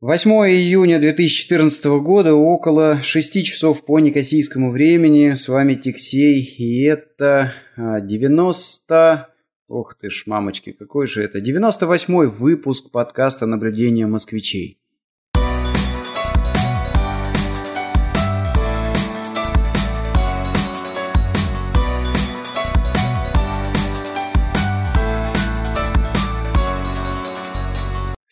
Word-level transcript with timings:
8 0.00 0.30
июня 0.30 0.98
2014 0.98 1.84
года, 2.00 2.32
около 2.32 3.02
6 3.02 3.44
часов 3.44 3.84
по 3.84 3.98
некосийскому 3.98 4.70
времени. 4.70 5.34
С 5.34 5.46
вами 5.46 5.74
Тиксей, 5.74 6.40
и 6.40 6.84
это 6.84 7.52
90... 7.76 8.94
А, 8.94 9.28
Ох 9.68 9.94
ты 10.00 10.08
ж, 10.08 10.22
мамочки, 10.24 10.72
какой 10.72 11.06
же 11.06 11.22
это? 11.22 11.38
98-й 11.40 12.28
выпуск 12.28 12.90
подкаста 12.90 13.44
«Наблюдение 13.44 14.06
москвичей». 14.06 14.79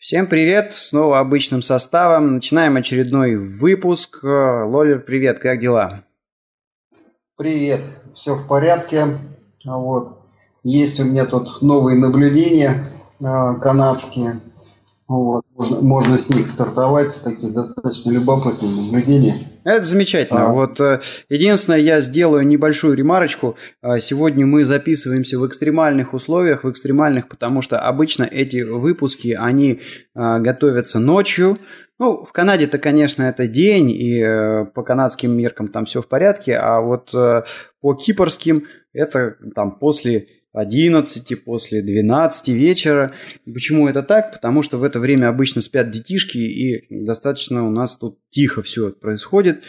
Всем 0.09 0.25
привет, 0.25 0.73
снова 0.73 1.19
обычным 1.19 1.61
составом. 1.61 2.33
Начинаем 2.33 2.75
очередной 2.77 3.35
выпуск. 3.35 4.23
Лолер, 4.23 5.01
привет, 5.01 5.37
как 5.37 5.59
дела? 5.59 6.03
Привет, 7.37 7.81
все 8.15 8.33
в 8.33 8.47
порядке. 8.47 9.05
Вот. 9.63 10.17
Есть 10.63 10.99
у 10.99 11.05
меня 11.05 11.27
тут 11.27 11.61
новые 11.61 11.95
наблюдения 11.99 12.87
э, 13.19 13.23
канадские. 13.61 14.39
Вот. 15.09 15.43
Можно, 15.55 15.81
можно 15.81 16.17
с 16.19 16.29
них 16.29 16.47
стартовать, 16.47 17.19
такие 17.23 17.51
достаточно 17.51 18.11
любопытные 18.11 18.71
наблюдения. 18.75 19.37
Это 19.63 19.81
замечательно. 19.83 20.49
А. 20.49 20.53
Вот 20.53 20.79
э, 20.79 20.99
единственное, 21.29 21.79
я 21.79 21.99
сделаю 21.99 22.45
небольшую 22.45 22.93
ремарочку. 22.95 23.57
А, 23.81 23.97
сегодня 23.97 24.45
мы 24.45 24.65
записываемся 24.65 25.39
в 25.39 25.47
экстремальных 25.47 26.13
условиях, 26.13 26.63
в 26.63 26.69
экстремальных, 26.69 27.27
потому 27.27 27.63
что 27.63 27.79
обычно 27.79 28.23
эти 28.23 28.61
выпуски, 28.61 29.35
они 29.37 29.81
а, 30.13 30.37
готовятся 30.37 30.99
ночью. 30.99 31.57
Ну, 31.97 32.23
в 32.23 32.31
Канаде-то, 32.31 32.77
конечно, 32.77 33.23
это 33.23 33.47
день, 33.47 33.89
и 33.89 34.21
э, 34.21 34.65
по 34.75 34.83
канадским 34.83 35.35
меркам 35.35 35.69
там 35.69 35.85
все 35.85 36.03
в 36.03 36.07
порядке, 36.07 36.55
а 36.55 36.81
вот 36.81 37.09
э, 37.15 37.41
по 37.81 37.95
кипрским 37.95 38.67
это 38.93 39.37
там 39.55 39.71
после 39.79 40.27
11, 40.59 41.43
после 41.43 41.81
12 41.81 42.49
вечера. 42.49 43.13
Почему 43.45 43.87
это 43.87 44.03
так? 44.03 44.33
Потому 44.33 44.61
что 44.61 44.77
в 44.77 44.83
это 44.83 44.99
время 44.99 45.29
обычно 45.29 45.61
спят 45.61 45.91
детишки, 45.91 46.37
и 46.37 46.85
достаточно 46.89 47.67
у 47.67 47.71
нас 47.71 47.97
тут 47.97 48.19
тихо 48.29 48.61
все 48.61 48.91
происходит. 48.91 49.63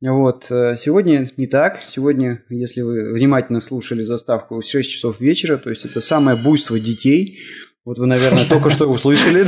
Вот. 0.00 0.50
Э, 0.50 0.76
сегодня 0.78 1.30
не 1.36 1.46
так. 1.46 1.82
Сегодня, 1.82 2.44
если 2.50 2.82
вы 2.82 3.12
внимательно 3.12 3.60
слушали 3.60 4.02
заставку, 4.02 4.60
6 4.60 4.90
часов 4.90 5.20
вечера, 5.20 5.56
то 5.56 5.70
есть 5.70 5.84
это 5.84 6.00
самое 6.00 6.36
буйство 6.36 6.78
детей. 6.78 7.38
Вот 7.84 7.98
вы, 7.98 8.06
наверное, 8.06 8.46
только 8.48 8.70
что 8.70 8.86
услышали. 8.86 9.46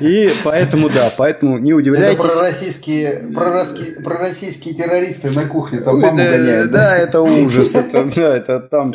И 0.00 0.32
поэтому, 0.42 0.88
да, 0.88 1.14
поэтому 1.16 1.58
не 1.58 1.72
удивляйтесь. 1.72 2.18
Это 2.18 2.34
пророссийские, 2.34 3.30
пророссийские, 3.32 4.02
пророссийские 4.02 4.74
террористы 4.74 5.30
на 5.30 5.46
кухне 5.46 5.78
там 5.78 6.00
маму 6.00 6.16
гоняют. 6.16 6.72
Да, 6.72 6.98
это 6.98 7.20
ужас. 7.20 7.72
Это, 7.76 8.04
да, 8.16 8.36
это 8.36 8.58
там 8.58 8.92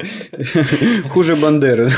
хуже 1.14 1.38
Бандеры. 1.38 1.92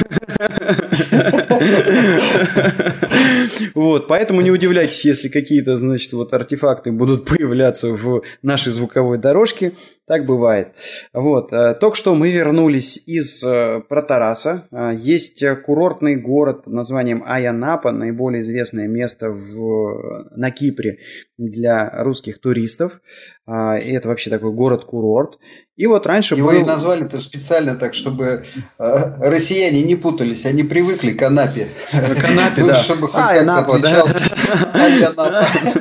Вот, 3.73 4.08
поэтому 4.08 4.42
не 4.42 4.52
удивляйтесь, 4.52 5.06
если 5.06 5.30
какие-то, 5.30 5.78
значит, 5.78 6.14
вот 6.14 6.34
артефакты 6.34 6.92
будут 6.92 7.26
появляться 7.26 7.89
в 7.89 8.22
нашей 8.44 8.72
звуковой 8.72 9.17
дорожке. 9.17 9.72
Так 10.08 10.25
бывает. 10.25 10.75
Вот, 11.14 11.52
э, 11.52 11.73
только 11.73 11.98
что 11.98 12.14
мы 12.14 12.30
вернулись 12.30 13.02
из 13.08 13.44
э, 13.44 13.81
Протараса. 13.89 14.67
Э, 14.72 14.92
есть 14.95 15.44
курортный 15.66 16.16
город 16.16 16.66
под 16.66 16.73
названием 16.73 17.23
Аянапа, 17.25 17.92
наиболее 17.92 18.44
известное 18.44 18.88
место 18.88 19.31
в, 19.31 20.28
на 20.36 20.52
Кипре 20.52 21.00
для 21.39 21.89
русских 22.03 22.39
туристов. 22.39 23.02
И 23.48 23.92
это 23.92 24.08
вообще 24.08 24.31
такой 24.31 24.52
город-курорт. 24.53 25.38
И 25.76 25.86
вот 25.86 26.08
раньше 26.08 26.36
Его 26.36 26.50
был... 26.50 26.61
и 26.61 26.64
назвали-то 26.64 27.20
специально 27.20 27.76
так, 27.76 27.93
чтобы 27.93 28.45
россияне 28.80 29.83
не 29.83 29.95
путались, 29.95 30.45
они 30.45 30.64
привыкли 30.64 31.11
к 31.11 31.22
Анапе. 31.22 31.67
К 31.92 32.23
Анапе, 32.23 32.64
да. 32.64 32.76
Чтобы 32.76 33.08
хоть 33.08 33.22
а, 33.22 33.42
Анапа, 33.42 33.77
да. 33.77 34.05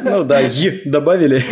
Ну 0.05 0.25
да, 0.25 0.43
добавили. 0.85 1.43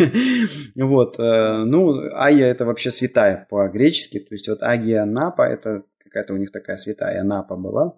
Вот. 0.75 1.17
Ну, 1.17 2.13
Айя 2.15 2.47
это 2.47 2.62
вообще 2.65 2.91
святая 2.91 3.47
по-гречески. 3.49 4.19
То 4.19 4.27
есть 4.31 4.47
вот 4.47 4.61
Агия 4.61 5.03
Анапа 5.03 5.43
это 5.43 5.83
какая-то 6.03 6.33
у 6.33 6.37
них 6.37 6.51
такая 6.51 6.77
святая 6.77 7.21
Анапа 7.21 7.55
была. 7.55 7.95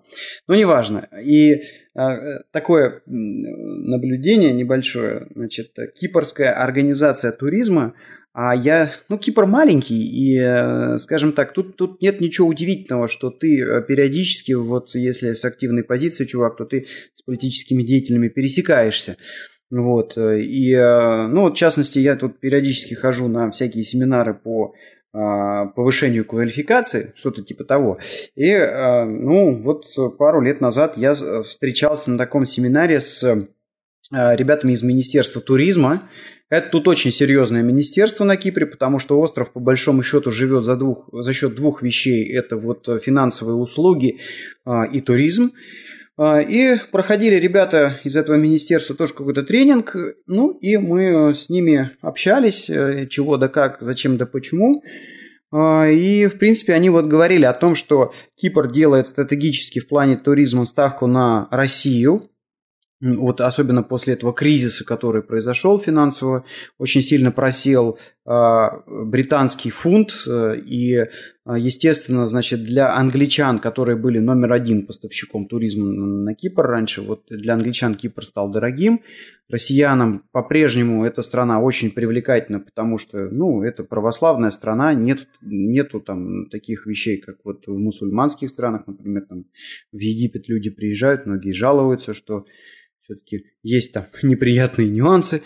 Но 0.48 0.56
неважно. 0.56 1.10
И 1.22 1.64
э, 1.96 2.44
такое 2.52 3.02
наблюдение 3.06 4.54
небольшое. 4.54 5.28
Значит, 5.36 5.74
кипрская 5.96 6.54
организация 6.54 7.32
туризма 7.32 7.94
а 8.38 8.54
я, 8.54 8.92
ну, 9.08 9.18
Кипр 9.18 9.46
маленький, 9.46 10.04
и, 10.04 10.38
э, 10.38 10.98
скажем 10.98 11.32
так, 11.32 11.54
тут, 11.54 11.78
тут 11.78 12.02
нет 12.02 12.20
ничего 12.20 12.50
удивительного, 12.50 13.08
что 13.08 13.30
ты 13.30 13.62
э, 13.62 13.82
периодически, 13.82 14.52
вот 14.52 14.94
если 14.94 15.36
с 15.36 15.46
активной 15.46 15.86
позиции, 15.86 16.26
чувак, 16.26 16.58
то 16.58 16.66
ты 16.66 16.86
с 17.14 17.22
политическими 17.22 17.82
деятелями 17.82 18.28
пересекаешься. 18.28 19.16
Вот, 19.72 20.18
э, 20.18 20.42
и, 20.42 20.76
ну, 20.76 21.42
вот, 21.42 21.54
в 21.54 21.58
частности, 21.58 22.00
я 22.00 22.16
тут 22.16 22.40
периодически 22.40 22.94
хожу 22.94 23.28
на 23.28 23.50
всякие 23.52 23.84
семинары 23.84 24.34
по 24.34 24.74
а, 25.12 25.68
повышению 25.68 26.26
квалификации, 26.26 27.14
что-то 27.16 27.42
типа 27.42 27.64
того. 27.64 28.00
И, 28.36 28.54
ну, 28.54 29.62
вот 29.62 29.86
пару 30.18 30.42
лет 30.42 30.60
назад 30.60 30.98
я 30.98 31.16
встречался 31.16 32.12
на 32.12 32.18
таком 32.18 32.46
семинаре 32.46 33.00
с 33.00 33.24
ребятами 34.12 34.74
из 34.74 34.84
Министерства 34.84 35.42
туризма, 35.42 36.10
это 36.50 36.70
тут 36.70 36.88
очень 36.88 37.12
серьезное 37.12 37.64
министерство 37.64 38.24
на 38.24 38.38
Кипре, 38.38 38.68
потому 38.68 39.00
что 39.00 39.20
остров 39.20 39.52
по 39.52 39.60
большому 39.60 40.04
счету 40.04 40.32
живет 40.32 40.64
за, 40.64 40.76
двух, 40.76 41.10
за 41.12 41.34
счет 41.34 41.56
двух 41.56 41.82
вещей. 41.82 42.32
Это 42.32 42.56
вот 42.56 42.88
финансовые 43.04 43.56
услуги 43.56 44.20
а, 44.64 44.86
и 44.86 45.02
туризм. 45.02 45.52
А, 46.18 46.40
и 46.40 46.78
проходили 46.92 47.36
ребята 47.36 48.00
из 48.04 48.16
этого 48.16 48.36
министерства 48.38 48.96
тоже 48.96 49.14
какой-то 49.14 49.44
тренинг. 49.44 49.96
Ну 50.28 50.52
и 50.52 50.78
мы 50.78 51.34
с 51.34 51.50
ними 51.50 51.92
общались, 52.02 52.70
э, 52.70 53.08
чего 53.08 53.38
да 53.38 53.50
как, 53.50 53.78
зачем 53.82 54.18
да 54.18 54.26
почему. 54.26 54.82
А, 55.52 55.88
и, 55.88 56.28
в 56.28 56.38
принципе, 56.38 56.74
они 56.74 56.90
вот 56.90 57.06
говорили 57.06 57.46
о 57.46 57.54
том, 57.54 57.76
что 57.76 58.14
Кипр 58.36 58.72
делает 58.72 59.08
стратегически 59.08 59.80
в 59.80 59.88
плане 59.88 60.16
туризма 60.16 60.66
ставку 60.66 61.08
на 61.08 61.48
Россию, 61.52 62.30
вот 63.02 63.42
особенно 63.42 63.84
после 63.84 64.14
этого 64.14 64.34
кризиса, 64.34 64.86
который 64.86 65.22
произошел 65.22 65.78
финансово, 65.78 66.46
очень 66.78 67.02
сильно 67.02 67.32
просел 67.32 67.98
э, 67.98 68.15
британский 68.26 69.70
фунт, 69.70 70.16
э, 70.28 70.56
и, 70.58 70.96
э, 70.96 71.08
естественно, 71.46 72.26
значит, 72.26 72.64
для 72.64 72.96
англичан, 72.96 73.60
которые 73.60 73.98
были 73.98 74.18
номер 74.18 74.54
один 74.54 74.88
поставщиком 74.88 75.48
туризма 75.48 75.86
на 75.86 76.34
Кипр 76.34 76.64
раньше, 76.64 77.04
вот 77.04 77.26
для 77.30 77.54
англичан 77.54 77.94
Кипр 77.94 78.26
стал 78.26 78.50
дорогим, 78.50 79.02
россиянам 79.48 80.24
по-прежнему 80.32 81.06
эта 81.06 81.22
страна 81.22 81.62
очень 81.62 81.92
привлекательна, 81.92 82.60
потому 82.60 82.98
что, 82.98 83.30
ну, 83.30 83.62
это 83.62 83.84
православная 83.84 84.50
страна, 84.50 84.96
нет, 84.96 85.28
нету 85.42 86.00
там 86.00 86.50
таких 86.50 86.88
вещей, 86.88 87.18
как 87.18 87.38
вот 87.44 87.68
в 87.68 87.78
мусульманских 87.78 88.50
странах, 88.50 88.88
например, 88.88 89.28
там 89.30 89.46
в 89.92 90.00
Египет 90.00 90.50
люди 90.50 90.72
приезжают, 90.72 91.28
многие 91.28 91.52
жалуются, 91.52 92.16
что 92.16 92.46
все-таки 93.06 93.46
есть 93.64 93.94
там 93.94 94.06
неприятные 94.24 94.90
нюансы. 94.90 95.42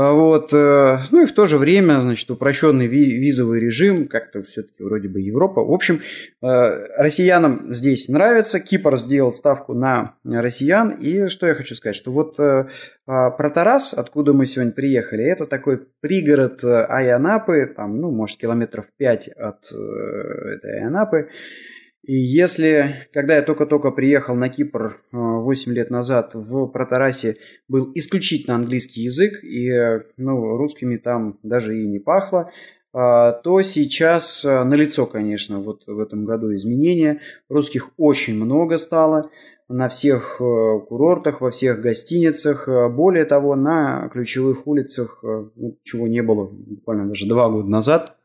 А 0.00 0.12
вот. 0.12 0.52
Э, 0.52 1.00
ну 1.10 1.24
и 1.24 1.26
в 1.26 1.32
то 1.32 1.46
же 1.46 1.58
время, 1.58 2.00
значит, 2.00 2.30
упрощенный 2.30 2.86
визовый 2.86 3.58
режим, 3.58 4.06
как-то 4.06 4.44
все-таки 4.44 4.84
вроде 4.84 5.08
бы 5.08 5.20
Европа. 5.20 5.64
В 5.64 5.72
общем, 5.72 6.02
э, 6.40 6.46
россиянам 6.96 7.74
здесь 7.74 8.06
нравится. 8.06 8.60
Кипр 8.60 8.96
сделал 8.96 9.32
ставку 9.32 9.74
на 9.74 10.14
россиян. 10.24 10.90
И 10.90 11.26
что 11.26 11.48
я 11.48 11.54
хочу 11.54 11.74
сказать, 11.74 11.96
что 11.96 12.12
вот 12.12 12.38
э, 12.38 12.68
а, 13.08 13.30
Протарас, 13.30 13.92
откуда 13.92 14.32
мы 14.32 14.46
сегодня 14.46 14.70
приехали, 14.70 15.24
это 15.24 15.46
такой 15.46 15.88
пригород 16.00 16.62
Айанапы, 16.62 17.66
там, 17.66 18.00
ну, 18.00 18.12
может, 18.12 18.38
километров 18.38 18.86
5 18.98 19.28
от 19.30 19.64
этой 19.72 20.78
Айанапы. 20.78 21.28
И 22.08 22.16
если, 22.16 23.06
когда 23.12 23.36
я 23.36 23.42
только-только 23.42 23.90
приехал 23.90 24.34
на 24.34 24.48
Кипр 24.48 25.02
8 25.12 25.70
э, 25.70 25.74
лет 25.74 25.90
назад, 25.90 26.30
в 26.32 26.66
Протарасе 26.68 27.36
был 27.68 27.92
исключительно 27.94 28.56
английский 28.56 29.02
язык, 29.02 29.44
и 29.44 29.70
ну, 30.16 30.56
русскими 30.56 30.96
там 30.96 31.38
даже 31.42 31.78
и 31.78 31.86
не 31.86 31.98
пахло, 31.98 32.50
а, 32.94 33.32
то 33.32 33.60
сейчас 33.60 34.42
э, 34.42 34.64
налицо, 34.64 35.04
конечно, 35.04 35.60
вот 35.60 35.82
в 35.86 36.00
этом 36.00 36.24
году 36.24 36.54
изменения. 36.54 37.20
Русских 37.50 37.90
очень 37.98 38.36
много 38.42 38.78
стало 38.78 39.28
на 39.68 39.90
всех 39.90 40.40
э, 40.40 40.80
курортах, 40.88 41.42
во 41.42 41.50
всех 41.50 41.82
гостиницах. 41.82 42.90
Более 42.90 43.26
того, 43.26 43.54
на 43.54 44.08
ключевых 44.08 44.66
улицах, 44.66 45.22
ну, 45.22 45.76
чего 45.82 46.08
не 46.08 46.22
было 46.22 46.46
буквально 46.50 47.06
даже 47.06 47.28
два 47.28 47.50
года 47.50 47.68
назад, 47.68 48.17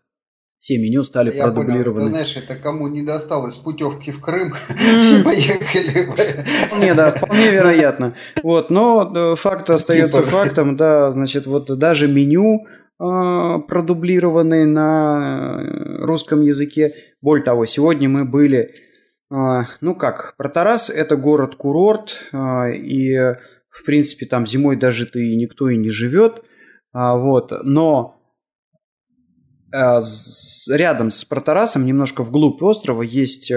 все 0.63 0.77
меню 0.77 1.04
стали 1.04 1.30
Я 1.36 1.44
продублированы. 1.44 1.94
Понял, 1.94 2.06
это, 2.06 2.10
знаешь, 2.13 2.38
это 2.38 2.56
кому 2.56 2.88
не 2.88 3.01
досталось 3.01 3.57
путевки 3.57 4.12
в 4.12 4.21
Крым, 4.21 4.54
все 5.01 5.21
поехали. 5.21 6.07
Вполне, 6.68 6.94
да, 6.94 7.12
вполне 7.12 7.50
вероятно. 7.51 8.15
Вот, 8.44 8.69
но 8.69 9.36
факт 9.36 9.69
остается 9.69 10.21
фактом, 10.21 10.77
да, 10.77 11.12
значит, 11.12 11.48
вот 11.48 11.77
даже 11.77 12.07
меню 12.07 12.65
а, 12.98 13.60
продублированные 13.60 14.65
на 14.65 16.06
русском 16.06 16.39
языке. 16.39 16.94
Более 17.21 17.44
того, 17.44 17.66
сегодня 17.66 18.07
мы 18.07 18.24
были, 18.24 18.74
а, 19.30 19.66
ну 19.81 19.95
как, 19.95 20.33
Протарас– 20.38 20.89
это 20.89 21.18
город-курорт, 21.18 22.16
а, 22.31 22.69
и, 22.69 23.18
в 23.69 23.83
принципе, 23.86 24.27
там 24.27 24.48
зимой 24.48 24.77
даже 24.77 25.07
ты 25.07 25.36
никто 25.36 25.68
и 25.68 25.75
не 25.75 25.89
живет, 25.89 26.42
вот, 26.94 27.51
но 27.63 28.23
рядом 29.74 31.10
с 31.10 31.25
Протарасом, 31.25 31.86
немножко 31.86 32.24
вглубь 32.24 32.62
острова, 32.62 33.02
есть 33.02 33.52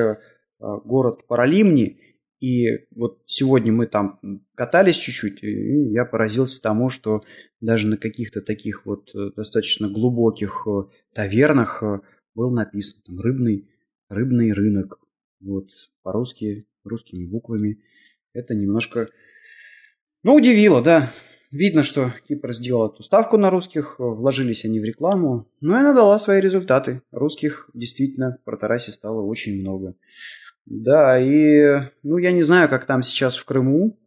город 0.58 1.26
Паралимни, 1.26 2.00
и 2.40 2.86
вот 2.94 3.22
сегодня 3.26 3.72
мы 3.72 3.86
там 3.86 4.20
катались 4.54 4.96
чуть-чуть, 4.96 5.42
и 5.42 5.90
я 5.90 6.04
поразился 6.04 6.60
тому, 6.60 6.90
что 6.90 7.22
даже 7.60 7.86
на 7.86 7.96
каких-то 7.96 8.42
таких 8.42 8.84
вот 8.84 9.10
э, 9.14 9.30
достаточно 9.34 9.88
глубоких 9.88 10.66
э, 10.66 10.82
тавернах 11.14 11.82
э, 11.82 12.00
был 12.34 12.50
написан 12.50 13.00
там 13.06 13.20
рыбный, 13.20 13.70
рыбный 14.10 14.52
рынок. 14.52 14.98
Вот 15.40 15.68
по-русски, 16.02 16.66
русскими 16.84 17.24
буквами. 17.24 17.82
Это 18.34 18.54
немножко, 18.54 19.08
ну, 20.22 20.34
удивило, 20.34 20.82
да. 20.82 21.10
Видно, 21.50 21.82
что 21.82 22.12
Кипр 22.28 22.52
сделал 22.52 22.88
эту 22.88 23.02
ставку 23.02 23.36
на 23.36 23.50
русских, 23.50 23.96
вложились 23.98 24.64
они 24.64 24.80
в 24.80 24.84
рекламу, 24.84 25.48
но 25.60 25.76
она 25.76 25.94
дала 25.94 26.18
свои 26.18 26.40
результаты. 26.40 27.02
Русских 27.12 27.70
действительно 27.72 28.38
в 28.40 28.44
Протарасе 28.44 28.92
стало 28.92 29.22
очень 29.22 29.60
много. 29.60 29.94
Да, 30.66 31.18
и, 31.18 31.80
ну, 32.02 32.18
я 32.18 32.32
не 32.32 32.42
знаю, 32.42 32.68
как 32.68 32.86
там 32.86 33.02
сейчас 33.02 33.36
в 33.36 33.44
Крыму, 33.44 33.98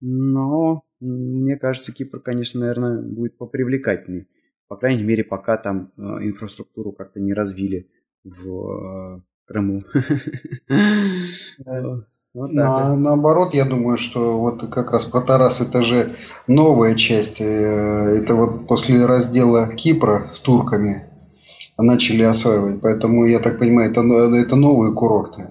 но 0.00 0.84
мне 1.00 1.56
кажется, 1.56 1.92
Кипр, 1.92 2.20
конечно, 2.20 2.60
наверное, 2.60 3.02
будет 3.02 3.36
попривлекательней. 3.36 4.28
По 4.68 4.76
крайней 4.76 5.02
мере, 5.02 5.24
пока 5.24 5.56
там 5.56 5.92
э, 5.96 6.00
инфраструктуру 6.00 6.92
как-то 6.92 7.20
не 7.20 7.32
развили 7.32 7.90
в 8.22 9.16
э, 9.16 9.20
Крыму. 9.46 9.84
Вот 12.34 12.52
На, 12.52 12.94
наоборот, 12.96 13.54
я 13.54 13.64
думаю, 13.64 13.96
что 13.96 14.38
вот 14.38 14.68
как 14.70 14.90
раз 14.92 15.06
про 15.06 15.22
Тарас 15.22 15.60
это 15.60 15.82
же 15.82 16.16
новая 16.46 16.94
часть. 16.94 17.40
Э, 17.40 17.44
это 17.44 18.34
вот 18.34 18.66
после 18.66 19.06
раздела 19.06 19.68
Кипра 19.68 20.28
с 20.30 20.40
турками 20.40 21.10
начали 21.78 22.22
осваивать. 22.22 22.80
Поэтому, 22.80 23.24
я 23.24 23.38
так 23.38 23.58
понимаю, 23.58 23.90
это, 23.90 24.00
это 24.00 24.56
новые 24.56 24.92
курорты. 24.92 25.48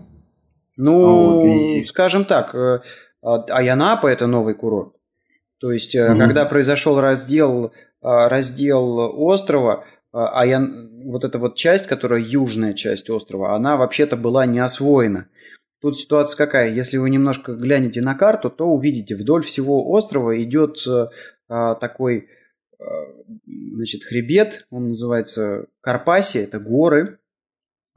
Ну, 0.76 1.36
вот, 1.36 1.46
и... 1.46 1.84
скажем 1.84 2.26
так, 2.26 2.54
э, 2.54 2.82
Аянапа 3.24 4.08
это 4.08 4.28
новый 4.28 4.54
курорт. 4.54 4.94
То 5.60 5.72
есть, 5.72 5.96
mm-hmm. 5.96 6.20
когда 6.20 6.46
произошел 6.46 7.02
раздел, 7.02 7.66
э, 7.66 7.70
раздел 8.02 9.00
острова, 9.20 9.84
Аян, 10.12 10.90
вот 11.06 11.24
эта 11.24 11.38
вот 11.38 11.56
часть, 11.56 11.88
которая 11.88 12.22
южная 12.22 12.74
часть 12.74 13.10
острова, 13.10 13.56
она 13.56 13.78
вообще-то 13.78 14.16
была 14.18 14.46
не 14.46 14.60
освоена. 14.60 15.28
Тут 15.80 15.98
ситуация 15.98 16.38
какая? 16.38 16.74
Если 16.74 16.98
вы 16.98 17.10
немножко 17.10 17.54
глянете 17.54 18.02
на 18.02 18.16
карту, 18.16 18.50
то 18.50 18.66
увидите, 18.66 19.16
вдоль 19.16 19.44
всего 19.44 19.90
острова 19.92 20.42
идет 20.42 20.84
такой 21.48 22.30
значит, 23.46 24.04
хребет, 24.04 24.66
он 24.70 24.90
называется 24.90 25.68
Карпасия, 25.82 26.44
это 26.44 26.60
горы, 26.60 27.20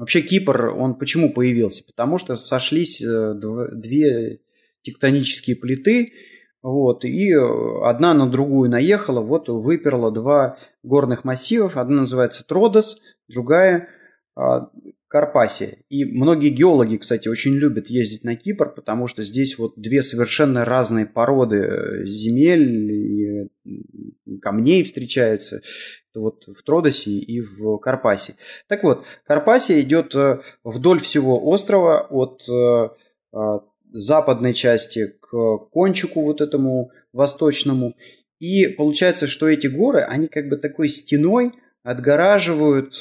Вообще 0.01 0.23
Кипр, 0.23 0.69
он 0.69 0.95
почему 0.95 1.31
появился? 1.31 1.85
Потому 1.85 2.17
что 2.17 2.35
сошлись 2.35 3.03
э, 3.03 3.35
две 3.35 4.41
тектонические 4.81 5.57
плиты, 5.57 6.15
вот, 6.63 7.05
и 7.05 7.31
э, 7.31 7.85
одна 7.85 8.15
на 8.15 8.27
другую 8.27 8.71
наехала, 8.71 9.21
вот 9.21 9.51
выперла 9.51 10.11
два 10.11 10.57
горных 10.83 11.25
массивов. 11.25 11.77
Одна 11.77 11.99
называется 11.99 12.49
Тродос, 12.49 13.03
другая 13.29 13.91
а, 15.11 15.17
Карпасия. 15.21 15.79
И 15.89 16.05
многие 16.05 16.51
геологи, 16.51 16.97
кстати, 16.97 17.29
очень 17.29 17.55
любят 17.55 17.89
ездить 17.89 18.25
на 18.25 18.37
Кипр, 18.37 18.73
потому 18.73 19.09
что 19.09 19.23
здесь 19.23 19.59
вот 19.59 19.75
две 19.77 20.03
совершенно 20.03 20.65
разные 20.65 21.07
породы 21.07 21.57
э, 21.57 22.07
земель 22.07 22.93
и 22.93 23.51
камней 24.41 24.85
встречаются. 24.85 25.63
Вот 26.15 26.45
в 26.47 26.63
Тродосе 26.63 27.11
и 27.11 27.41
в 27.41 27.79
Карпасе. 27.79 28.37
Так 28.69 28.83
вот, 28.85 29.05
Карпасия 29.27 29.81
идет 29.81 30.15
э, 30.15 30.41
вдоль 30.65 31.01
всего 31.01 31.45
острова 31.45 32.07
от 32.09 32.43
э, 32.49 32.89
западной 33.93 34.55
части 34.55 35.15
к 35.21 35.59
кончику 35.73 36.23
вот 36.23 36.41
этому 36.41 36.93
восточному. 37.13 37.97
И 38.39 38.69
получается, 38.69 39.27
что 39.27 39.49
эти 39.49 39.67
горы, 39.67 40.01
они 40.01 40.29
как 40.29 40.49
бы 40.49 40.57
такой 40.57 40.89
стеной 40.89 41.53
отгораживают 41.83 42.95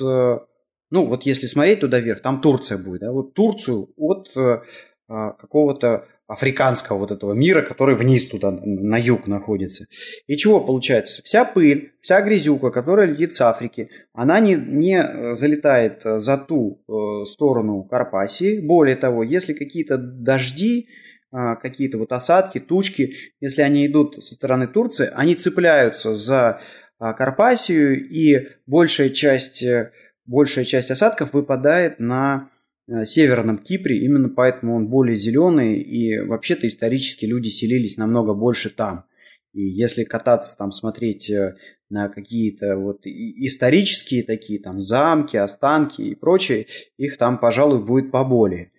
ну, 0.92 1.06
вот 1.06 1.24
если 1.24 1.48
смотреть 1.48 1.82
туда 1.82 2.00
вверх, 2.00 2.22
там 2.22 2.42
Турция 2.42 2.78
будет, 2.78 3.02
да, 3.02 3.12
вот 3.12 3.34
Турцию 3.34 3.90
от 3.98 4.30
э, 4.36 4.62
а, 5.08 5.32
какого-то 5.32 6.06
африканского 6.28 7.00
вот 7.00 7.10
этого 7.10 7.34
мира, 7.34 7.64
который 7.64 7.96
вниз 7.96 8.28
туда, 8.28 8.52
на 8.52 8.98
юг 8.98 9.26
находится. 9.26 9.86
И 10.28 10.38
чего 10.38 10.60
получается? 10.60 11.24
Вся 11.24 11.44
пыль, 11.44 11.94
вся 12.02 12.22
грязюка, 12.22 12.70
которая 12.70 13.08
летит 13.08 13.36
с 13.36 13.42
Африки, 13.42 13.90
она 14.14 14.40
не, 14.40 14.54
не 14.54 15.34
залетает 15.34 16.04
за 16.04 16.38
ту 16.38 16.84
э, 16.88 17.26
сторону 17.26 17.84
Карпасии. 17.84 18.60
Более 18.60 18.96
того, 18.96 19.24
если 19.24 19.54
какие-то 19.54 19.98
дожди, 19.98 20.90
э, 21.32 21.56
какие-то 21.60 21.98
вот 21.98 22.12
осадки, 22.12 22.60
тучки, 22.60 23.16
если 23.42 23.64
они 23.64 23.88
идут 23.88 24.24
со 24.24 24.36
стороны 24.36 24.68
Турции, 24.68 25.10
они 25.16 25.34
цепляются 25.34 26.14
за 26.14 26.62
э, 27.00 27.14
Карпасию, 27.18 28.08
и 28.08 28.50
большая 28.68 29.10
часть 29.10 29.64
э, 29.64 29.92
большая 30.30 30.64
часть 30.64 30.92
осадков 30.92 31.34
выпадает 31.34 32.00
на 32.00 32.50
э, 32.88 33.04
северном 33.04 33.58
Кипре, 33.58 34.06
именно 34.06 34.30
поэтому 34.30 34.76
он 34.76 34.88
более 34.88 35.18
зеленый, 35.18 35.82
и 35.82 36.20
вообще-то 36.20 36.68
исторически 36.68 37.26
люди 37.26 37.50
селились 37.50 37.98
намного 37.98 38.34
больше 38.34 38.70
там. 38.70 39.06
И 39.54 39.64
если 39.64 40.04
кататься 40.04 40.56
там, 40.56 40.72
смотреть 40.72 41.30
э, 41.32 41.56
на 41.90 42.10
какие-то 42.10 42.78
вот 42.78 43.02
исторические 43.06 44.24
такие 44.24 44.62
там 44.62 44.80
замки, 44.80 45.36
останки 45.36 46.02
и 46.04 46.16
прочее, 46.16 46.68
их 46.98 47.18
там, 47.18 47.40
пожалуй, 47.40 47.84
будет 47.84 48.12
поболее. 48.12 48.72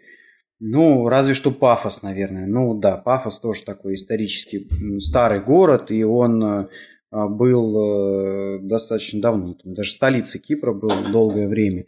Ну, 0.61 1.09
разве 1.09 1.35
что 1.35 1.51
Пафос, 1.51 2.03
наверное. 2.03 2.47
Ну 2.47 2.79
да, 2.79 2.97
Пафос 2.97 3.41
тоже 3.41 3.65
такой 3.65 3.95
исторический 3.95 4.69
старый 5.01 5.41
город, 5.41 5.91
и 5.91 6.05
он 6.05 6.45
э, 6.45 6.69
был 7.11 8.57
э, 8.57 8.59
достаточно 8.61 9.21
давно, 9.21 9.57
даже 9.65 9.91
столицей 9.91 10.41
Кипра 10.41 10.73
был 10.73 10.93
долгое 11.11 11.49
время. 11.49 11.87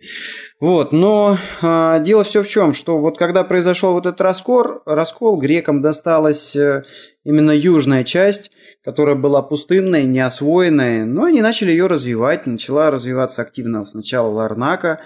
Вот, 0.59 0.93
но 0.93 1.39
а, 1.61 2.01
дело 2.01 2.25
все 2.25 2.43
в 2.43 2.49
чем, 2.49 2.75
что 2.75 2.99
вот 2.99 3.19
когда 3.19 3.45
произошел 3.45 3.93
вот 3.93 4.07
этот 4.07 4.21
раскол, 4.21 4.83
раскол, 4.85 5.37
грекам 5.39 5.81
досталась 5.81 6.57
э, 6.57 6.83
именно 7.23 7.53
южная 7.53 8.03
часть, 8.03 8.51
которая 8.83 9.15
была 9.15 9.43
пустынная, 9.43 10.03
неосвоенная, 10.03 11.05
но 11.05 11.25
они 11.25 11.41
начали 11.41 11.71
ее 11.71 11.87
развивать, 11.87 12.47
начала 12.47 12.91
развиваться 12.91 13.43
активно 13.43 13.85
сначала 13.85 14.29
Ларнака, 14.29 15.01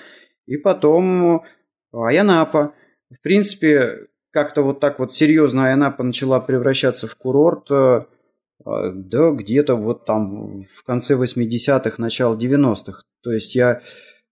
и 0.47 0.57
потом 0.57 1.43
Аянапа. 1.93 2.73
В 3.11 3.21
принципе, 3.21 4.07
как-то 4.31 4.62
вот 4.62 4.81
так 4.81 4.99
вот 4.99 5.12
серьезно 5.12 5.69
Аянапа 5.69 6.02
начала 6.02 6.41
превращаться 6.41 7.07
в 7.07 7.17
курорт 7.17 7.71
э, 7.71 7.75
а, 7.75 8.07
да, 8.67 9.31
где-то 9.31 9.77
вот 9.77 10.05
там 10.05 10.65
в 10.65 10.83
конце 10.85 11.15
80-х, 11.15 11.95
начало 11.99 12.37
90-х. 12.37 13.03
То 13.23 13.31
есть 13.33 13.55
я 13.55 13.81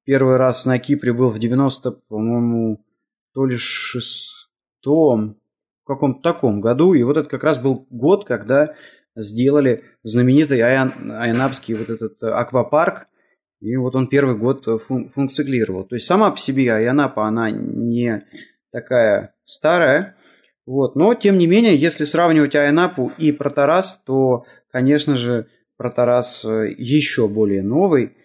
первый 0.05 0.37
раз 0.37 0.67
на 0.67 0.79
Кипре 0.79 1.13
был 1.13 1.31
в 1.31 1.39
90 1.39 1.91
по-моему, 2.09 2.85
то 3.33 3.47
ли 3.47 3.57
шестом, 3.57 5.37
в 5.85 5.87
каком-то 5.87 6.23
таком 6.23 6.61
году. 6.61 6.95
И 6.95 7.03
вот 7.03 7.17
это 7.17 7.29
как 7.29 7.45
раз 7.45 7.61
был 7.61 7.87
год, 7.91 8.25
когда 8.25 8.75
сделали 9.15 9.85
знаменитый 10.03 10.63
Аян, 10.63 11.13
Айнапский 11.13 11.75
вот 11.75 11.91
этот 11.91 12.23
э, 12.23 12.29
аквапарк. 12.29 13.07
И 13.61 13.77
вот 13.77 13.95
он 13.95 14.09
первый 14.09 14.37
год 14.37 14.67
фун- 14.67 15.11
функционировал. 15.11 15.85
То 15.85 15.95
есть 15.95 16.07
сама 16.07 16.31
по 16.31 16.39
себе 16.39 16.75
Айанапа, 16.75 17.27
она 17.27 17.51
не 17.51 18.27
такая 18.73 19.35
старая, 19.45 20.17
вот. 20.67 20.97
Но, 20.97 21.15
тем 21.15 21.39
не 21.39 21.47
менее, 21.47 21.77
если 21.77 22.05
сравнивать 22.05 22.55
Айнапу 22.55 23.13
и 23.19 23.33
Протарас, 23.33 24.03
то, 24.05 24.45
конечно 24.71 25.17
же, 25.17 25.49
Протарас 25.77 26.45
э, 26.45 26.75
еще 26.77 27.29
более 27.29 27.63
новый. 27.63 28.17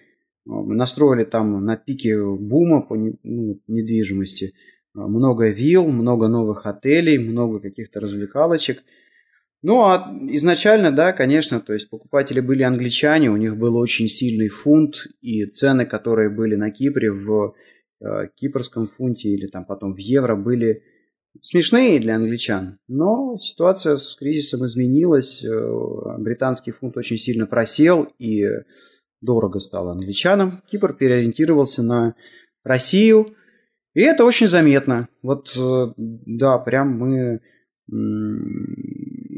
Мы 0.45 0.75
настроили 0.75 1.25
там 1.25 1.63
на 1.63 1.75
пике 1.75 2.17
бума 2.23 2.81
по 2.81 2.95
ну, 2.95 3.59
недвижимости. 3.67 4.53
Много 4.93 5.49
вилл, 5.49 5.87
много 5.87 6.27
новых 6.27 6.65
отелей, 6.65 7.19
много 7.19 7.59
каких-то 7.59 7.99
развлекалочек. 7.99 8.83
Ну, 9.61 9.81
а 9.81 10.09
изначально, 10.29 10.91
да, 10.91 11.11
конечно, 11.11 11.59
то 11.59 11.73
есть 11.73 11.89
покупатели 11.89 12.39
были 12.39 12.63
англичане, 12.63 13.29
у 13.29 13.35
них 13.35 13.57
был 13.57 13.75
очень 13.75 14.07
сильный 14.07 14.47
фунт, 14.47 15.07
и 15.21 15.45
цены, 15.45 15.85
которые 15.85 16.29
были 16.29 16.55
на 16.55 16.71
Кипре 16.71 17.11
в 17.11 17.55
э, 17.99 18.29
кипрском 18.35 18.87
фунте 18.87 19.29
или 19.29 19.47
там 19.47 19.65
потом 19.65 19.93
в 19.93 19.97
евро, 19.97 20.37
были 20.37 20.83
смешные 21.41 21.99
для 21.99 22.15
англичан. 22.15 22.79
Но 22.87 23.37
ситуация 23.37 23.97
с 23.97 24.15
кризисом 24.15 24.65
изменилась, 24.65 25.43
э, 25.43 26.17
британский 26.19 26.71
фунт 26.71 26.97
очень 26.97 27.17
сильно 27.17 27.47
просел 27.47 28.07
и 28.19 28.45
дорого 29.21 29.59
стало 29.59 29.91
англичанам. 29.91 30.61
Кипр 30.69 30.93
переориентировался 30.93 31.83
на 31.83 32.15
Россию, 32.63 33.35
и 33.93 34.01
это 34.01 34.23
очень 34.23 34.47
заметно. 34.47 35.09
Вот, 35.21 35.55
э, 35.57 35.93
да, 35.97 36.57
прям 36.59 36.97
мы 36.97 37.41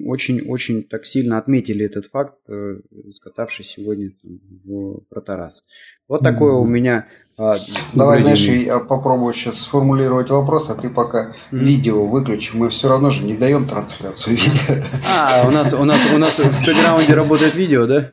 очень-очень 0.06 0.84
так 0.84 1.06
сильно 1.06 1.38
отметили 1.38 1.86
этот 1.86 2.08
факт, 2.08 2.38
э, 2.50 2.82
скатавшись 3.12 3.70
сегодня 3.70 4.12
в 4.24 5.06
Протарас. 5.10 5.64
Вот 6.08 6.22
такое 6.22 6.54
у 6.54 6.66
меня 6.66 7.08
а, 7.44 7.58
Давай, 7.94 8.22
знаешь, 8.22 8.42
я 8.42 8.78
попробую 8.78 9.34
сейчас 9.34 9.58
сформулировать 9.62 10.30
вопрос, 10.30 10.70
а 10.70 10.76
ты 10.76 10.92
пока 10.92 11.30
mm-hmm. 11.30 11.58
видео 11.58 12.06
выключи. 12.06 12.52
Мы 12.54 12.70
все 12.70 12.88
равно 12.88 13.10
же 13.10 13.24
не 13.24 13.34
даем 13.34 13.68
трансляцию 13.68 14.36
видео. 14.38 14.84
А, 15.10 15.48
у 15.48 15.52
нас, 15.52 15.74
у 15.74 15.84
нас, 15.84 16.02
у 16.14 16.20
нас 16.20 16.38
в 16.38 16.66
бэкграунде 16.66 17.16
работает 17.16 17.56
видео, 17.56 17.88
да? 17.88 18.12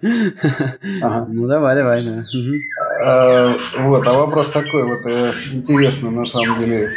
Ага. 1.03 1.27
Ну 1.29 1.47
давай, 1.47 1.77
давай, 1.77 2.05
да. 2.05 2.23
А, 3.05 3.55
вот, 3.81 4.07
а 4.07 4.15
вопрос 4.15 4.49
такой, 4.49 4.85
вот 4.85 5.05
э, 5.05 5.33
интересно 5.53 6.11
на 6.11 6.25
самом 6.25 6.59
деле, 6.59 6.93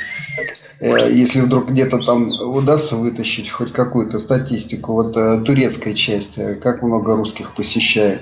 э, 0.80 1.12
если 1.12 1.42
вдруг 1.42 1.70
где-то 1.70 2.00
там 2.00 2.30
удастся 2.30 2.96
вытащить 2.96 3.50
хоть 3.50 3.74
какую-то 3.74 4.20
статистику, 4.20 4.94
вот 4.94 5.18
э, 5.18 5.42
турецкая 5.42 5.94
часть, 5.96 6.40
как 6.62 6.82
много 6.82 7.18
русских 7.18 7.54
посещает? 7.56 8.22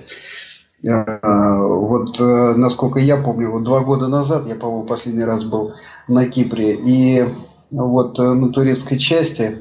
А, 0.87 1.61
вот 1.61 2.19
э, 2.19 2.53
насколько 2.55 2.99
я 2.99 3.17
помню, 3.17 3.51
вот 3.51 3.63
два 3.63 3.81
года 3.81 4.07
назад, 4.07 4.47
я, 4.47 4.55
по-моему, 4.55 4.85
последний 4.85 5.25
раз 5.25 5.43
был 5.43 5.73
на 6.07 6.25
Кипре, 6.25 6.75
и 6.75 7.25
вот 7.69 8.17
э, 8.17 8.21
на 8.33 8.49
турецкой 8.49 8.97
части 8.97 9.57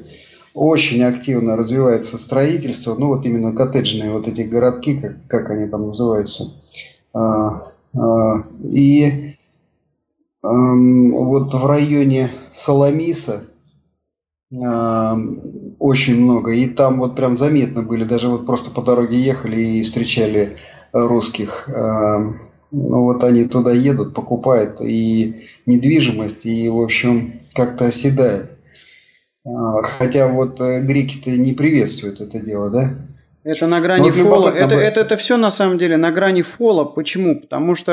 очень 0.55 1.03
активно 1.03 1.57
развивается 1.57 2.19
строительство, 2.19 2.95
ну 2.95 3.09
вот 3.09 3.27
именно 3.27 3.53
коттеджные 3.53 4.13
вот 4.13 4.29
эти 4.29 4.43
городки, 4.43 4.99
как, 4.99 5.27
как 5.27 5.51
они 5.51 5.69
там 5.69 5.89
называются. 5.89 6.53
И 8.65 9.35
вот 10.43 11.55
в 11.55 11.67
районе 11.67 12.31
Соломиса 12.53 13.45
очень 14.51 16.21
много, 16.21 16.53
и 16.53 16.67
там 16.69 16.99
вот 16.99 17.17
прям 17.17 17.37
заметно 17.37 17.83
были, 17.83 18.05
даже 18.05 18.29
вот 18.29 18.47
просто 18.47 18.71
по 18.71 18.83
дороге 18.83 19.21
ехали 19.21 19.61
и 19.61 19.83
встречали 19.83 20.57
русских. 20.93 21.69
Эм, 21.69 22.37
ну 22.71 23.05
вот 23.05 23.25
они 23.25 23.45
туда 23.45 23.73
едут, 23.73 24.15
покупают 24.15 24.81
и 24.81 25.49
недвижимость, 25.67 26.47
и 26.47 26.69
в 26.69 26.81
общем 26.81 27.33
как-то 27.55 27.87
оседает. 27.87 28.51
А, 29.45 29.83
хотя 29.83 30.29
вот 30.29 30.61
э, 30.61 30.83
греки-то 30.83 31.31
не 31.31 31.53
приветствуют 31.53 32.21
это 32.21 32.41
дело, 32.41 32.71
да? 32.71 32.91
Это 33.45 33.67
на 33.67 33.81
грани 33.81 34.11
вот 34.11 34.15
фола. 34.15 34.51
Это, 34.51 34.75
это, 34.75 35.01
это 35.01 35.17
все 35.17 35.37
на 35.37 35.51
самом 35.51 35.79
деле 35.79 35.97
на 35.97 36.11
грани 36.11 36.43
фола. 36.43 36.85
Почему? 36.85 37.41
Потому 37.41 37.75
что 37.75 37.93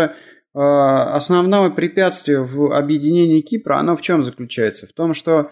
э, 0.53 0.59
основное 0.59 1.69
препятствие 1.69 2.41
в 2.41 2.75
объединении 2.75 3.41
Кипра, 3.41 3.77
оно 3.77 3.95
в 3.95 4.01
чем 4.01 4.23
заключается? 4.23 4.87
В 4.87 4.93
том, 4.93 5.13
что 5.13 5.51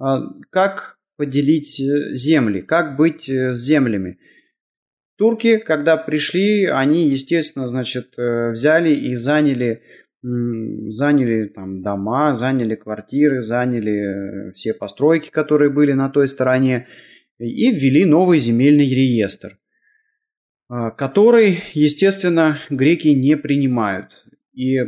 э, 0.00 0.04
как 0.50 0.96
поделить 1.18 1.78
э, 1.80 2.16
земли, 2.16 2.62
как 2.62 2.96
быть 2.96 3.28
с 3.28 3.58
землями. 3.58 4.18
Турки, 5.22 5.58
когда 5.58 5.96
пришли, 5.96 6.64
они, 6.64 7.08
естественно, 7.08 7.68
значит, 7.68 8.18
э, 8.18 8.50
взяли 8.50 8.92
и 8.92 9.14
заняли, 9.14 9.82
заняли 10.20 11.46
там 11.46 11.80
дома, 11.80 12.34
заняли 12.34 12.74
квартиры, 12.74 13.40
заняли 13.40 14.48
э, 14.48 14.52
все 14.54 14.74
постройки, 14.74 15.30
которые 15.30 15.70
были 15.70 15.92
на 15.92 16.08
той 16.08 16.26
стороне, 16.26 16.88
и 17.38 17.70
ввели 17.70 18.04
новый 18.04 18.40
земельный 18.40 18.88
реестр, 18.92 19.60
а, 20.68 20.90
который, 20.90 21.60
естественно, 21.72 22.58
греки 22.68 23.14
не 23.14 23.36
принимают. 23.36 24.08
И 24.54 24.80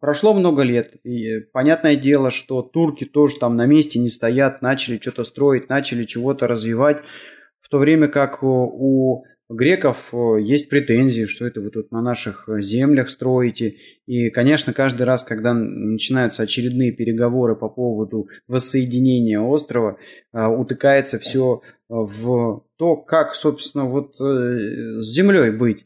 прошло 0.00 0.32
много 0.32 0.62
лет, 0.62 0.94
и 1.04 1.40
понятное 1.52 1.96
дело, 1.96 2.30
что 2.30 2.62
турки 2.62 3.04
тоже 3.04 3.36
там 3.40 3.56
на 3.56 3.66
месте 3.66 3.98
не 3.98 4.08
стоят, 4.08 4.62
начали 4.62 4.98
что-то 4.98 5.24
строить, 5.24 5.68
начали 5.68 6.04
чего-то 6.04 6.46
развивать, 6.46 7.02
в 7.70 7.72
то 7.72 7.78
время 7.78 8.08
как 8.08 8.42
у 8.42 9.22
греков 9.48 10.12
есть 10.40 10.68
претензии, 10.68 11.26
что 11.26 11.46
это 11.46 11.60
вы 11.60 11.70
тут 11.70 11.92
на 11.92 12.02
наших 12.02 12.48
землях 12.58 13.08
строите. 13.08 13.76
И, 14.06 14.28
конечно, 14.30 14.72
каждый 14.72 15.02
раз, 15.02 15.22
когда 15.22 15.54
начинаются 15.54 16.42
очередные 16.42 16.90
переговоры 16.90 17.54
по 17.54 17.68
поводу 17.68 18.28
воссоединения 18.48 19.38
острова, 19.38 19.98
утыкается 20.32 21.20
все 21.20 21.62
в 21.88 22.64
то, 22.76 22.96
как, 22.96 23.36
собственно, 23.36 23.84
вот 23.84 24.20
э, 24.20 25.00
с 25.00 25.14
землей 25.14 25.52
быть. 25.52 25.84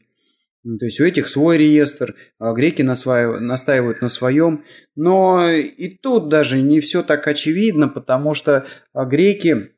То 0.63 0.85
есть 0.85 0.99
у 0.99 1.05
этих 1.05 1.27
свой 1.27 1.59
реестр, 1.59 2.15
а 2.39 2.51
греки 2.53 2.81
настаивают 2.81 4.01
на 4.01 4.09
своем. 4.09 4.63
Но 4.95 5.51
и 5.51 5.89
тут 5.89 6.29
даже 6.29 6.59
не 6.59 6.79
все 6.79 7.03
так 7.03 7.27
очевидно, 7.27 7.87
потому 7.87 8.33
что 8.33 8.65
греки 8.95 9.74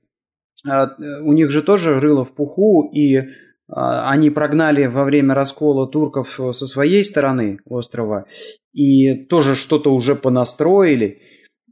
у 0.65 1.33
них 1.33 1.51
же 1.51 1.61
тоже 1.61 1.99
рыло 1.99 2.25
в 2.25 2.33
пуху, 2.33 2.89
и 2.93 3.21
а, 3.69 4.09
они 4.11 4.29
прогнали 4.29 4.85
во 4.85 5.03
время 5.03 5.33
раскола 5.33 5.87
турков 5.87 6.39
со 6.51 6.67
своей 6.67 7.03
стороны 7.03 7.59
острова, 7.65 8.25
и 8.73 9.25
тоже 9.25 9.55
что-то 9.55 9.93
уже 9.93 10.15
понастроили. 10.15 11.21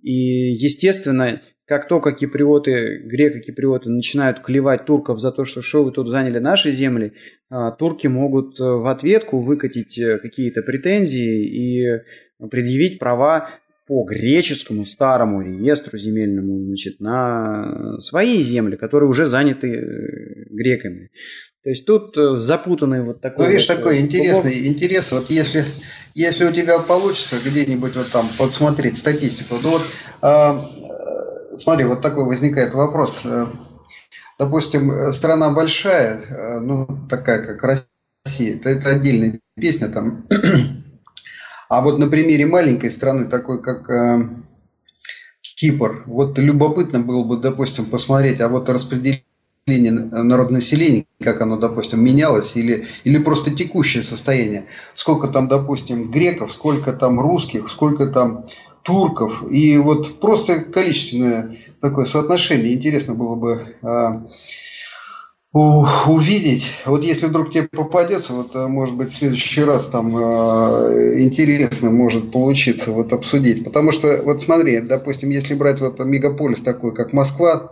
И, 0.01 0.51
естественно, 0.54 1.42
как 1.65 1.88
только 1.88 2.12
киприоты, 2.12 3.01
греко-киприоты 3.06 3.89
начинают 3.89 4.39
клевать 4.39 4.86
турков 4.86 5.20
за 5.20 5.32
то, 5.32 5.46
что 5.46 5.62
что 5.62 5.84
вы 5.84 5.92
тут 5.92 6.10
заняли 6.10 6.39
наши 6.39 6.72
земли, 6.72 7.13
а, 7.50 7.72
турки 7.72 8.08
могут 8.08 8.60
в 8.60 8.88
ответку 8.88 9.39
выкатить 9.39 9.98
э, 9.98 10.20
какие-то 10.20 10.62
претензии 10.62 11.46
и 11.46 12.01
предъявить 12.51 13.00
права 13.00 13.50
по 13.88 14.04
греческому 14.04 14.86
старому 14.86 15.42
реестру 15.42 15.98
земельному 15.98 16.65
значит, 16.65 17.00
на 17.00 18.00
свои 18.00 18.42
земли, 18.42 18.77
которые 18.77 19.10
уже 19.10 19.25
заняты 19.25 19.68
э, 19.68 20.46
греками. 20.50 21.12
То 21.63 21.70
есть 21.70 21.86
тут 21.86 22.18
э, 22.18 22.38
запутанный 22.38 23.04
вот 23.04 23.22
такой... 23.22 23.46
Ну, 23.46 23.51
видишь, 23.51 23.68
вот, 23.68 23.77
такой 23.77 23.98
э, 23.98 24.01
интересный 24.01 24.68
интерес. 24.68 25.12
Вот 25.12 25.30
если, 25.30 25.65
если 26.13 26.46
у 26.46 26.51
тебя 26.51 26.80
получится 26.80 27.38
где-нибудь 27.44 27.96
вот 27.96 28.12
там 28.12 28.30
подсмотреть 28.38 28.98
статистику, 28.98 29.56
ну 29.62 29.70
вот 29.72 29.82
э, 30.22 31.56
смотри, 31.56 31.86
вот 31.86 32.01
такой 32.01 32.25
возникает 32.25 32.74
вопрос. 32.74 33.24
Допустим, 34.38 35.12
страна 35.12 35.51
большая, 35.51 36.60
ну 36.60 37.08
такая 37.10 37.44
как 37.44 37.63
Россия, 37.63 38.56
это, 38.56 38.70
это 38.70 38.89
отдельная 38.89 39.39
песня 39.56 39.89
там 39.89 40.27
а 41.69 41.81
вот 41.81 41.98
на 41.98 42.07
примере 42.07 42.45
маленькой 42.45 42.91
страны, 42.91 43.25
такой 43.25 43.62
как 43.62 43.89
э, 43.89 44.29
Кипр, 45.55 46.03
вот 46.05 46.38
любопытно 46.38 47.00
было 47.00 47.24
бы, 47.24 47.38
допустим, 47.38 47.86
посмотреть, 47.86 48.41
а 48.41 48.50
вот 48.50 48.69
распределение 48.69 49.24
народонаселения, 49.65 51.05
как 51.22 51.41
оно, 51.41 51.57
допустим, 51.57 52.03
менялось, 52.03 52.55
или, 52.55 52.86
или 53.03 53.17
просто 53.17 53.51
текущее 53.51 54.03
состояние. 54.03 54.65
Сколько 54.93 55.27
там, 55.27 55.48
допустим, 55.48 56.12
греков, 56.12 56.53
сколько 56.53 56.93
там 56.93 57.19
русских, 57.19 57.69
сколько 57.69 58.05
там 58.05 58.43
турков. 58.84 59.43
И 59.50 59.77
вот 59.77 60.19
просто 60.19 60.60
количественное 60.60 61.57
такое 61.81 62.05
соотношение. 62.05 62.74
Интересно 62.74 63.15
было 63.15 63.36
бы 63.36 63.62
э, 63.81 64.27
увидеть. 65.56 66.74
Вот 66.86 67.04
если 67.06 67.28
вдруг 67.28 67.52
тебе 67.52 67.70
попадется, 67.72 68.34
вот 68.34 68.54
э, 68.56 68.68
может 68.68 68.96
быть 68.96 69.10
в 69.10 69.16
следующий 69.16 69.64
раз 69.64 69.88
там 69.88 70.16
э, 70.18 71.22
интересно 71.22 71.92
может 71.92 72.34
получиться 72.34 72.92
вот 72.92 73.14
обсудить. 73.14 73.64
Потому 73.64 73.94
что 73.94 74.22
вот 74.24 74.42
смотри, 74.42 74.82
допустим, 74.82 75.30
если 75.30 75.54
брать 75.56 75.80
вот 75.80 76.00
мегаполис 76.00 76.62
такой, 76.62 76.94
как 76.94 77.14
Москва, 77.14 77.72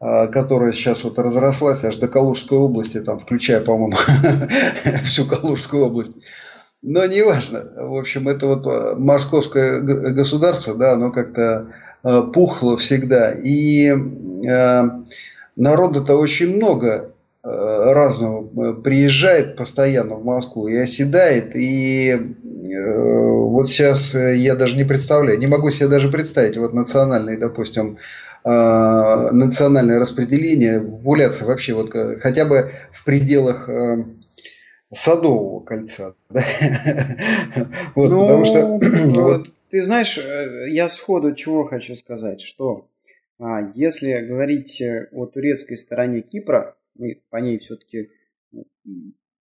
э, 0.00 0.28
которая 0.28 0.72
сейчас 0.72 1.02
вот 1.02 1.18
разрослась 1.18 1.82
аж 1.82 1.96
до 1.96 2.06
Калужской 2.06 2.56
области, 2.56 3.00
там, 3.00 3.18
включая, 3.18 3.62
по-моему, 3.62 3.96
всю 5.04 5.26
Калужскую 5.26 5.86
область. 5.86 6.14
Но 6.82 7.04
не 7.06 7.22
важно. 7.22 7.64
В 7.76 7.98
общем, 7.98 8.28
это 8.28 8.46
вот 8.46 8.96
московское 8.96 9.80
государство, 9.80 10.76
да, 10.76 10.92
оно 10.92 11.10
как-то 11.10 11.72
пухло 12.32 12.76
всегда. 12.76 13.32
И 13.32 13.88
э, 13.88 14.82
народу-то 15.58 16.16
очень 16.16 16.56
много 16.56 17.12
э, 17.42 17.48
разного 17.92 18.46
э, 18.46 18.74
приезжает 18.74 19.56
постоянно 19.56 20.14
в 20.14 20.24
Москву 20.24 20.68
и 20.68 20.76
оседает. 20.76 21.54
И 21.56 22.10
э, 22.10 22.20
вот 22.44 23.68
сейчас 23.68 24.14
я 24.14 24.54
даже 24.54 24.76
не 24.76 24.84
представляю, 24.84 25.38
не 25.38 25.46
могу 25.46 25.70
себе 25.70 25.88
даже 25.88 26.10
представить, 26.10 26.56
вот 26.56 26.72
национальный, 26.72 27.36
допустим, 27.36 27.98
национальное 28.44 29.98
распределение, 29.98 30.80
популяция 30.80 31.46
вообще 31.46 31.74
вот 31.74 31.92
хотя 32.22 32.44
бы 32.46 32.70
в 32.92 33.04
пределах 33.04 33.68
Садового 34.94 35.60
кольца. 35.60 36.14
Да? 36.30 36.44
вот, 37.96 38.10
ну, 38.10 38.20
потому 38.20 38.44
что... 38.44 38.78
вот, 39.20 39.48
ты 39.70 39.82
знаешь, 39.82 40.18
я 40.68 40.88
сходу 40.88 41.34
чего 41.34 41.64
хочу 41.64 41.96
сказать, 41.96 42.40
что 42.40 42.86
если 43.74 44.26
говорить 44.26 44.82
о 45.12 45.26
турецкой 45.26 45.76
стороне 45.76 46.22
Кипра, 46.22 46.76
мы 46.94 47.22
по 47.30 47.36
ней 47.36 47.58
все-таки 47.58 48.10
ну, 48.50 48.66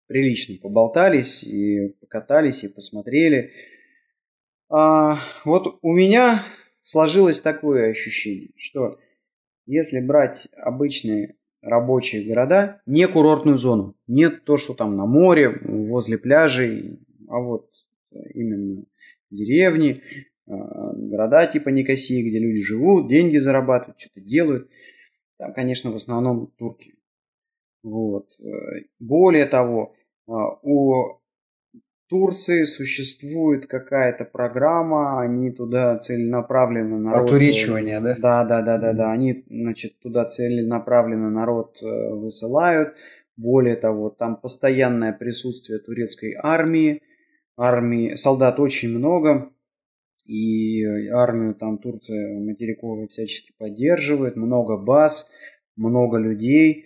прилично 0.07 0.55
поболтались 0.61 1.43
и 1.43 1.89
покатались 2.01 2.63
и 2.63 2.67
посмотрели. 2.67 3.51
А, 4.69 5.19
вот 5.45 5.79
у 5.81 5.93
меня 5.93 6.43
сложилось 6.81 7.39
такое 7.39 7.91
ощущение, 7.91 8.51
что 8.57 8.99
если 9.65 10.05
брать 10.05 10.47
обычные 10.57 11.35
рабочие 11.61 12.25
города, 12.25 12.81
не 12.85 13.07
курортную 13.07 13.57
зону, 13.57 13.95
не 14.07 14.29
то, 14.29 14.57
что 14.57 14.73
там 14.73 14.95
на 14.95 15.05
море, 15.05 15.49
возле 15.63 16.17
пляжей, 16.17 16.99
а 17.27 17.39
вот 17.39 17.69
именно 18.33 18.85
деревни, 19.31 20.01
а, 20.01 20.34
города 20.47 21.47
типа 21.47 21.69
Никосии, 21.69 22.27
где 22.27 22.39
люди 22.39 22.61
живут, 22.61 23.07
деньги 23.07 23.37
зарабатывают, 23.37 23.99
что-то 23.99 24.21
делают. 24.21 24.69
Там, 25.37 25.53
конечно, 25.53 25.91
в 25.91 25.95
основном 25.95 26.47
турки. 26.57 26.95
Вот. 27.83 28.29
Более 28.99 29.45
того, 29.45 29.95
а, 30.27 30.57
у 30.63 31.19
Турции 32.07 32.63
существует 32.63 33.67
какая-то 33.67 34.25
программа, 34.25 35.21
они 35.21 35.51
туда 35.51 35.97
целенаправленно 35.97 36.99
народ... 36.99 37.27
Отуречивание, 37.27 37.99
да? 37.99 38.15
Да, 38.17 38.45
да, 38.45 38.61
да, 38.61 38.77
да, 38.77 38.93
да. 38.93 39.11
Они, 39.11 39.43
значит, 39.49 39.99
туда 39.99 40.25
целенаправленно 40.25 41.31
народ 41.31 41.77
э, 41.81 42.13
высылают. 42.13 42.95
Более 43.37 43.75
того, 43.75 44.11
там 44.11 44.35
постоянное 44.35 45.13
присутствие 45.13 45.79
турецкой 45.79 46.35
армии. 46.41 47.01
Армии, 47.57 48.15
солдат 48.15 48.59
очень 48.59 48.89
много. 48.89 49.51
И 50.25 50.83
армию 51.11 51.55
там 51.55 51.77
Турция 51.77 52.39
материковую 52.39 53.07
всячески 53.07 53.53
поддерживает. 53.57 54.35
Много 54.35 54.77
баз, 54.77 55.31
много 55.75 56.17
людей. 56.17 56.85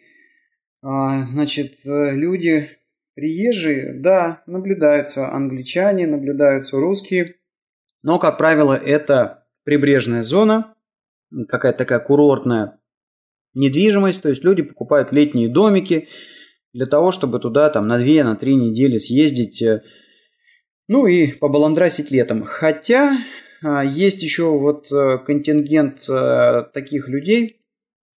А, 0.81 1.25
значит, 1.27 1.85
э, 1.85 2.11
люди 2.15 2.69
Приезжие, 3.19 3.95
да, 3.99 4.43
наблюдаются 4.47 5.29
англичане, 5.29 6.07
наблюдаются 6.07 6.77
русские, 6.77 7.35
но, 8.01 8.17
как 8.17 8.37
правило, 8.37 8.73
это 8.73 9.45
прибрежная 9.65 10.23
зона, 10.23 10.73
какая-то 11.49 11.79
такая 11.79 11.99
курортная 11.99 12.79
недвижимость, 13.53 14.21
то 14.21 14.29
есть 14.29 14.45
люди 14.45 14.61
покупают 14.61 15.11
летние 15.11 15.49
домики 15.49 16.07
для 16.71 16.85
того, 16.85 17.11
чтобы 17.11 17.39
туда 17.39 17.69
там 17.69 17.89
на 17.89 17.97
2 17.99 18.23
на 18.23 18.37
3 18.37 18.55
недели 18.55 18.97
съездить, 18.97 19.61
э, 19.61 19.83
ну 20.89 21.05
и 21.05 21.31
побаландрасить 21.31 22.11
летом. 22.11 22.43
Хотя 22.43 23.17
а, 23.63 23.85
есть 23.85 24.23
еще 24.23 24.49
вот 24.49 24.91
э, 24.91 25.19
контингент 25.19 26.09
э, 26.09 26.63
таких 26.73 27.07
людей, 27.07 27.61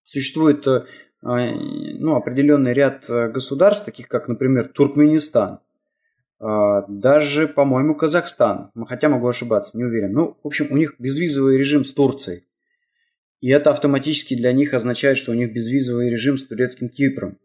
существует 0.05 0.65
а, 0.67 0.83
ну, 1.21 2.15
определенный 2.15 2.73
ряд 2.73 3.09
э, 3.09 3.29
государств, 3.29 3.85
таких 3.85 4.07
как, 4.07 4.29
например, 4.29 4.69
Туркменистан, 4.69 5.59
а, 6.39 6.85
даже, 6.87 7.47
по-моему, 7.47 7.93
Казахстан, 7.93 8.71
хотя 8.87 9.09
могу 9.09 9.27
ошибаться, 9.27 9.77
не 9.77 9.83
уверен. 9.83 10.13
Ну, 10.13 10.37
в 10.41 10.47
общем, 10.47 10.67
у 10.71 10.77
них 10.77 10.95
безвизовый 10.97 11.57
режим 11.57 11.83
с 11.83 11.91
Турцией. 11.91 12.45
И 13.41 13.49
это 13.49 13.71
автоматически 13.71 14.35
для 14.35 14.53
них 14.53 14.73
означает, 14.73 15.17
что 15.17 15.31
у 15.31 15.35
них 15.35 15.51
безвизовый 15.51 16.09
режим 16.09 16.37
с 16.37 16.47
турецким 16.47 16.87
Кипром. 16.87 17.37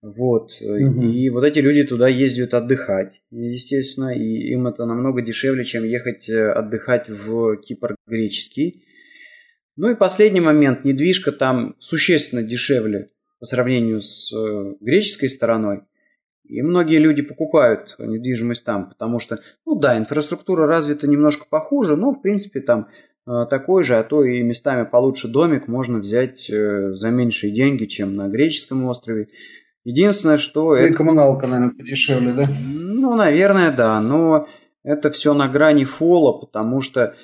Вот. 0.00 0.50
Угу. 0.62 1.02
И 1.02 1.28
вот 1.30 1.44
эти 1.44 1.58
люди 1.58 1.82
туда 1.82 2.08
ездят 2.08 2.54
отдыхать, 2.54 3.20
естественно, 3.30 4.14
и 4.14 4.52
им 4.52 4.68
это 4.68 4.86
намного 4.86 5.22
дешевле, 5.22 5.64
чем 5.64 5.84
ехать 5.84 6.28
э, 6.28 6.52
отдыхать 6.52 7.08
в 7.08 7.56
Кипр 7.56 7.96
греческий. 8.06 8.84
Ну 9.76 9.90
и 9.90 9.96
последний 9.96 10.40
момент. 10.40 10.84
Недвижка 10.84 11.32
там 11.32 11.74
существенно 11.80 12.42
дешевле 12.42 13.10
по 13.40 13.46
сравнению 13.46 14.00
с 14.00 14.32
э, 14.32 14.74
греческой 14.80 15.30
стороной. 15.30 15.80
И 16.44 16.62
многие 16.62 16.98
люди 16.98 17.22
покупают 17.22 17.96
недвижимость 17.98 18.64
там, 18.64 18.88
потому 18.88 19.18
что, 19.18 19.40
ну 19.66 19.74
да, 19.78 19.98
инфраструктура 19.98 20.66
развита 20.66 21.06
немножко 21.06 21.46
похуже, 21.50 21.94
но 21.96 22.12
в 22.12 22.22
принципе 22.22 22.60
там 22.60 22.88
такой 23.50 23.82
же, 23.82 23.96
а 23.96 24.02
то 24.02 24.24
и 24.24 24.40
местами 24.40 24.86
получше 24.86 25.28
домик 25.28 25.68
можно 25.68 25.98
взять 25.98 26.46
за 26.46 27.10
меньшие 27.10 27.52
деньги, 27.52 27.84
чем 27.84 28.16
на 28.16 28.28
греческом 28.28 28.86
острове. 28.86 29.28
Единственное, 29.88 30.36
что... 30.36 30.76
И 30.76 30.82
это... 30.82 30.94
коммуналка, 30.94 31.46
наверное, 31.46 31.74
подешевле, 31.74 32.34
да? 32.34 32.46
Ну, 32.46 33.16
наверное, 33.16 33.74
да, 33.74 34.02
но 34.02 34.46
это 34.82 35.10
все 35.10 35.32
на 35.32 35.48
грани 35.48 35.84
фола, 35.86 36.38
потому 36.38 36.82
что 36.82 37.14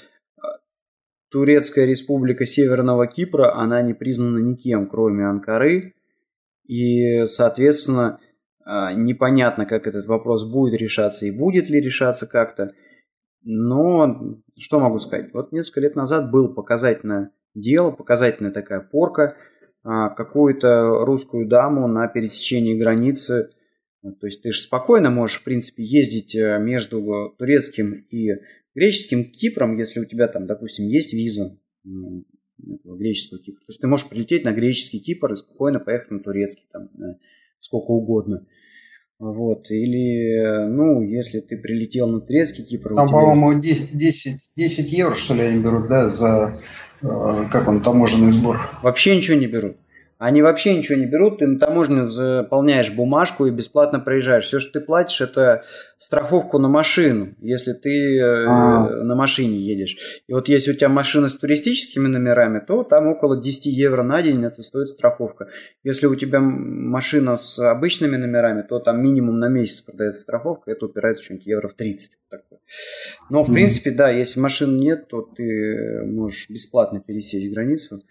Турецкая 1.30 1.84
республика 1.84 2.46
Северного 2.46 3.06
Кипра, 3.06 3.54
она 3.54 3.82
не 3.82 3.92
признана 3.92 4.38
никем, 4.38 4.88
кроме 4.88 5.26
Анкары. 5.26 5.92
И, 6.66 7.26
соответственно, 7.26 8.18
а, 8.64 8.94
непонятно, 8.94 9.66
как 9.66 9.86
этот 9.86 10.06
вопрос 10.06 10.50
будет 10.50 10.80
решаться 10.80 11.26
и 11.26 11.30
будет 11.30 11.68
ли 11.68 11.82
решаться 11.82 12.26
как-то. 12.26 12.70
Но 13.42 14.38
что 14.58 14.80
могу 14.80 15.00
сказать? 15.00 15.34
Вот 15.34 15.52
несколько 15.52 15.80
лет 15.80 15.96
назад 15.96 16.30
было 16.30 16.48
показательное 16.48 17.30
дело, 17.54 17.90
показательная 17.90 18.52
такая 18.52 18.80
порка. 18.80 19.36
А, 19.86 20.08
какую-то 20.08 21.04
русскую 21.04 21.46
даму 21.46 21.86
на 21.86 22.08
пересечении 22.08 22.74
границы. 22.74 23.50
То 24.02 24.26
есть 24.26 24.40
ты 24.42 24.50
же 24.50 24.60
спокойно 24.60 25.10
можешь, 25.10 25.40
в 25.40 25.44
принципе, 25.44 25.82
ездить 25.82 26.34
э, 26.34 26.58
между 26.58 27.34
турецким 27.38 28.06
и 28.10 28.30
греческим 28.74 29.30
Кипром, 29.30 29.76
если 29.76 30.00
у 30.00 30.06
тебя 30.06 30.28
там, 30.28 30.46
допустим, 30.46 30.86
есть 30.86 31.12
виза 31.12 31.58
греческого 32.58 33.40
Кипра, 33.42 33.60
то 33.60 33.70
есть 33.70 33.80
ты 33.80 33.86
можешь 33.86 34.08
прилететь 34.08 34.44
на 34.44 34.52
греческий 34.52 35.00
Кипр 35.00 35.32
и 35.32 35.36
спокойно 35.36 35.80
поехать 35.80 36.10
на 36.10 36.20
турецкий, 36.20 36.66
там, 36.72 36.88
сколько 37.60 37.90
угодно. 37.90 38.46
Вот, 39.20 39.70
или, 39.70 40.66
ну, 40.66 41.00
если 41.02 41.40
ты 41.40 41.56
прилетел 41.56 42.08
на 42.08 42.20
турецкий 42.20 42.64
Кипр... 42.64 42.94
Там, 42.94 43.08
тебя... 43.08 43.20
по-моему, 43.20 43.60
10, 43.60 43.96
10 44.56 44.92
евро, 44.92 45.14
что 45.14 45.34
ли, 45.34 45.42
они 45.42 45.62
берут, 45.62 45.88
да, 45.88 46.10
за, 46.10 46.58
э, 47.00 47.06
как 47.50 47.68
он, 47.68 47.80
таможенный 47.80 48.32
сбор. 48.32 48.58
Вообще 48.82 49.16
ничего 49.16 49.36
не 49.36 49.46
берут. 49.46 49.76
Они 50.18 50.42
вообще 50.42 50.76
ничего 50.76 50.96
не 50.98 51.06
берут, 51.06 51.38
ты 51.38 51.46
на 51.46 51.58
таможне 51.58 52.04
заполняешь 52.04 52.92
бумажку 52.92 53.46
и 53.46 53.50
бесплатно 53.50 53.98
проезжаешь. 53.98 54.44
Все, 54.44 54.60
что 54.60 54.78
ты 54.78 54.80
платишь, 54.80 55.20
это 55.20 55.64
страховку 55.98 56.58
на 56.58 56.68
машину, 56.68 57.34
если 57.40 57.72
ты 57.72 58.20
А-а-а. 58.20 58.90
Э, 58.90 59.02
на 59.02 59.14
машине 59.14 59.58
едешь. 59.58 59.96
И 60.28 60.32
вот 60.32 60.48
если 60.48 60.70
у 60.70 60.74
тебя 60.74 60.88
машина 60.88 61.28
с 61.28 61.34
туристическими 61.34 62.06
номерами, 62.06 62.60
то 62.60 62.84
там 62.84 63.08
около 63.08 63.42
10 63.42 63.66
евро 63.66 64.02
на 64.02 64.22
день 64.22 64.44
это 64.44 64.62
стоит 64.62 64.88
страховка. 64.88 65.48
Если 65.82 66.06
у 66.06 66.14
тебя 66.14 66.40
машина 66.40 67.36
с 67.36 67.58
обычными 67.58 68.16
номерами, 68.16 68.62
то 68.62 68.78
там 68.78 69.02
минимум 69.02 69.38
на 69.38 69.48
месяц 69.48 69.80
продается 69.80 70.20
страховка, 70.20 70.70
это 70.70 70.86
упирается 70.86 71.24
что-нибудь 71.24 71.46
евро 71.46 71.68
в 71.68 71.74
30. 71.74 72.18
Такое. 72.30 72.60
Но 73.30 73.44
в 73.44 73.48
mm-hmm. 73.48 73.52
принципе, 73.52 73.90
да, 73.90 74.10
если 74.10 74.40
машин 74.40 74.78
нет, 74.78 75.08
то 75.08 75.22
ты 75.22 76.02
можешь 76.04 76.48
бесплатно 76.50 77.00
пересечь 77.00 77.52
границу. 77.52 78.02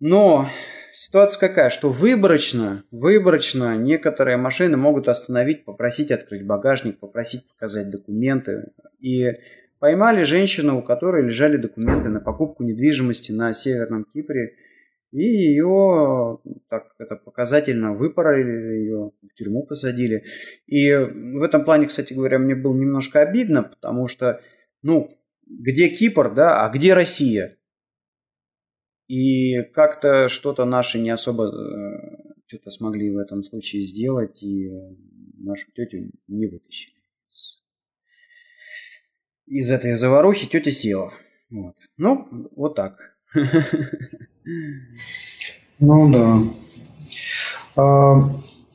Но 0.00 0.48
ситуация 0.92 1.40
какая, 1.40 1.70
что 1.70 1.90
выборочно, 1.90 2.84
выборочно 2.90 3.76
некоторые 3.76 4.36
машины 4.36 4.76
могут 4.76 5.08
остановить, 5.08 5.64
попросить 5.64 6.10
открыть 6.10 6.46
багажник, 6.46 6.98
попросить 6.98 7.48
показать 7.48 7.90
документы. 7.90 8.72
И 9.00 9.32
поймали 9.80 10.22
женщину, 10.22 10.78
у 10.78 10.82
которой 10.82 11.24
лежали 11.24 11.56
документы 11.56 12.08
на 12.08 12.20
покупку 12.20 12.62
недвижимости 12.62 13.32
на 13.32 13.52
Северном 13.52 14.04
Кипре. 14.12 14.54
И 15.10 15.22
ее 15.22 16.38
так 16.68 16.94
это 16.98 17.16
показательно 17.16 17.94
выпороли, 17.94 18.42
ее 18.42 19.12
в 19.22 19.34
тюрьму 19.34 19.64
посадили. 19.66 20.24
И 20.66 20.92
в 20.92 21.42
этом 21.42 21.64
плане, 21.64 21.86
кстати 21.86 22.12
говоря, 22.12 22.38
мне 22.38 22.54
было 22.54 22.74
немножко 22.74 23.20
обидно, 23.20 23.62
потому 23.62 24.06
что, 24.06 24.40
ну, 24.82 25.18
где 25.46 25.88
Кипр, 25.88 26.34
да, 26.34 26.64
а 26.64 26.70
где 26.70 26.92
Россия? 26.92 27.57
И 29.08 29.62
как-то 29.74 30.28
что-то 30.28 30.64
наши 30.64 31.00
не 31.00 31.10
особо 31.10 31.46
э, 31.46 32.32
что-то 32.46 32.70
смогли 32.70 33.10
в 33.10 33.18
этом 33.18 33.42
случае 33.42 33.82
сделать, 33.82 34.42
и 34.42 34.70
нашу 35.38 35.70
тетю 35.72 36.10
не 36.28 36.46
вытащили 36.46 36.98
из 39.48 39.70
этой 39.70 39.94
заварухи 39.96 40.46
тетя 40.46 40.70
села. 40.70 41.12
Вот. 41.50 41.74
Ну, 41.96 42.28
вот 42.54 42.74
так. 42.76 42.98
Ну 45.80 46.12
да. 46.12 46.38
А, 47.76 48.14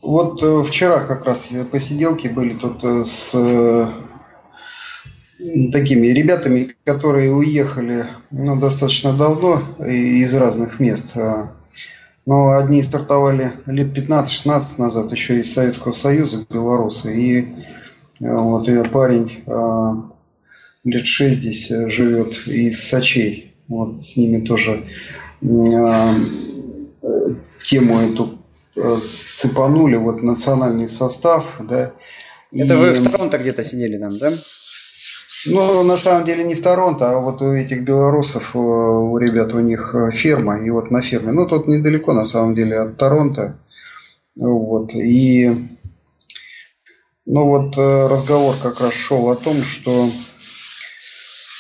вот 0.02 0.42
э, 0.42 0.64
вчера 0.64 1.06
как 1.06 1.26
раз 1.26 1.52
посиделки 1.70 2.30
были 2.30 2.58
тут 2.58 2.82
э, 2.84 3.04
с 3.04 3.36
такими 5.72 6.08
ребятами, 6.08 6.76
которые 6.86 7.32
уехали 7.32 8.06
ну, 8.32 8.60
достаточно 8.60 9.14
давно 9.14 9.62
из 9.86 10.34
разных 10.36 10.80
мест. 10.80 11.18
А, 11.18 11.54
но 12.26 12.52
одни 12.52 12.82
стартовали 12.82 13.52
лет 13.66 13.98
15-16 13.98 14.64
назад, 14.78 15.12
еще 15.12 15.40
из 15.40 15.54
Советского 15.54 15.92
Союза, 15.92 16.46
белорусы. 16.50 17.14
И 17.14 17.56
а, 18.22 18.40
вот 18.40 18.70
и 18.70 18.84
парень 18.90 19.44
а, 19.48 20.12
лет 20.86 21.06
6 21.06 21.38
здесь 21.40 21.68
живет 21.68 22.48
из 22.48 22.88
Сочей. 22.88 23.56
Вот 23.68 24.04
с 24.04 24.18
ними 24.18 24.46
тоже 24.46 24.86
тему 27.64 28.00
эту 28.00 28.40
цепанули, 28.76 29.96
вот 29.96 30.22
национальный 30.22 30.88
состав, 30.88 31.46
да. 31.60 31.92
Это 32.54 32.74
и... 32.74 32.78
вы 32.78 32.92
в 32.92 33.12
Торонто 33.12 33.38
где-то 33.38 33.64
сидели 33.66 33.98
там, 33.98 34.18
да? 34.18 34.32
Ну, 35.46 35.84
на 35.84 35.98
самом 35.98 36.26
деле 36.26 36.44
не 36.44 36.56
в 36.56 36.62
Торонто, 36.62 37.12
а 37.12 37.20
вот 37.20 37.42
у 37.42 37.52
этих 37.52 37.84
белорусов, 37.84 38.56
у 38.56 39.18
ребят, 39.18 39.54
у 39.54 39.60
них 39.60 39.94
э, 39.94 40.12
ферма, 40.12 40.60
и 40.60 40.70
вот 40.70 40.90
на 40.90 41.02
ферме. 41.02 41.34
Ну, 41.34 41.46
тут 41.48 41.68
недалеко, 41.68 42.14
на 42.14 42.26
самом 42.26 42.56
деле, 42.56 42.80
от 42.80 42.98
Торонто. 42.98 43.60
Вот, 44.36 44.94
и 44.94 45.52
ну 47.26 47.46
вот 47.46 47.78
э, 47.78 48.08
разговор 48.08 48.56
как 48.62 48.82
раз 48.82 48.94
шел 48.94 49.30
о 49.30 49.36
том, 49.36 49.62
что 49.62 50.10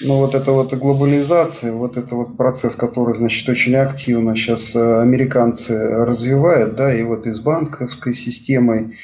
ну 0.01 0.17
вот 0.17 0.33
эта 0.33 0.51
вот 0.51 0.73
глобализация, 0.73 1.73
вот 1.73 1.97
это 1.97 2.15
вот 2.15 2.35
процесс, 2.35 2.75
который, 2.75 3.15
значит, 3.15 3.47
очень 3.47 3.75
активно 3.75 4.35
сейчас 4.35 4.75
э, 4.75 5.01
американцы 5.01 5.75
развивают, 6.05 6.75
да, 6.75 6.93
и 6.93 7.03
вот 7.03 7.27
и 7.27 7.33
с 7.33 7.39
банковской 7.39 8.13
системой, 8.13 8.95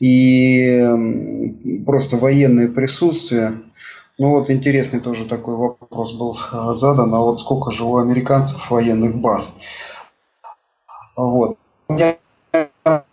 и 0.00 0.84
просто 1.84 2.16
военное 2.16 2.68
присутствие, 2.68 3.60
ну 4.18 4.30
вот 4.30 4.50
интересный 4.50 5.00
тоже 5.00 5.24
такой 5.24 5.56
вопрос 5.56 6.12
был 6.12 6.36
э, 6.36 6.76
задан, 6.76 7.14
а 7.14 7.20
вот 7.20 7.40
сколько 7.40 7.70
же 7.70 7.84
у 7.84 7.96
американцев 7.98 8.70
военных 8.70 9.16
баз? 9.16 9.56
Вот. 11.16 11.56
У 11.88 11.94
меня 11.94 12.16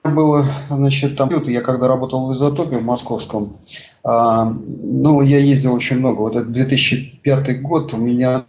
было, 0.03 0.45
значит, 0.69 1.17
там, 1.17 1.29
я 1.45 1.61
когда 1.61 1.87
работал 1.87 2.27
в 2.27 2.33
изотопе 2.33 2.77
в 2.77 2.83
московском, 2.83 3.57
а, 4.03 4.45
ну, 4.45 5.21
я 5.21 5.39
ездил 5.39 5.73
очень 5.73 5.99
много. 5.99 6.21
Вот 6.21 6.35
это 6.35 6.47
2005 6.47 7.61
год 7.61 7.93
у 7.93 7.97
меня 7.97 8.45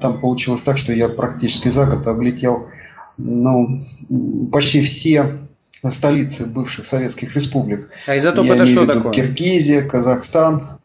там 0.00 0.20
получилось 0.20 0.62
так, 0.62 0.78
что 0.78 0.92
я 0.92 1.08
практически 1.08 1.68
за 1.68 1.86
год 1.86 2.06
облетел, 2.06 2.68
ну, 3.16 3.80
почти 4.52 4.82
все 4.82 5.26
столицы 5.88 6.46
бывших 6.46 6.86
советских 6.86 7.34
республик. 7.34 7.90
А 8.06 8.16
изотоп 8.16 8.46
я 8.46 8.54
это 8.54 8.66
что 8.66 8.86
такое? 8.86 9.12
Киргизия, 9.12 9.82
Казахстан, 9.82 10.77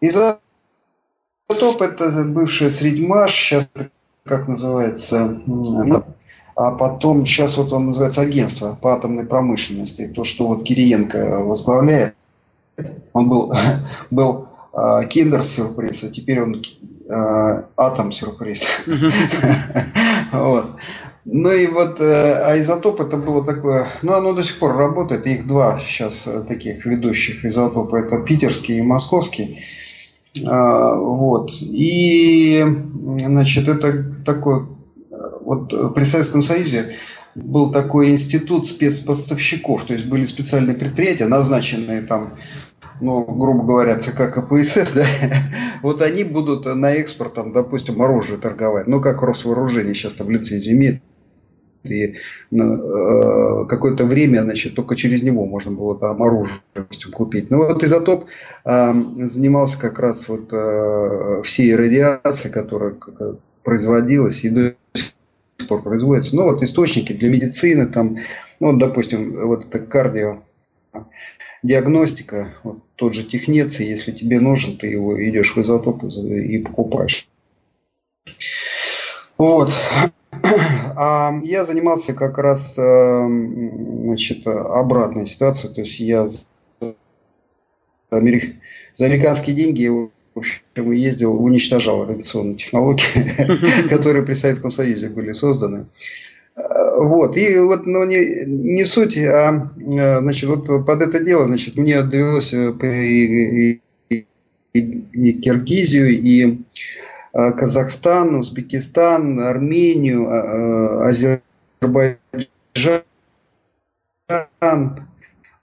Изотоп 0.00 1.80
это 1.80 2.24
бывшая 2.24 2.70
Средьмаш, 2.70 3.32
сейчас 3.32 3.70
как 4.24 4.48
называется, 4.48 5.40
а 6.56 6.72
потом 6.72 7.26
сейчас 7.26 7.56
вот 7.56 7.72
он 7.72 7.88
называется 7.88 8.22
агентство 8.22 8.78
по 8.80 8.94
атомной 8.94 9.26
промышленности, 9.26 10.08
то, 10.08 10.24
что 10.24 10.48
вот 10.48 10.64
Кириенко 10.64 11.40
возглавляет. 11.40 12.14
Он 13.12 13.28
был, 13.28 13.52
был 14.10 14.48
э, 14.72 15.06
киндер-сюрприз, 15.08 16.04
а 16.04 16.10
теперь 16.10 16.42
он 16.42 16.62
э, 17.08 17.62
атом-сюрприз. 17.76 18.84
вот. 20.32 20.76
Ну 21.28 21.50
и 21.50 21.66
вот, 21.66 22.00
э, 22.00 22.42
а 22.44 22.58
изотоп 22.58 23.00
это 23.00 23.16
было 23.16 23.44
такое, 23.44 23.88
ну 24.02 24.14
оно 24.14 24.32
до 24.32 24.44
сих 24.44 24.58
пор 24.58 24.76
работает, 24.76 25.26
их 25.26 25.46
два 25.46 25.80
сейчас 25.80 26.26
э, 26.26 26.42
таких 26.44 26.86
ведущих 26.86 27.44
изотопа, 27.44 27.96
это 27.96 28.22
питерский 28.22 28.78
и 28.78 28.82
московский. 28.82 29.58
А, 30.44 30.96
вот. 30.96 31.50
И, 31.62 32.64
значит, 33.18 33.68
это 33.68 34.14
такой, 34.24 34.66
вот 35.40 35.94
при 35.94 36.04
Советском 36.04 36.42
Союзе 36.42 36.96
был 37.36 37.70
такой 37.70 38.10
институт 38.10 38.66
спецпоставщиков, 38.66 39.84
то 39.84 39.92
есть 39.92 40.06
были 40.06 40.24
специальные 40.26 40.76
предприятия, 40.76 41.26
назначенные 41.26 42.02
там, 42.02 42.38
ну, 43.00 43.24
грубо 43.24 43.64
говоря, 43.64 43.98
ЦК 43.98 44.32
КПСС, 44.32 44.92
да, 44.94 45.04
вот 45.82 46.00
они 46.00 46.24
будут 46.24 46.64
на 46.64 46.92
экспорт, 46.92 47.34
там, 47.34 47.52
допустим, 47.52 48.00
оружие 48.00 48.38
торговать, 48.38 48.86
ну, 48.86 49.00
как 49.00 49.22
Росвооружение 49.22 49.94
сейчас 49.94 50.14
там 50.14 50.30
лицензию 50.30 50.74
имеет, 50.74 51.02
и 51.90 52.16
э, 52.50 53.64
какое-то 53.68 54.04
время, 54.04 54.42
значит, 54.42 54.74
только 54.74 54.96
через 54.96 55.22
него 55.22 55.46
можно 55.46 55.72
было 55.72 55.98
там 55.98 56.22
оружие 56.22 56.60
допустим, 56.74 57.12
купить. 57.12 57.50
Ну 57.50 57.58
вот 57.58 57.82
изотоп 57.82 58.26
э, 58.64 58.92
занимался 59.16 59.80
как 59.80 59.98
раз 59.98 60.28
вот 60.28 60.52
э, 60.52 61.42
всей 61.44 61.74
радиацией, 61.74 62.52
которая 62.52 62.96
производилась 63.62 64.44
и 64.44 64.50
до 64.50 64.74
сих 64.94 65.68
пор 65.68 65.82
производится. 65.82 66.36
Ну 66.36 66.44
вот 66.44 66.62
источники 66.62 67.12
для 67.12 67.28
медицины, 67.28 67.86
там, 67.86 68.16
ну 68.60 68.72
вот, 68.72 68.78
допустим, 68.78 69.46
вот 69.46 69.66
это 69.66 69.78
кардио 69.80 70.42
диагностика, 71.62 72.54
вот 72.62 72.78
тот 72.96 73.14
же 73.14 73.24
технец, 73.24 73.80
если 73.80 74.12
тебе 74.12 74.40
нужен, 74.40 74.76
ты 74.76 74.86
его 74.86 75.22
идешь 75.28 75.54
в 75.54 75.60
изотоп 75.60 76.04
и 76.04 76.58
покупаешь. 76.58 77.28
Вот. 79.38 79.70
А 80.32 81.32
я 81.42 81.64
занимался 81.64 82.14
как 82.14 82.38
раз 82.38 82.76
эм, 82.78 84.04
значит, 84.04 84.46
обратной 84.46 85.26
ситуацией. 85.26 85.74
То 85.74 85.80
есть 85.80 85.98
я 86.00 86.26
за, 86.26 86.46
американские 88.10 89.54
деньги 89.54 89.88
в 89.88 90.10
общем, 90.38 90.92
ездил, 90.92 91.42
уничтожал 91.42 92.06
радиационные 92.06 92.56
технологии, 92.56 93.88
которые 93.88 94.24
при 94.24 94.34
Советском 94.34 94.70
Союзе 94.70 95.08
были 95.08 95.32
созданы. 95.32 95.86
Э, 96.56 96.62
вот, 96.98 97.36
и 97.36 97.58
вот, 97.58 97.86
но 97.86 98.04
не, 98.04 98.44
не 98.46 98.84
суть, 98.84 99.16
а, 99.16 99.70
э, 99.76 100.18
значит, 100.20 100.48
вот 100.48 100.86
под 100.86 101.02
это 101.02 101.20
дело, 101.20 101.46
значит, 101.46 101.76
мне 101.76 102.02
довелось 102.02 102.52
э, 102.52 102.74
и, 102.82 103.80
и, 104.10 104.26
и 104.74 105.32
Киргизию, 105.40 106.10
и 106.10 106.58
Э, 107.15 107.15
Казахстан, 107.36 108.34
Узбекистан, 108.36 109.38
Армению, 109.40 110.28
э, 110.28 110.32
э, 110.32 111.40
Азербайджан, 111.82 113.02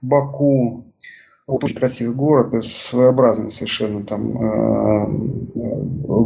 Баку. 0.01 0.83
Вот 1.47 1.63
очень 1.63 1.75
красивый 1.75 2.15
город, 2.15 2.63
своеобразный 2.63 3.49
совершенно 3.49 4.05
там 4.05 4.33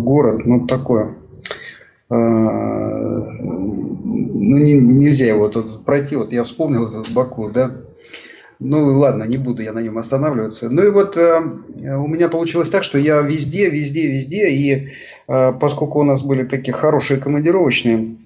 город, 0.03 0.45
ну 0.45 0.67
такое. 0.67 1.15
Ну 2.09 2.17
не, 4.57 4.73
нельзя 4.73 5.27
его 5.27 5.49
тут 5.49 5.85
пройти. 5.85 6.15
Вот 6.15 6.31
я 6.31 6.43
вспомнил 6.43 6.87
этот 6.87 7.11
Баку, 7.13 7.49
да. 7.49 7.71
Ну 8.59 8.97
ладно, 8.97 9.23
не 9.23 9.37
буду 9.37 9.61
я 9.61 9.71
на 9.71 9.79
нем 9.79 9.97
останавливаться. 9.97 10.69
Ну 10.69 10.83
и 10.83 10.89
вот 10.89 11.15
э, 11.15 11.39
у 11.39 12.07
меня 12.07 12.27
получилось 12.27 12.69
так, 12.69 12.83
что 12.83 12.97
я 12.97 13.21
везде, 13.21 13.69
везде, 13.69 14.07
везде, 14.07 14.49
и 14.49 14.71
э, 14.71 14.89
поскольку 15.27 15.99
у 15.99 16.03
нас 16.03 16.23
были 16.23 16.43
такие 16.43 16.73
хорошие 16.73 17.19
командировочные, 17.19 18.17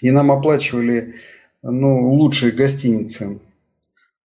и 0.00 0.10
нам 0.10 0.30
оплачивали 0.30 1.14
ну, 1.62 2.12
лучшие 2.12 2.52
гостиницы. 2.52 3.40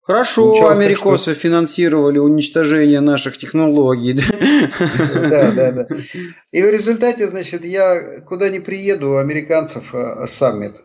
Хорошо, 0.07 0.53
Участок, 0.53 0.85
америкосы 0.85 1.33
что... 1.33 1.41
финансировали 1.41 2.19
уничтожение 2.19 3.01
наших 3.01 3.39
технологий. 3.39 4.21
Да, 5.31 5.51
да, 5.53 5.73
да. 5.73 5.89
И 6.53 6.63
в 6.63 6.71
результате, 6.71 7.27
значит, 7.27 7.65
я 7.65 8.21
куда 8.21 8.51
не 8.51 8.61
приеду, 8.61 9.17
американцев 9.17 9.95
э, 9.95 10.27
саммит. 10.27 10.83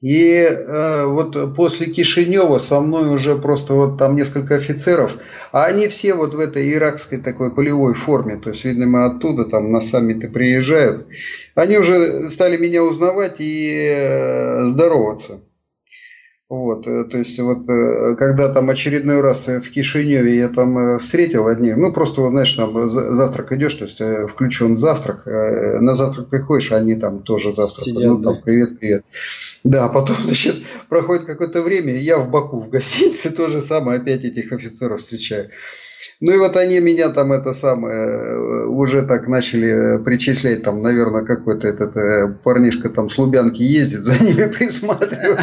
И 0.00 0.32
э, 0.32 1.06
вот 1.06 1.56
после 1.56 1.86
Кишинева 1.86 2.58
со 2.58 2.80
мной 2.80 3.08
уже 3.12 3.36
просто 3.36 3.74
вот 3.74 3.98
там 3.98 4.14
несколько 4.14 4.54
офицеров, 4.54 5.16
а 5.50 5.64
они 5.64 5.88
все 5.88 6.14
вот 6.14 6.34
в 6.34 6.38
этой 6.38 6.72
иракской 6.72 7.18
такой 7.18 7.52
полевой 7.52 7.94
форме, 7.94 8.36
то 8.36 8.50
есть, 8.50 8.64
видимо, 8.64 9.06
оттуда 9.06 9.44
там 9.44 9.72
на 9.72 9.80
саммиты 9.80 10.28
приезжают. 10.28 11.06
Они 11.56 11.78
уже 11.78 12.30
стали 12.30 12.56
меня 12.56 12.84
узнавать 12.84 13.36
и 13.40 13.72
э, 13.74 14.62
здороваться. 14.66 15.40
Вот, 16.48 16.86
э, 16.86 17.04
то 17.04 17.18
есть 17.18 17.38
вот 17.40 17.68
э, 17.68 18.14
когда 18.16 18.50
там 18.50 18.70
очередной 18.70 19.20
раз 19.20 19.48
в 19.48 19.70
Кишиневе 19.70 20.34
я 20.34 20.48
там 20.48 20.78
э, 20.78 20.98
встретил 20.98 21.46
одних, 21.46 21.76
ну 21.76 21.92
просто 21.92 22.26
знаешь, 22.30 22.52
там 22.54 22.88
завтрак 22.88 23.52
идешь, 23.52 23.74
то 23.74 23.84
есть 23.84 24.00
включен 24.30 24.74
завтрак, 24.78 25.26
на 25.26 25.94
завтрак 25.94 26.28
приходишь, 26.28 26.72
они 26.72 26.94
там 26.94 27.22
тоже 27.22 27.54
завтрак, 27.54 27.86
ну 27.94 28.22
там 28.22 28.40
привет, 28.40 28.78
привет. 28.78 29.04
Да, 29.04 29.08
а 29.64 29.88
потом, 29.88 30.16
значит, 30.16 30.56
проходит 30.88 31.24
какое-то 31.24 31.62
время, 31.62 31.94
и 31.94 32.02
я 32.02 32.18
в 32.18 32.30
Баку 32.30 32.60
в 32.60 32.70
гостинице 32.70 33.30
то 33.36 33.48
же 33.48 33.60
самое 33.60 34.00
опять 34.00 34.24
этих 34.24 34.52
офицеров 34.52 35.00
встречаю. 35.00 35.50
Ну 36.20 36.32
и 36.32 36.38
вот 36.38 36.56
они 36.56 36.80
меня 36.80 37.10
там 37.10 37.30
это 37.30 37.52
самое 37.52 37.94
э, 37.94 38.66
уже 38.66 39.02
так 39.02 39.28
начали 39.28 40.02
причислять, 40.02 40.64
там, 40.64 40.82
наверное, 40.82 41.24
какой-то 41.24 41.68
этот 41.68 41.96
э, 41.96 42.34
парнишка 42.42 42.88
там 42.88 43.08
с 43.08 43.18
Лубянки 43.18 43.62
ездит, 43.62 44.02
за 44.04 44.24
ними 44.24 44.46
присматривает. 44.50 45.38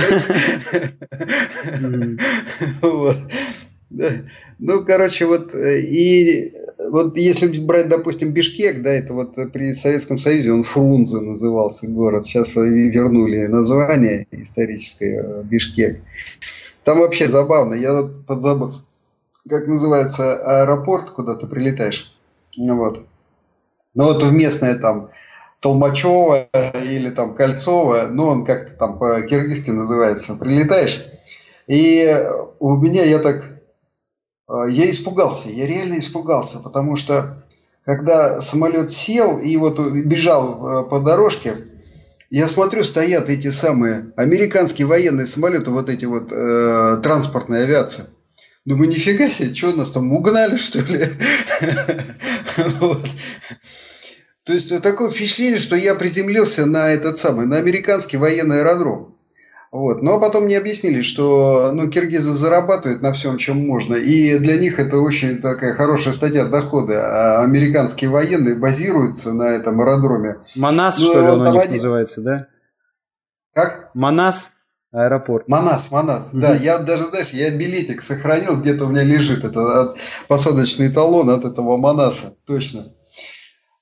Ну, 4.60 4.86
короче, 4.86 5.26
вот 5.26 5.54
э, 5.54 5.82
и 5.82 6.54
вот 6.90 7.18
если 7.18 7.48
брать, 7.60 7.90
допустим, 7.90 8.32
Бишкек, 8.32 8.82
да, 8.82 8.92
это 8.92 9.14
вот 9.14 9.36
при 9.52 9.74
Советском 9.74 10.18
Союзе 10.18 10.54
он 10.54 10.64
Фрунзе 10.64 11.20
назывался 11.20 11.88
город. 11.88 12.26
Сейчас 12.26 12.56
вернули 12.56 13.48
название 13.48 14.28
историческое 14.32 15.44
Бишкек. 15.44 16.02
Там 16.84 17.00
вообще 17.00 17.28
забавно. 17.28 17.74
Я 17.74 18.10
подзабыл, 18.28 18.82
как 19.50 19.68
называется 19.68 20.62
аэропорт, 20.62 21.10
куда 21.10 21.36
ты 21.36 21.48
прилетаешь. 21.48 22.16
Вот. 22.58 23.06
Ну 23.94 24.06
вот 24.06 24.24
в 24.24 24.32
местное 24.32 24.76
там 24.76 25.10
Толмачево 25.62 26.48
или 26.84 27.10
там 27.10 27.34
Кольцово, 27.34 28.08
ну 28.12 28.28
он 28.28 28.46
как-то 28.46 28.76
там 28.76 29.00
по-киргизски 29.00 29.72
называется, 29.72 30.36
прилетаешь. 30.36 31.06
И 31.68 32.16
у 32.60 32.76
меня 32.78 33.04
я 33.04 33.20
так, 33.20 33.38
э, 33.38 33.55
я 34.48 34.90
испугался, 34.90 35.50
я 35.50 35.68
реально 35.68 36.00
испугался, 36.00 36.60
потому 36.60 36.96
что 36.96 37.46
когда 37.86 38.42
самолет 38.42 38.92
сел 38.92 39.38
и 39.38 39.56
вот 39.58 39.80
бежал 39.80 40.86
э, 40.86 40.90
по 40.90 41.00
дорожке, 41.00 41.68
я 42.32 42.48
смотрю, 42.48 42.84
стоят 42.84 43.30
эти 43.30 43.52
самые 43.52 44.12
американские 44.18 44.88
военные 44.88 45.28
самолеты, 45.28 45.70
вот 45.70 45.88
эти 45.90 46.06
вот 46.06 46.32
э, 46.32 47.00
транспортная 47.04 47.64
авиация. 47.64 48.08
Думаю, 48.66 48.90
нифига 48.90 49.30
себе, 49.30 49.54
что 49.54 49.72
нас 49.74 49.92
там 49.92 50.12
угнали, 50.12 50.58
что 50.58 50.80
ли? 50.80 51.08
То 54.44 54.54
есть 54.54 54.82
такое 54.82 55.12
впечатление, 55.12 55.60
что 55.60 55.76
я 55.76 55.94
приземлился 55.94 56.66
на 56.66 56.90
этот 56.90 57.18
самый, 57.18 57.46
на 57.46 57.58
американский 57.58 58.18
военный 58.18 58.62
аэродром. 58.62 59.15
Вот. 59.76 60.02
Но 60.02 60.22
потом 60.22 60.46
мне 60.46 60.58
объяснили, 60.58 61.02
что 61.02 61.72
ну, 61.74 61.90
киргизы 61.90 62.32
зарабатывают 62.32 63.02
на 63.02 63.12
всем, 63.12 63.38
чем 63.38 63.68
можно. 63.68 63.96
И 63.96 64.40
для 64.40 64.58
них 64.58 64.80
это 64.80 65.00
очень 65.00 65.42
такая 65.42 65.74
хорошая 65.74 66.14
статья 66.14 66.46
дохода. 66.46 67.04
А 67.06 67.44
американские 67.44 68.10
военные 68.10 68.56
базируются 68.56 69.34
на 69.34 69.50
этом 69.50 69.82
аэродроме. 69.82 70.38
Манас, 70.56 70.98
ну, 70.98 71.08
что 71.08 71.20
ли, 71.20 71.28
он 71.28 71.42
у 71.42 71.52
них 71.52 71.62
один... 71.62 71.74
называется, 71.74 72.22
да? 72.22 72.48
Как? 73.54 73.90
Манас 73.94 74.52
аэропорт. 74.94 75.50
Манас, 75.50 75.92
Манас. 75.92 76.30
Угу. 76.32 76.40
Да, 76.40 76.56
я 76.56 76.78
даже, 76.78 77.08
знаешь, 77.08 77.32
я 77.32 77.50
билетик 77.50 78.02
сохранил, 78.02 78.56
где-то 78.56 78.86
у 78.86 78.88
меня 78.88 79.04
лежит. 79.04 79.44
Это 79.44 79.94
посадочный 80.30 80.90
талон 80.90 81.30
от 81.30 81.44
этого 81.44 81.76
Манаса. 81.76 82.38
Точно. 82.46 82.94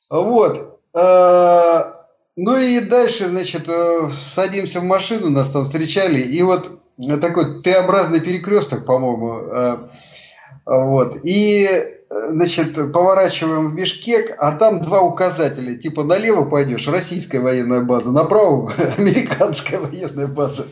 Вот. 0.10 0.80
А, 0.96 1.93
ну 2.36 2.58
и 2.58 2.82
дальше, 2.82 3.30
значит, 3.30 3.68
э, 3.68 4.10
садимся 4.12 4.80
в 4.80 4.86
машину, 4.86 5.30
нас 5.30 5.50
там 5.50 5.66
встречали, 5.66 6.20
и 6.20 6.42
вот 6.42 6.80
такой 7.22 7.62
Т-образный 7.62 8.22
перекресток, 8.22 8.86
по-моему, 8.86 9.34
э, 9.52 9.78
вот, 10.66 11.18
и, 11.24 11.68
значит, 12.10 12.74
поворачиваем 12.92 13.70
в 13.70 13.76
Бишкек, 13.76 14.36
а 14.40 14.54
там 14.54 14.82
два 14.82 15.02
указателя, 15.02 15.76
типа 15.76 16.04
налево 16.04 16.46
пойдешь, 16.46 16.88
российская 16.88 17.40
военная 17.40 17.82
база, 17.82 18.12
направо 18.12 18.72
американская 18.98 19.80
военная 19.80 20.28
база. 20.28 20.66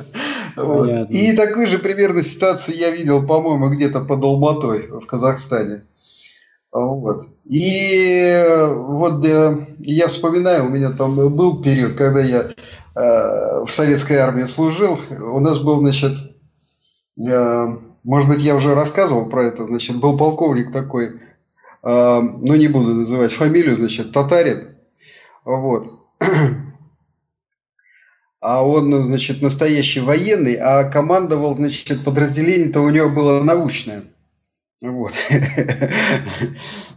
Вот. 0.56 1.12
И 1.12 1.34
такую 1.34 1.68
же 1.68 1.78
примерно 1.80 2.24
ситуацию 2.24 2.78
я 2.78 2.90
видел, 2.90 3.26
по-моему, 3.26 3.70
где-то 3.70 4.02
под 4.02 4.24
Алматой 4.24 4.88
в 4.88 5.06
Казахстане. 5.06 5.84
Вот. 6.72 7.28
И 7.46 8.46
вот 8.76 9.26
я 9.80 10.08
вспоминаю, 10.08 10.66
у 10.66 10.70
меня 10.70 10.92
там 10.92 11.16
был 11.16 11.62
период, 11.62 11.98
когда 11.98 12.22
я 12.22 12.44
э, 12.44 13.64
в 13.66 13.70
советской 13.70 14.18
армии 14.18 14.46
служил. 14.46 14.98
У 15.10 15.40
нас 15.40 15.60
был, 15.60 15.80
значит, 15.80 16.14
э, 17.18 17.66
может 18.04 18.30
быть, 18.30 18.42
я 18.42 18.56
уже 18.56 18.74
рассказывал 18.74 19.30
про 19.30 19.44
это, 19.44 19.66
значит, 19.66 20.00
был 20.00 20.18
полковник 20.18 20.72
такой, 20.72 21.08
э, 21.08 21.12
ну 21.84 22.56
не 22.56 22.70
буду 22.70 22.96
называть 22.96 23.34
фамилию, 23.34 23.76
значит, 23.76 24.14
татарин. 24.14 24.78
Вот. 25.46 26.00
А 28.44 28.66
он, 28.66 28.92
значит, 29.04 29.44
настоящий 29.44 30.00
военный, 30.00 30.56
а 30.56 30.86
командовал, 30.86 31.54
значит, 31.54 32.04
подразделение-то 32.04 32.82
у 32.82 32.90
него 32.90 33.08
было 33.08 33.44
научное. 33.44 34.06
Вот. 34.82 35.12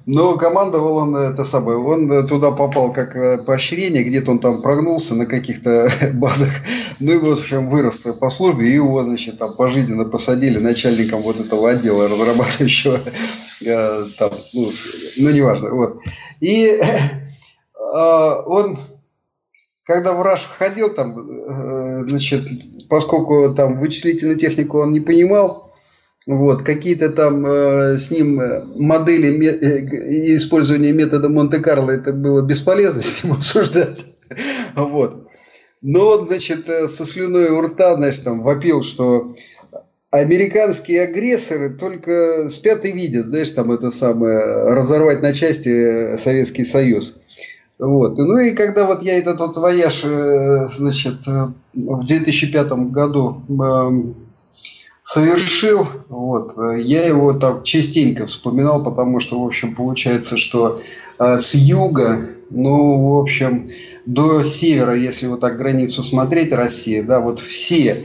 Но 0.07 0.37
командовал 0.39 0.97
он 0.97 1.17
это 1.17 1.45
самое, 1.45 1.77
он 1.77 2.27
туда 2.27 2.51
попал 2.51 2.93
как 2.93 3.15
э, 3.15 3.39
поощрение, 3.39 4.05
где-то 4.05 4.31
он 4.31 4.39
там 4.39 4.63
прогнулся 4.63 5.15
на 5.15 5.27
каких-то 5.27 5.91
базах, 6.15 6.51
ну 6.99 7.13
и 7.13 7.19
вот 7.19 7.39
в 7.39 7.43
общем 7.43 7.69
вырос 7.69 8.07
по 8.19 8.31
службе, 8.31 8.69
и 8.69 8.75
его, 8.75 9.03
значит, 9.03 9.39
там 9.39 9.55
пожизненно 9.55 10.07
посадили 10.07 10.59
начальником 10.59 11.21
вот 11.21 11.41
этого 11.41 11.71
отдела 11.71 12.09
разрабатывающего, 12.09 13.01
э, 13.65 14.05
там, 14.19 14.31
ну, 14.55 14.71
ну 15.19 15.31
неважно, 15.31 15.71
вот. 15.75 16.01
И 16.41 16.67
э, 16.67 18.43
он, 18.47 18.79
когда 19.85 20.15
в 20.15 20.23
РАШ 20.23 20.49
ходил, 20.59 20.95
там, 20.95 21.19
э, 21.19 22.05
значит, 22.09 22.47
поскольку 22.89 23.55
там 23.55 23.79
вычислительную 23.79 24.39
технику 24.39 24.79
он 24.79 24.93
не 24.93 25.01
понимал, 25.01 25.64
вот, 26.27 26.63
какие-то 26.63 27.11
там 27.11 27.47
э, 27.47 27.99
с 27.99 28.11
ним 28.11 28.41
э, 28.41 28.65
модели 28.65 29.37
ме- 29.37 29.49
э, 29.49 30.35
использования 30.37 30.93
метода 30.93 31.29
Монте-Карло 31.29 31.91
это 31.91 32.15
было 32.15 32.41
бесполезно 32.41 33.03
с 33.03 33.25
ним 33.25 33.35
обсуждать. 33.35 34.07
Вот. 34.75 35.29
Но 35.83 36.07
он, 36.13 36.27
значит, 36.27 36.67
э, 36.69 36.89
со 36.89 37.05
слюной 37.05 37.51
у 37.51 37.61
рта, 37.61 37.97
значит, 37.97 38.25
там 38.25 38.43
вопил, 38.43 38.83
что 38.83 39.37
американские 40.11 41.03
агрессоры 41.03 41.75
только 41.75 42.49
спят 42.49 42.87
и 42.87 42.93
видят, 42.93 43.27
знаешь, 43.27 43.51
там 43.51 43.71
это 43.71 43.91
самое, 43.91 44.73
разорвать 44.73 45.21
на 45.21 45.35
части 45.35 46.17
Советский 46.17 46.65
Союз. 46.65 47.19
Вот. 47.79 48.17
Ну 48.17 48.39
и 48.39 48.53
когда 48.53 48.87
вот 48.87 49.03
я 49.03 49.19
этот 49.19 49.41
вот 49.41 49.59
вояж, 49.59 50.03
значит, 50.03 51.27
в 51.27 52.07
2005 52.07 52.69
году 52.91 53.43
совершил. 55.05 55.87
Вот. 56.09 56.55
Я 56.79 57.07
его 57.07 57.35
так 57.35 57.63
частенько 57.63 58.27
вспоминал, 58.27 58.83
потому 58.83 59.21
что, 59.21 59.41
в 59.41 59.47
общем, 59.47 59.77
получается, 59.77 60.39
что 60.39 60.81
э, 61.19 61.37
с 61.37 61.55
юга, 61.55 62.31
ну, 62.51 63.11
в 63.11 63.21
общем, 63.21 63.69
до 64.07 64.43
севера, 64.43 64.97
если 64.97 65.27
вот 65.27 65.41
так 65.41 65.59
границу 65.59 66.03
смотреть, 66.03 66.53
России, 66.53 67.03
да, 67.03 67.21
вот 67.21 67.39
все 67.39 68.05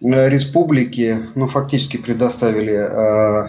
э, 0.00 0.28
республики, 0.30 1.18
ну, 1.34 1.48
фактически 1.48 1.98
предоставили 1.98 2.72
э, 2.72 3.48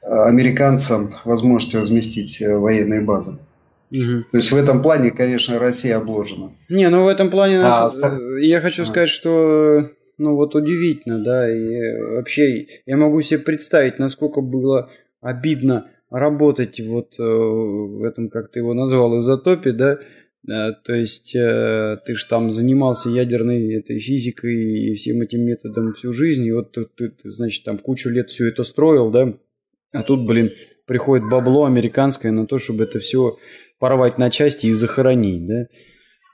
американцам 0.00 1.12
возможность 1.26 1.74
разместить 1.74 2.40
э, 2.40 2.56
военные 2.56 3.02
базы. 3.02 3.38
Угу. 3.90 4.24
То 4.32 4.36
есть 4.38 4.50
в 4.50 4.56
этом 4.56 4.80
плане, 4.80 5.10
конечно, 5.10 5.58
Россия 5.58 5.98
обложена. 5.98 6.52
Не, 6.70 6.88
ну 6.88 7.04
в 7.04 7.08
этом 7.08 7.30
плане 7.30 7.58
нас, 7.58 8.02
а, 8.02 8.18
я 8.40 8.62
хочу 8.62 8.84
а. 8.84 8.86
сказать, 8.86 9.10
что 9.10 9.90
ну 10.18 10.34
вот 10.34 10.54
удивительно, 10.54 11.22
да, 11.22 11.50
и 11.50 11.98
вообще 11.98 12.66
я 12.86 12.96
могу 12.96 13.20
себе 13.20 13.40
представить, 13.40 13.98
насколько 13.98 14.40
было 14.40 14.90
обидно 15.20 15.90
работать 16.10 16.80
вот 16.80 17.18
э, 17.18 17.22
в 17.22 18.04
этом, 18.04 18.28
как 18.28 18.50
ты 18.50 18.60
его 18.60 18.74
назвал, 18.74 19.18
изотопе, 19.18 19.72
да, 19.72 19.98
э, 20.48 20.72
то 20.84 20.94
есть 20.94 21.34
э, 21.34 21.98
ты 22.04 22.14
же 22.14 22.26
там 22.28 22.52
занимался 22.52 23.08
ядерной 23.08 23.74
этой 23.74 23.98
физикой 23.98 24.90
и 24.90 24.94
всем 24.94 25.22
этим 25.22 25.42
методом 25.42 25.92
всю 25.92 26.12
жизнь, 26.12 26.44
и 26.44 26.52
вот 26.52 26.72
ты, 26.72 26.84
ты, 26.84 27.12
значит, 27.24 27.64
там 27.64 27.78
кучу 27.78 28.10
лет 28.10 28.30
все 28.30 28.48
это 28.48 28.62
строил, 28.62 29.10
да, 29.10 29.34
а 29.92 30.02
тут, 30.02 30.26
блин, 30.26 30.52
приходит 30.86 31.28
бабло 31.28 31.64
американское 31.64 32.30
на 32.30 32.46
то, 32.46 32.58
чтобы 32.58 32.84
это 32.84 33.00
все 33.00 33.38
порвать 33.78 34.18
на 34.18 34.30
части 34.30 34.66
и 34.66 34.72
захоронить, 34.72 35.46
да. 35.46 35.66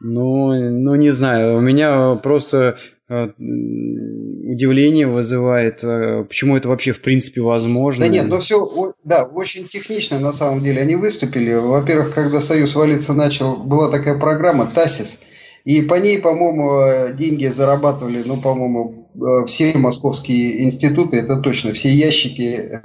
Ну, 0.03 0.53
ну, 0.71 0.95
не 0.95 1.11
знаю, 1.11 1.59
у 1.59 1.61
меня 1.61 2.15
просто 2.17 2.79
Э, 2.79 3.00
удивление 3.11 5.07
вызывает, 5.09 5.83
э, 5.83 6.25
почему 6.25 6.57
это 6.57 6.69
вообще 6.69 6.93
в 6.93 7.01
принципе 7.01 7.41
возможно. 7.41 8.05
Да 8.05 8.11
нет, 8.11 8.27
ну 8.29 8.39
все, 8.39 8.65
да, 9.05 9.25
очень 9.25 9.67
технично 9.67 10.21
на 10.21 10.33
самом 10.33 10.63
деле 10.63 10.81
они 10.81 10.95
выступили. 10.97 11.55
Во-первых, 11.55 12.15
когда 12.15 12.41
Союз 12.41 12.75
валиться 12.75 13.13
начал, 13.13 13.57
была 13.57 13.91
такая 13.91 14.19
программа 14.19 14.67
ТАСИС, 14.67 15.21
и 15.65 15.83
по 15.83 15.95
ней, 15.95 16.21
по-моему, 16.21 16.81
э, 16.81 17.13
деньги 17.15 17.47
зарабатывали, 17.47 18.23
ну, 18.25 18.41
по-моему, 18.41 19.09
все 19.47 19.75
московские 19.75 20.63
институты, 20.63 21.17
это 21.17 21.37
точно, 21.37 21.73
все 21.73 21.91
ящики, 21.91 22.81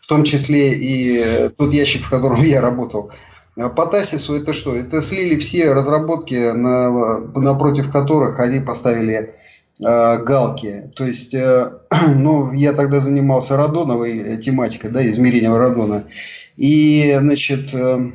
в 0.00 0.06
том 0.08 0.24
числе 0.24 0.74
и 0.74 1.48
тот 1.56 1.72
ящик, 1.72 2.02
в 2.02 2.10
котором 2.10 2.42
я 2.42 2.60
работал. 2.60 3.12
А 3.56 3.68
по 3.68 3.86
Тасису 3.86 4.34
это 4.34 4.52
что? 4.52 4.74
Это 4.74 5.02
слили 5.02 5.38
все 5.38 5.72
разработки, 5.72 6.52
на, 6.52 7.20
напротив 7.38 7.90
которых 7.90 8.40
они 8.40 8.60
поставили 8.60 9.34
э, 9.80 10.18
галки. 10.22 10.90
То 10.96 11.04
есть, 11.04 11.34
э, 11.34 11.72
ну, 12.16 12.52
я 12.52 12.72
тогда 12.72 12.98
занимался 13.00 13.56
радоновой 13.56 14.38
тематикой, 14.38 14.90
да, 14.90 15.06
измерением 15.08 15.54
радона. 15.54 16.04
И, 16.56 17.14
значит, 17.20 17.74
э, 17.74 18.12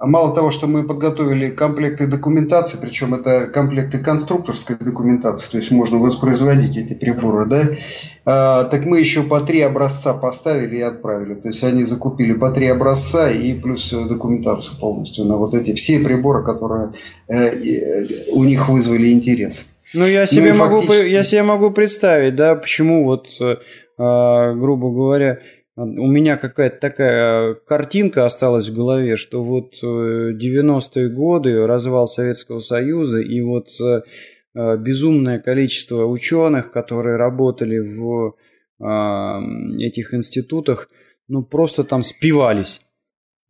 мало 0.00 0.34
того, 0.34 0.50
что 0.50 0.66
мы 0.66 0.84
подготовили 0.84 1.50
комплекты 1.50 2.06
документации, 2.06 2.78
причем 2.80 3.14
это 3.14 3.46
комплекты 3.46 3.98
конструкторской 3.98 4.76
документации, 4.76 5.50
то 5.50 5.58
есть 5.58 5.70
можно 5.70 5.98
воспроизводить 5.98 6.76
эти 6.76 6.94
приборы, 6.94 7.46
да, 7.46 7.62
а, 8.24 8.64
так 8.64 8.84
мы 8.84 9.00
еще 9.00 9.22
по 9.22 9.40
три 9.40 9.60
образца 9.62 10.14
поставили 10.14 10.76
и 10.76 10.82
отправили. 10.82 11.34
То 11.34 11.48
есть 11.48 11.64
они 11.64 11.84
закупили 11.84 12.34
по 12.34 12.50
три 12.50 12.68
образца 12.68 13.30
и 13.30 13.54
плюс 13.54 13.90
документацию 13.90 14.78
полностью 14.78 15.24
на 15.24 15.36
вот 15.36 15.54
эти 15.54 15.74
все 15.74 15.98
приборы, 15.98 16.44
которые 16.44 16.92
э, 17.28 18.04
у 18.32 18.44
них 18.44 18.68
вызвали 18.68 19.12
интерес. 19.12 19.70
Ну, 19.94 20.06
я 20.06 20.26
себе, 20.26 20.52
ну, 20.52 20.58
могу, 20.58 20.80
фактически... 20.82 21.10
я 21.10 21.24
себе 21.24 21.42
могу 21.42 21.70
представить, 21.70 22.36
да, 22.36 22.54
почему 22.54 23.04
вот, 23.04 23.28
э, 23.40 23.56
грубо 23.96 24.90
говоря, 24.90 25.38
у 25.78 26.08
меня 26.08 26.36
какая-то 26.36 26.80
такая 26.80 27.54
картинка 27.54 28.24
осталась 28.24 28.68
в 28.68 28.74
голове, 28.74 29.16
что 29.16 29.44
вот 29.44 29.74
90-е 29.82 31.06
э, 31.06 31.08
годы, 31.08 31.66
развал 31.66 32.08
Советского 32.08 32.58
Союза 32.58 33.20
и 33.20 33.40
вот 33.40 33.68
э, 33.80 34.02
э, 34.54 34.76
безумное 34.76 35.38
количество 35.38 36.04
ученых, 36.04 36.72
которые 36.72 37.16
работали 37.16 37.78
в 37.78 38.34
этих 38.80 40.14
институтах, 40.14 40.88
ну 41.26 41.42
просто 41.42 41.82
там 41.82 42.04
спивались. 42.04 42.87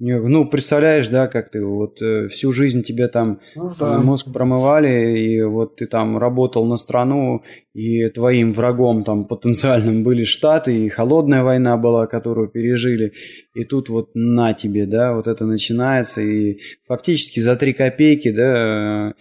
Ну, 0.00 0.48
представляешь, 0.48 1.08
да, 1.08 1.26
как 1.26 1.50
ты 1.50 1.64
вот 1.64 2.00
э, 2.00 2.28
всю 2.28 2.52
жизнь 2.52 2.84
тебе 2.84 3.08
там 3.08 3.40
ну, 3.56 3.72
да. 3.80 3.98
мозг 3.98 4.32
промывали, 4.32 5.18
и 5.18 5.42
вот 5.42 5.74
ты 5.74 5.88
там 5.88 6.18
работал 6.18 6.64
на 6.66 6.76
страну, 6.76 7.42
и 7.74 8.08
твоим 8.10 8.52
врагом 8.52 9.02
там 9.02 9.24
потенциальным 9.26 10.04
были 10.04 10.22
Штаты, 10.22 10.86
и 10.86 10.88
холодная 10.88 11.42
война 11.42 11.76
была, 11.76 12.06
которую 12.06 12.48
пережили, 12.48 13.12
и 13.54 13.64
тут 13.64 13.88
вот 13.88 14.10
на 14.14 14.52
тебе, 14.52 14.86
да, 14.86 15.14
вот 15.14 15.26
это 15.26 15.44
начинается, 15.46 16.20
и 16.20 16.60
фактически 16.86 17.40
за 17.40 17.56
три 17.56 17.72
копейки, 17.72 18.30
да, 18.30 19.14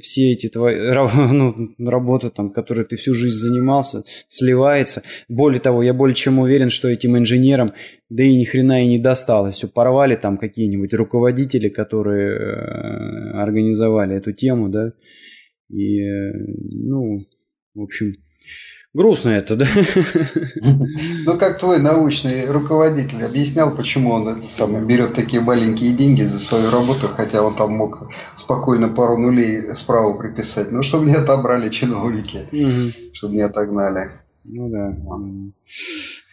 все 0.00 0.32
эти 0.32 0.48
твои 0.48 0.76
ну, 1.32 1.74
работы, 1.78 2.30
там, 2.30 2.50
которые 2.50 2.84
ты 2.84 2.96
всю 2.96 3.14
жизнь 3.14 3.36
занимался, 3.36 4.02
сливается. 4.28 5.02
Более 5.28 5.60
того, 5.60 5.82
я 5.82 5.94
более 5.94 6.14
чем 6.14 6.38
уверен, 6.38 6.70
что 6.70 6.88
этим 6.88 7.16
инженерам, 7.16 7.72
да 8.08 8.24
и 8.24 8.34
ни 8.36 8.44
хрена 8.44 8.84
и 8.84 8.88
не 8.88 8.98
досталось. 8.98 9.56
Все 9.56 9.68
порвали 9.68 10.16
там 10.16 10.38
какие-нибудь 10.38 10.94
руководители, 10.94 11.68
которые 11.68 12.36
э, 12.36 13.30
организовали 13.32 14.16
эту 14.16 14.32
тему, 14.32 14.68
да. 14.68 14.92
И, 15.70 16.00
э, 16.00 16.32
ну, 16.72 17.26
в 17.74 17.82
общем, 17.82 18.14
Грустно 18.94 19.30
это, 19.30 19.54
да? 19.56 19.66
Ну, 21.26 21.36
как 21.38 21.58
твой 21.58 21.78
научный 21.78 22.50
руководитель 22.50 23.22
объяснял, 23.22 23.74
почему 23.74 24.12
он 24.12 24.28
это 24.28 24.40
самое, 24.40 24.84
берет 24.84 25.12
такие 25.12 25.42
маленькие 25.42 25.92
деньги 25.92 26.22
за 26.22 26.38
свою 26.40 26.70
работу, 26.70 27.08
хотя 27.08 27.42
он 27.42 27.54
там 27.54 27.72
мог 27.72 28.10
спокойно 28.34 28.88
пару 28.88 29.18
нулей 29.18 29.74
справа 29.74 30.16
приписать. 30.16 30.72
Ну, 30.72 30.82
чтобы 30.82 31.04
не 31.04 31.14
отобрали 31.14 31.68
чиновники, 31.68 32.48
чтобы 33.12 33.34
не 33.34 33.42
отогнали. 33.42 34.08
Ну 34.44 34.70
да. 34.70 34.96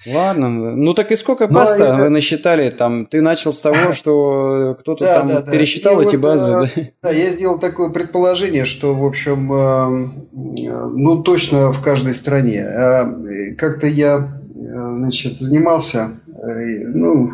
Ладно, 0.05 0.49
ну 0.49 0.93
так 0.93 1.11
и 1.11 1.15
сколько 1.15 1.47
ну, 1.47 1.55
паста 1.55 1.97
вы 1.97 2.09
насчитали? 2.09 2.69
Там 2.69 3.05
ты 3.07 3.21
начал 3.21 3.51
с 3.51 3.59
того, 3.59 3.93
что 3.93 4.77
кто-то 4.79 5.03
да, 5.03 5.19
там 5.19 5.27
да, 5.27 5.41
да. 5.41 5.51
пересчитал 5.51 5.99
и 6.01 6.05
эти 6.05 6.15
вот, 6.15 6.23
базы. 6.23 6.51
Да? 6.51 6.69
да, 7.03 7.11
я 7.11 7.27
сделал 7.27 7.57
такое 7.57 7.89
предположение, 7.89 8.65
что, 8.65 8.95
в 8.95 9.03
общем, 9.03 9.51
э, 9.51 10.09
ну 10.31 11.23
точно 11.23 11.71
в 11.71 11.81
каждой 11.81 12.13
стране. 12.13 12.59
Э, 12.59 13.55
как-то 13.57 13.87
я, 13.87 14.39
э, 14.55 14.61
значит, 14.61 15.39
занимался, 15.39 16.11
ну, 16.37 17.31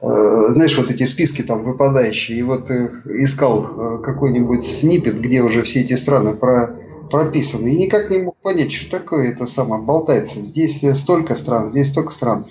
знаешь, 0.00 0.78
вот 0.78 0.90
эти 0.90 1.04
списки 1.04 1.42
там 1.42 1.62
выпадающие, 1.64 2.38
и 2.38 2.42
вот 2.42 2.70
искал 2.70 4.00
какой-нибудь 4.02 4.64
снипет, 4.64 5.20
где 5.20 5.42
уже 5.42 5.62
все 5.62 5.80
эти 5.80 5.94
страны 5.94 6.34
про 6.34 6.79
прописано. 7.10 7.66
И 7.66 7.76
никак 7.76 8.10
не 8.10 8.18
мог 8.18 8.36
понять, 8.36 8.72
что 8.72 8.90
такое 8.90 9.30
это 9.30 9.46
самое 9.46 9.82
болтается. 9.82 10.42
Здесь 10.42 10.82
э, 10.84 10.94
столько 10.94 11.34
стран, 11.34 11.70
здесь 11.70 11.88
столько 11.88 12.12
стран. 12.12 12.46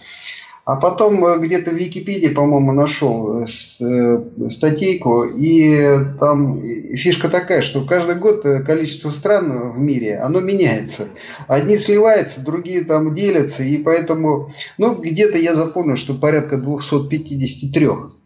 А 0.65 0.76
потом 0.76 1.26
э, 1.26 1.39
где-то 1.39 1.72
в 1.72 1.76
Википедии, 1.76 2.28
по-моему, 2.28 2.72
нашел 2.74 3.41
э, 3.41 3.48
статейку, 4.50 5.24
и 5.24 5.98
там 6.19 6.62
фишка 6.95 7.30
такая, 7.30 7.62
что 7.62 7.86
каждый 7.86 8.15
год 8.15 8.43
количество 8.65 9.10
стран 9.10 9.72
в 9.72 9.80
мире, 9.80 10.19
оно 10.19 10.41
меняется. 10.41 11.10
Одни 11.48 11.78
сливаются, 11.78 12.45
другие 12.45 12.84
там 12.84 13.13
делятся, 13.13 13.63
и 13.63 13.78
поэтому, 13.78 14.50
ну, 14.78 14.95
где-то 14.95 15.38
я 15.38 15.56
запомнил, 15.56 15.95
что 15.95 16.13
порядка 16.13 16.58
253 16.58 17.88
а, 17.88 18.18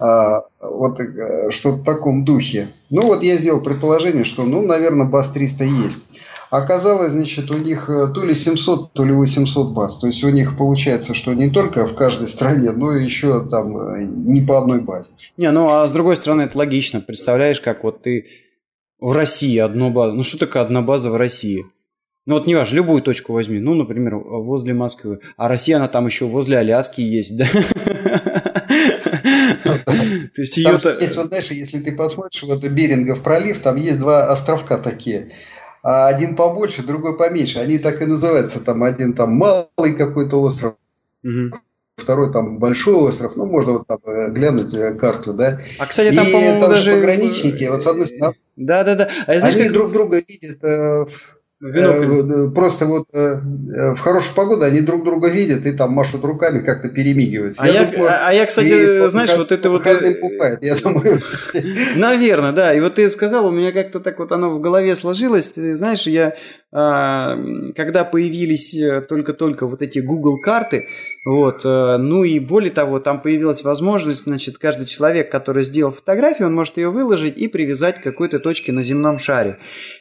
вот 0.00 0.98
э, 1.00 1.50
что 1.50 1.72
в 1.72 1.84
таком 1.84 2.24
духе. 2.24 2.68
Ну 2.88 3.02
вот 3.02 3.22
я 3.22 3.36
сделал 3.36 3.60
предположение, 3.60 4.24
что, 4.24 4.44
ну, 4.44 4.62
наверное, 4.62 5.06
баз 5.06 5.28
300 5.30 5.64
есть. 5.64 6.06
Оказалось, 6.50 7.12
значит, 7.12 7.50
у 7.50 7.58
них 7.58 7.88
э, 7.88 8.08
то 8.12 8.24
ли 8.24 8.34
700, 8.34 8.92
то 8.92 9.04
ли 9.04 9.12
800 9.12 9.72
баз. 9.72 9.98
То 9.98 10.08
есть 10.08 10.24
у 10.24 10.30
них 10.30 10.56
получается, 10.56 11.14
что 11.14 11.32
не 11.32 11.48
только 11.48 11.86
в 11.86 11.94
каждой 11.94 12.26
стране, 12.26 12.72
но 12.72 12.92
еще 12.92 13.46
там 13.48 13.76
э, 13.76 14.04
не 14.04 14.40
по 14.40 14.58
одной 14.58 14.80
базе. 14.80 15.12
Не, 15.36 15.50
ну 15.52 15.68
а 15.68 15.86
с 15.86 15.92
другой 15.92 16.16
стороны 16.16 16.42
это 16.42 16.58
логично. 16.58 17.00
Представляешь, 17.00 17.60
как 17.60 17.84
вот 17.84 18.02
ты 18.02 18.26
в 18.98 19.12
России 19.12 19.58
одну 19.58 19.90
базу. 19.90 20.16
Ну 20.16 20.22
что 20.22 20.38
такое 20.38 20.62
одна 20.62 20.82
база 20.82 21.10
в 21.10 21.16
России? 21.16 21.66
Ну 22.26 22.34
вот 22.34 22.46
не 22.46 22.54
важно, 22.54 22.76
любую 22.76 23.02
точку 23.02 23.32
возьми. 23.32 23.60
Ну, 23.60 23.74
например, 23.74 24.16
возле 24.16 24.74
Москвы. 24.74 25.20
А 25.36 25.48
Россия, 25.48 25.76
она 25.76 25.88
там 25.88 26.06
еще 26.06 26.26
возле 26.26 26.58
Аляски 26.58 27.00
есть, 27.00 27.36
да? 27.36 27.46
То 30.34 30.40
есть 30.40 30.56
ее 30.56 30.78
есть, 31.00 31.16
вот 31.16 31.28
знаешь, 31.28 31.50
если 31.50 31.80
ты 31.80 31.92
посмотришь, 31.92 32.42
вот 32.42 32.62
Берингов 32.62 33.22
пролив, 33.22 33.60
там 33.60 33.76
есть 33.76 33.98
два 33.98 34.30
островка 34.30 34.78
такие. 34.78 35.30
А 35.82 36.08
один 36.08 36.36
побольше, 36.36 36.82
другой 36.82 37.16
поменьше. 37.16 37.58
Они 37.58 37.78
так 37.78 38.02
и 38.02 38.06
называются. 38.06 38.60
Там 38.60 38.82
один 38.82 39.14
там 39.14 39.32
малый 39.32 39.94
какой-то 39.96 40.40
остров, 40.40 40.74
второй 41.96 42.32
там 42.32 42.58
большой 42.58 42.94
остров. 42.94 43.36
Ну, 43.36 43.46
можно 43.46 43.72
вот 43.72 43.86
там 43.86 43.98
э, 44.04 44.30
глянуть 44.30 44.74
э, 44.74 44.94
карту, 44.94 45.32
да. 45.32 45.60
А, 45.78 45.86
кстати, 45.86 46.14
там, 46.14 46.26
по-моему, 46.26 46.60
даже... 46.60 46.94
пограничники, 46.94 47.64
вот 47.64 47.82
с 47.82 47.86
одной 47.86 48.06
стороны... 48.06 48.36
Да, 48.56 48.84
да, 48.84 48.94
да. 48.94 49.10
А, 49.26 49.38
знаешь, 49.38 49.54
они 49.54 49.64
как... 49.64 49.72
друг 49.72 49.92
друга 49.92 50.20
видят 50.26 50.64
э, 50.64 51.04
Э, 51.62 52.50
просто 52.54 52.86
вот 52.86 53.08
э, 53.12 53.40
в 53.94 53.98
хорошую 53.98 54.34
погоду 54.34 54.64
они 54.64 54.80
друг 54.80 55.04
друга 55.04 55.28
видят 55.28 55.66
и 55.66 55.72
там 55.72 55.92
машут 55.92 56.24
руками, 56.24 56.60
как-то 56.60 56.88
перемигиваются. 56.88 57.62
А 57.62 57.66
я, 57.66 57.82
я, 57.82 57.84
думаю, 57.84 58.10
а, 58.10 58.28
а 58.28 58.32
я 58.32 58.46
кстати, 58.46 59.08
знаешь, 59.10 59.36
вот 59.36 59.52
это 59.52 59.68
вот... 59.68 59.82
Бухает, 59.82 60.62
я 60.62 60.74
думаю. 60.76 61.20
Наверное, 61.96 62.52
да. 62.52 62.72
И 62.72 62.80
вот 62.80 62.94
ты 62.94 63.10
сказал, 63.10 63.46
у 63.46 63.50
меня 63.50 63.72
как-то 63.72 64.00
так 64.00 64.18
вот 64.18 64.32
оно 64.32 64.50
в 64.50 64.60
голове 64.60 64.96
сложилось. 64.96 65.50
Ты 65.50 65.76
знаешь, 65.76 66.06
я 66.06 66.34
когда 66.72 68.04
появились 68.04 68.74
э, 68.76 69.00
только-только 69.00 69.66
вот 69.66 69.82
эти 69.82 69.98
Google 69.98 70.38
карты, 70.38 70.86
вот, 71.26 71.64
ну 71.64 72.24
и 72.24 72.38
более 72.38 72.70
того, 72.70 73.00
там 73.00 73.20
появилась 73.20 73.62
возможность, 73.62 74.22
значит, 74.22 74.56
каждый 74.58 74.86
человек, 74.86 75.30
который 75.30 75.64
сделал 75.64 75.92
фотографию, 75.92 76.48
он 76.48 76.54
может 76.54 76.76
ее 76.76 76.90
выложить 76.90 77.36
и 77.36 77.48
привязать 77.48 78.00
к 78.00 78.02
какой-то 78.02 78.38
точке 78.38 78.72
на 78.72 78.82
земном 78.82 79.18
шаре. 79.18 79.58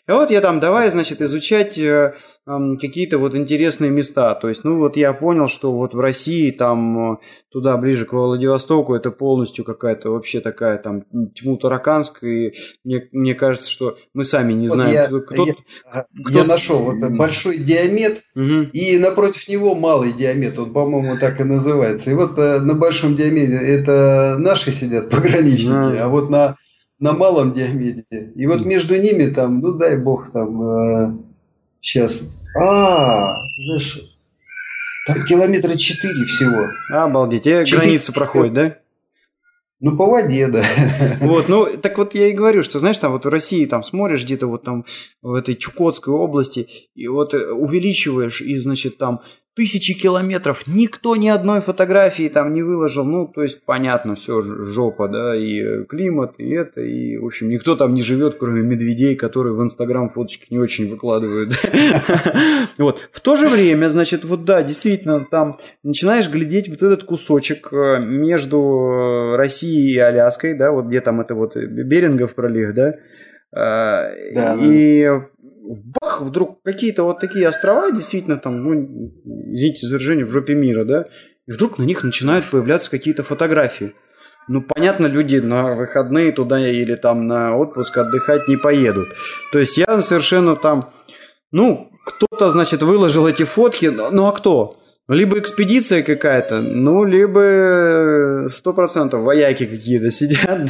И 0.08 0.12
вот 0.12 0.32
я 0.32 0.42
там 0.42 0.60
давай, 0.60 0.90
значит, 0.90 1.22
изучать 1.22 1.78
э, 1.78 2.14
какие-то 2.46 3.18
вот 3.18 3.36
интересные 3.36 3.92
места. 3.92 4.36
То 4.36 4.50
есть, 4.50 4.64
ну 4.64 4.78
вот 4.78 4.98
я 4.98 5.14
понял, 5.14 5.48
что 5.48 5.72
вот 5.72 5.94
в 5.94 6.00
России 6.00 6.52
там 6.52 7.14
э, 7.14 7.18
туда 7.52 7.78
ближе 7.78 8.06
к 8.06 8.14
Владивостоку 8.14 8.96
это 8.96 9.12
полностью 9.12 9.66
какая-то 9.66 10.12
вообще 10.12 10.40
такая 10.40 10.78
там 10.78 11.04
тьму 11.36 11.58
тараканск. 11.58 12.24
И 12.24 12.54
мне, 12.84 13.08
мне 13.12 13.36
кажется, 13.36 13.70
что 13.70 13.98
мы 14.14 14.24
сами 14.24 14.54
не 14.54 14.68
вот 14.68 14.76
знаем, 14.76 14.94
я, 14.94 15.08
кто, 15.08 15.46
я, 15.46 15.54
кто... 15.54 16.40
я 16.40 16.44
нашел 16.60 16.80
вот 16.80 17.00
большой 17.12 17.58
диамет 17.58 18.24
угу. 18.36 18.70
и 18.74 18.98
напротив 18.98 19.48
него 19.48 19.76
малый 19.76 20.12
диамет. 20.12 20.60
Он, 20.60 20.74
по-моему, 20.74 21.18
так 21.18 21.40
и 21.40 21.44
называется. 21.44 22.12
И 22.12 22.14
вот 22.14 22.38
э, 22.38 22.60
на 22.60 22.76
большом 22.76 23.16
диамете 23.16 23.56
это 23.56 24.36
наши 24.38 24.72
сидят 24.72 25.10
пограничники, 25.10 25.96
да. 25.96 26.06
а 26.06 26.10
вот 26.10 26.30
на 26.30 26.56
на 27.00 27.14
малом 27.14 27.54
диаметре. 27.54 28.34
И 28.36 28.46
вот 28.46 28.66
между 28.66 29.00
ними 29.00 29.32
там, 29.32 29.62
ну 29.62 29.72
дай 29.72 29.98
бог 29.98 30.32
там 30.32 30.62
э, 30.62 31.18
сейчас. 31.80 32.36
А, 32.60 33.36
знаешь, 33.56 34.02
там 35.08 35.24
километра 35.24 35.76
четыре 35.78 36.26
всего. 36.26 36.68
Обалдеть, 36.90 37.46
и 37.46 37.66
4... 37.66 37.66
граница 37.66 38.12
проходит, 38.12 38.54
да? 38.54 38.78
Ну, 39.82 39.96
по 39.96 40.08
воде, 40.08 40.48
да. 40.48 40.64
Вот, 41.22 41.48
ну, 41.48 41.66
так 41.82 41.98
вот 41.98 42.14
я 42.14 42.28
и 42.28 42.34
говорю, 42.34 42.64
что, 42.64 42.80
знаешь, 42.80 42.98
там 42.98 43.14
вот 43.14 43.26
в 43.26 43.30
России 43.30 43.66
там 43.66 43.84
смотришь 43.84 44.26
где-то 44.26 44.48
вот 44.48 44.64
там 44.64 44.86
в 45.22 45.34
этой 45.34 45.56
Чукотской 45.56 46.14
области, 46.14 46.68
и 46.96 47.08
вот 47.08 47.34
э, 47.34 47.52
увеличиваешь, 47.52 48.42
и, 48.42 48.58
значит, 48.58 48.98
там 48.98 49.22
тысячи 49.60 49.94
километров, 49.94 50.64
никто 50.68 51.18
ни 51.18 51.28
одной 51.28 51.60
фотографии 51.60 52.30
там 52.30 52.54
не 52.54 52.64
выложил. 52.64 53.04
Ну, 53.04 53.28
то 53.28 53.44
есть, 53.44 53.62
понятно, 53.66 54.16
все 54.16 54.42
жопа, 54.42 55.10
да, 55.10 55.36
и 55.36 55.84
климат, 55.84 56.36
и 56.38 56.50
это, 56.52 56.80
и, 56.80 57.18
в 57.18 57.26
общем, 57.26 57.50
никто 57.50 57.76
там 57.76 57.94
не 57.94 58.02
живет, 58.02 58.38
кроме 58.40 58.62
медведей, 58.62 59.18
которые 59.18 59.54
в 59.54 59.62
Инстаграм 59.62 60.08
фоточки 60.08 60.46
не 60.50 60.60
очень 60.60 60.90
выкладывают. 60.90 61.54
Вот. 62.78 63.00
В 63.12 63.20
то 63.20 63.36
же 63.36 63.50
время, 63.50 63.90
значит, 63.90 64.24
вот 64.24 64.46
да, 64.46 64.64
действительно, 64.64 65.26
там 65.30 65.58
начинаешь 65.84 66.30
глядеть 66.30 66.70
вот 66.70 66.82
этот 66.82 67.04
кусочек 67.04 67.74
э, 67.74 68.00
между 68.00 69.34
Россией 69.36 69.96
и 69.96 69.98
Аляской, 69.98 70.54
да, 70.54 70.72
вот 70.72 70.86
где 70.86 71.02
там 71.02 71.20
это 71.20 71.36
вот 71.36 71.58
Берингов 71.58 72.36
пролив, 72.36 72.74
да, 72.74 72.94
э, 73.52 74.34
да, 74.34 74.58
и 74.62 75.10
бах, 76.02 76.22
вдруг 76.22 76.62
какие-то 76.64 77.04
вот 77.04 77.20
такие 77.20 77.48
острова, 77.48 77.92
действительно 77.92 78.38
там, 78.38 78.64
ну, 78.64 79.14
извините 79.54 79.88
за 79.88 79.98
в 79.98 80.30
жопе 80.30 80.56
мира, 80.56 80.84
да, 80.84 81.06
и 81.48 81.52
вдруг 81.52 81.78
на 81.78 81.84
них 81.84 82.04
начинают 82.04 82.50
появляться 82.50 82.92
какие-то 82.92 83.24
фотографии. 83.24 83.94
Ну, 84.48 84.64
понятно, 84.64 85.06
люди 85.06 85.38
на 85.38 85.76
выходные 85.76 86.32
туда 86.32 86.60
или 86.60 86.96
там 86.96 87.28
на 87.28 87.56
отпуск 87.56 87.98
отдыхать 87.98 88.48
не 88.48 88.58
поедут. 88.58 89.08
То 89.52 89.60
есть 89.60 89.78
я 89.78 90.02
совершенно 90.02 90.56
там, 90.56 90.92
ну, 91.52 91.92
кто-то, 92.06 92.50
значит, 92.50 92.82
выложил 92.82 93.28
эти 93.28 93.44
фотки, 93.44 93.86
ну 93.88 94.26
а 94.26 94.32
кто? 94.32 94.80
Либо 95.08 95.40
экспедиция 95.40 96.04
какая-то, 96.04 96.62
ну, 96.62 97.04
либо 97.04 98.48
сто 98.48 98.74
процентов 98.74 99.24
вояки 99.24 99.66
какие-то 99.66 100.12
сидят. 100.12 100.70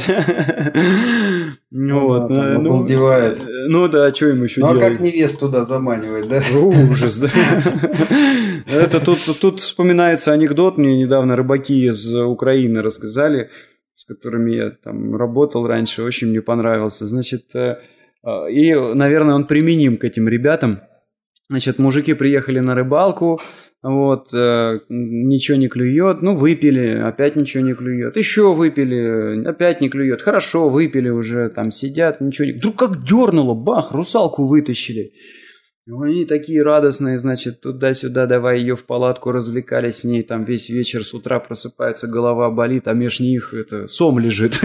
Ну, 1.72 2.06
вот, 2.08 2.30
ну, 2.30 2.84
девает. 2.84 3.40
Ну 3.68 3.86
да, 3.86 4.12
что 4.12 4.26
им 4.26 4.42
еще 4.42 4.60
делать? 4.60 4.80
Ну 4.80 4.86
а 4.86 4.90
как 4.90 5.00
невест 5.00 5.38
туда 5.38 5.64
заманивать, 5.64 6.28
да? 6.28 6.42
Ужас, 6.90 7.18
да. 7.18 7.28
Это 8.66 8.98
тут, 8.98 9.18
тут 9.40 9.60
вспоминается 9.60 10.32
анекдот, 10.32 10.78
мне 10.78 10.98
недавно 10.98 11.36
рыбаки 11.36 11.86
из 11.86 12.12
Украины 12.12 12.82
рассказали, 12.82 13.50
с 13.92 14.04
которыми 14.04 14.52
я 14.52 14.70
там 14.70 15.14
работал 15.14 15.66
раньше, 15.66 16.02
очень 16.02 16.28
мне 16.28 16.42
понравился. 16.42 17.06
Значит, 17.06 17.54
э, 17.54 17.76
и, 18.50 18.74
наверное, 18.74 19.36
он 19.36 19.46
применим 19.46 19.96
к 19.96 20.04
этим 20.04 20.28
ребятам. 20.28 20.80
Значит, 21.50 21.80
мужики 21.80 22.14
приехали 22.14 22.60
на 22.60 22.76
рыбалку, 22.76 23.40
вот, 23.82 24.32
э, 24.32 24.78
ничего 24.88 25.58
не 25.58 25.66
клюет, 25.66 26.22
ну, 26.22 26.36
выпили, 26.36 26.94
опять 26.94 27.34
ничего 27.34 27.64
не 27.64 27.74
клюет, 27.74 28.16
еще 28.16 28.54
выпили, 28.54 29.44
опять 29.44 29.80
не 29.80 29.88
клюет, 29.88 30.22
хорошо, 30.22 30.68
выпили 30.68 31.08
уже, 31.08 31.48
там 31.48 31.72
сидят, 31.72 32.20
ничего 32.20 32.46
не... 32.46 32.52
Вдруг 32.52 32.76
как 32.76 33.04
дернуло, 33.04 33.54
бах, 33.54 33.90
русалку 33.90 34.46
вытащили. 34.46 35.10
Они 35.88 36.24
такие 36.24 36.62
радостные, 36.62 37.18
значит, 37.18 37.62
туда-сюда, 37.62 38.26
давай 38.26 38.60
ее 38.60 38.76
в 38.76 38.86
палатку, 38.86 39.32
развлекались 39.32 39.96
с 39.96 40.04
ней, 40.04 40.22
там 40.22 40.44
весь 40.44 40.68
вечер 40.68 41.04
с 41.04 41.12
утра 41.14 41.40
просыпается, 41.40 42.06
голова 42.06 42.48
болит, 42.50 42.86
а 42.86 42.92
меж 42.92 43.18
них 43.18 43.52
это 43.54 43.88
сом 43.88 44.20
лежит. 44.20 44.60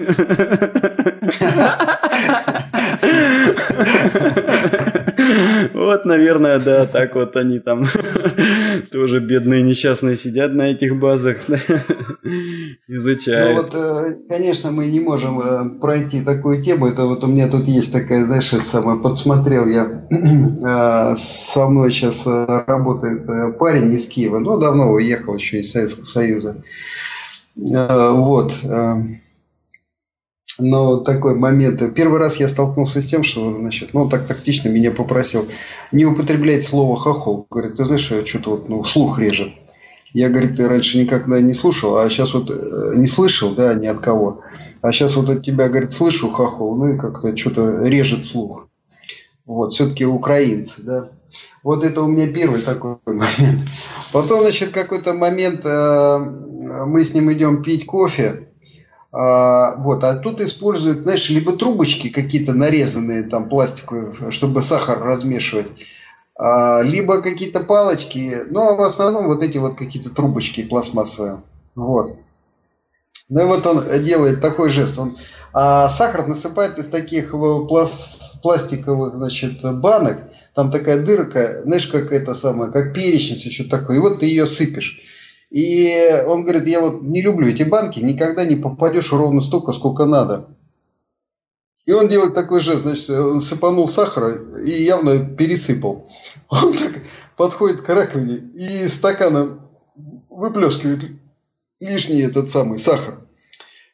Вот, 5.74 6.06
наверное, 6.06 6.60
да, 6.60 6.86
так 6.86 7.16
вот 7.16 7.36
они 7.36 7.60
там 7.60 7.84
тоже 8.92 9.20
бедные 9.20 9.62
несчастные 9.64 10.18
сидят 10.18 10.54
на 10.54 10.72
этих 10.72 10.98
базах, 10.98 11.38
изучают. 12.88 13.56
Ну 13.56 13.62
вот, 13.64 13.76
э, 13.76 14.16
конечно, 14.30 14.72
мы 14.72 14.88
не 14.88 15.00
можем 15.00 15.40
э, 15.40 15.80
пройти 15.80 16.22
такую 16.22 16.62
тему. 16.62 16.88
Это 16.88 17.06
вот 17.06 17.24
у 17.24 17.28
меня 17.28 17.48
тут 17.48 17.68
есть 17.68 17.92
такая, 17.92 18.26
знаешь, 18.26 18.54
это 18.54 18.66
самое, 18.66 19.00
подсмотрел 19.00 19.68
я, 19.68 20.08
э, 20.12 21.16
со 21.18 21.68
мной 21.68 21.92
сейчас 21.92 22.26
работает 22.26 23.26
парень 23.58 23.92
из 23.94 24.08
Киева, 24.08 24.40
ну, 24.40 24.58
давно 24.60 24.92
уехал 24.92 25.36
еще 25.36 25.60
из 25.60 25.72
Советского 25.72 26.06
Союза. 26.06 26.64
Вот 27.56 28.52
но 30.58 30.98
такой 30.98 31.36
момент. 31.36 31.82
Первый 31.94 32.20
раз 32.20 32.38
я 32.38 32.48
столкнулся 32.48 33.02
с 33.02 33.06
тем, 33.06 33.24
что, 33.24 33.52
значит, 33.58 33.94
ну, 33.94 34.10
так 34.10 34.26
тактично 34.26 34.70
меня 34.70 34.92
попросил 34.92 35.48
не 35.92 36.06
употреблять 36.06 36.64
слово 36.64 36.98
хохол. 36.98 37.48
Говорит, 37.50 37.76
ты 37.76 37.86
знаешь, 37.86 38.06
что-то 38.26 38.52
вот, 38.52 38.70
ну, 38.70 38.84
слух 38.84 39.20
режет. 39.20 39.50
Я, 40.14 40.30
говорит, 40.30 40.58
раньше 40.58 40.98
никогда 40.98 41.42
не 41.42 41.54
слушал, 41.54 41.98
а 41.98 42.10
сейчас 42.10 42.34
вот 42.34 42.50
э, 42.50 42.94
не 42.96 43.06
слышал, 43.06 43.54
да, 43.54 43.74
ни 43.74 43.86
от 43.86 44.00
кого. 44.00 44.44
А 44.82 44.94
сейчас 44.94 45.18
вот 45.18 45.30
от 45.30 45.44
тебя, 45.44 45.68
говорит, 45.68 45.92
слышу 45.92 46.30
хохол, 46.30 46.78
ну 46.78 46.94
и 46.94 46.98
как-то 46.98 47.36
что-то 47.36 47.82
режет 47.82 48.26
слух. 48.26 48.70
Вот, 49.46 49.74
все-таки 49.74 50.06
украинцы, 50.06 50.82
да. 50.84 51.10
Вот 51.64 51.84
это 51.84 52.02
у 52.02 52.08
меня 52.08 52.32
первый 52.32 52.62
такой 52.62 52.96
момент. 53.06 53.68
Потом, 54.14 54.40
значит, 54.42 54.70
какой-то 54.70 55.14
момент 55.14 55.66
э, 55.66 56.18
мы 56.86 57.04
с 57.04 57.14
ним 57.14 57.34
идем 57.34 57.62
пить 57.62 57.86
кофе. 57.86 58.48
А, 59.18 59.76
вот, 59.78 60.04
а 60.04 60.18
тут 60.18 60.42
используют, 60.42 61.00
знаешь, 61.00 61.30
либо 61.30 61.54
трубочки 61.54 62.10
какие-то 62.10 62.52
нарезанные, 62.54 63.24
там, 63.24 63.48
пластиковые, 63.48 64.30
чтобы 64.30 64.62
сахар 64.62 65.02
размешивать, 65.02 65.68
а, 66.38 66.82
либо 66.82 67.22
какие-то 67.22 67.62
палочки, 67.62 68.40
ну, 68.50 68.72
а 68.72 68.76
в 68.76 68.82
основном 68.82 69.28
вот 69.28 69.42
эти 69.42 69.58
вот 69.58 69.78
какие-то 69.78 70.10
трубочки 70.10 70.64
пластмассовые. 70.64 71.42
Вот. 71.76 72.18
Ну 73.30 73.42
и 73.42 73.46
вот 73.46 73.66
он 73.66 73.86
делает 74.04 74.42
такой 74.42 74.70
жест. 74.70 75.00
Он 75.00 75.18
а 75.54 75.88
сахар 75.88 76.28
насыпает 76.28 76.78
из 76.78 76.88
таких 76.88 77.34
пластиковых, 78.42 79.16
значит, 79.16 79.62
банок. 79.80 80.18
Там 80.54 80.72
такая 80.72 81.06
дырка, 81.06 81.62
знаешь, 81.64 81.88
как 81.88 82.12
это 82.12 82.34
самое, 82.34 82.70
как 82.70 82.94
перечница, 82.94 83.50
что 83.50 83.70
такое. 83.70 83.96
И 83.96 84.00
вот 84.02 84.20
ты 84.20 84.26
ее 84.26 84.46
сыпешь. 84.46 85.00
И 85.50 86.24
он 86.28 86.44
говорит, 86.44 86.68
я 86.68 86.82
вот 86.82 87.02
не 87.02 87.22
люблю 87.22 87.48
эти 87.48 87.64
банки, 87.64 88.00
никогда 88.00 88.46
не 88.46 88.56
попадешь 88.56 89.12
ровно 89.12 89.42
столько, 89.42 89.74
сколько 89.74 90.06
надо. 90.06 90.50
И 91.86 91.92
он 91.92 92.08
делает 92.08 92.34
такой 92.34 92.62
жест, 92.62 92.82
значит, 92.82 93.10
он 93.12 93.42
сыпанул 93.42 93.88
сахара 93.88 94.58
и 94.60 94.84
явно 94.84 95.24
пересыпал. 95.24 96.10
Он 96.50 96.76
так 96.76 96.94
подходит 97.38 97.82
к 97.82 97.90
раковине 97.90 98.38
и 98.54 98.88
стаканом 98.88 99.62
выплескивает 100.30 101.12
лишний 101.80 102.22
этот 102.22 102.50
самый 102.50 102.80
сахар. 102.80 103.20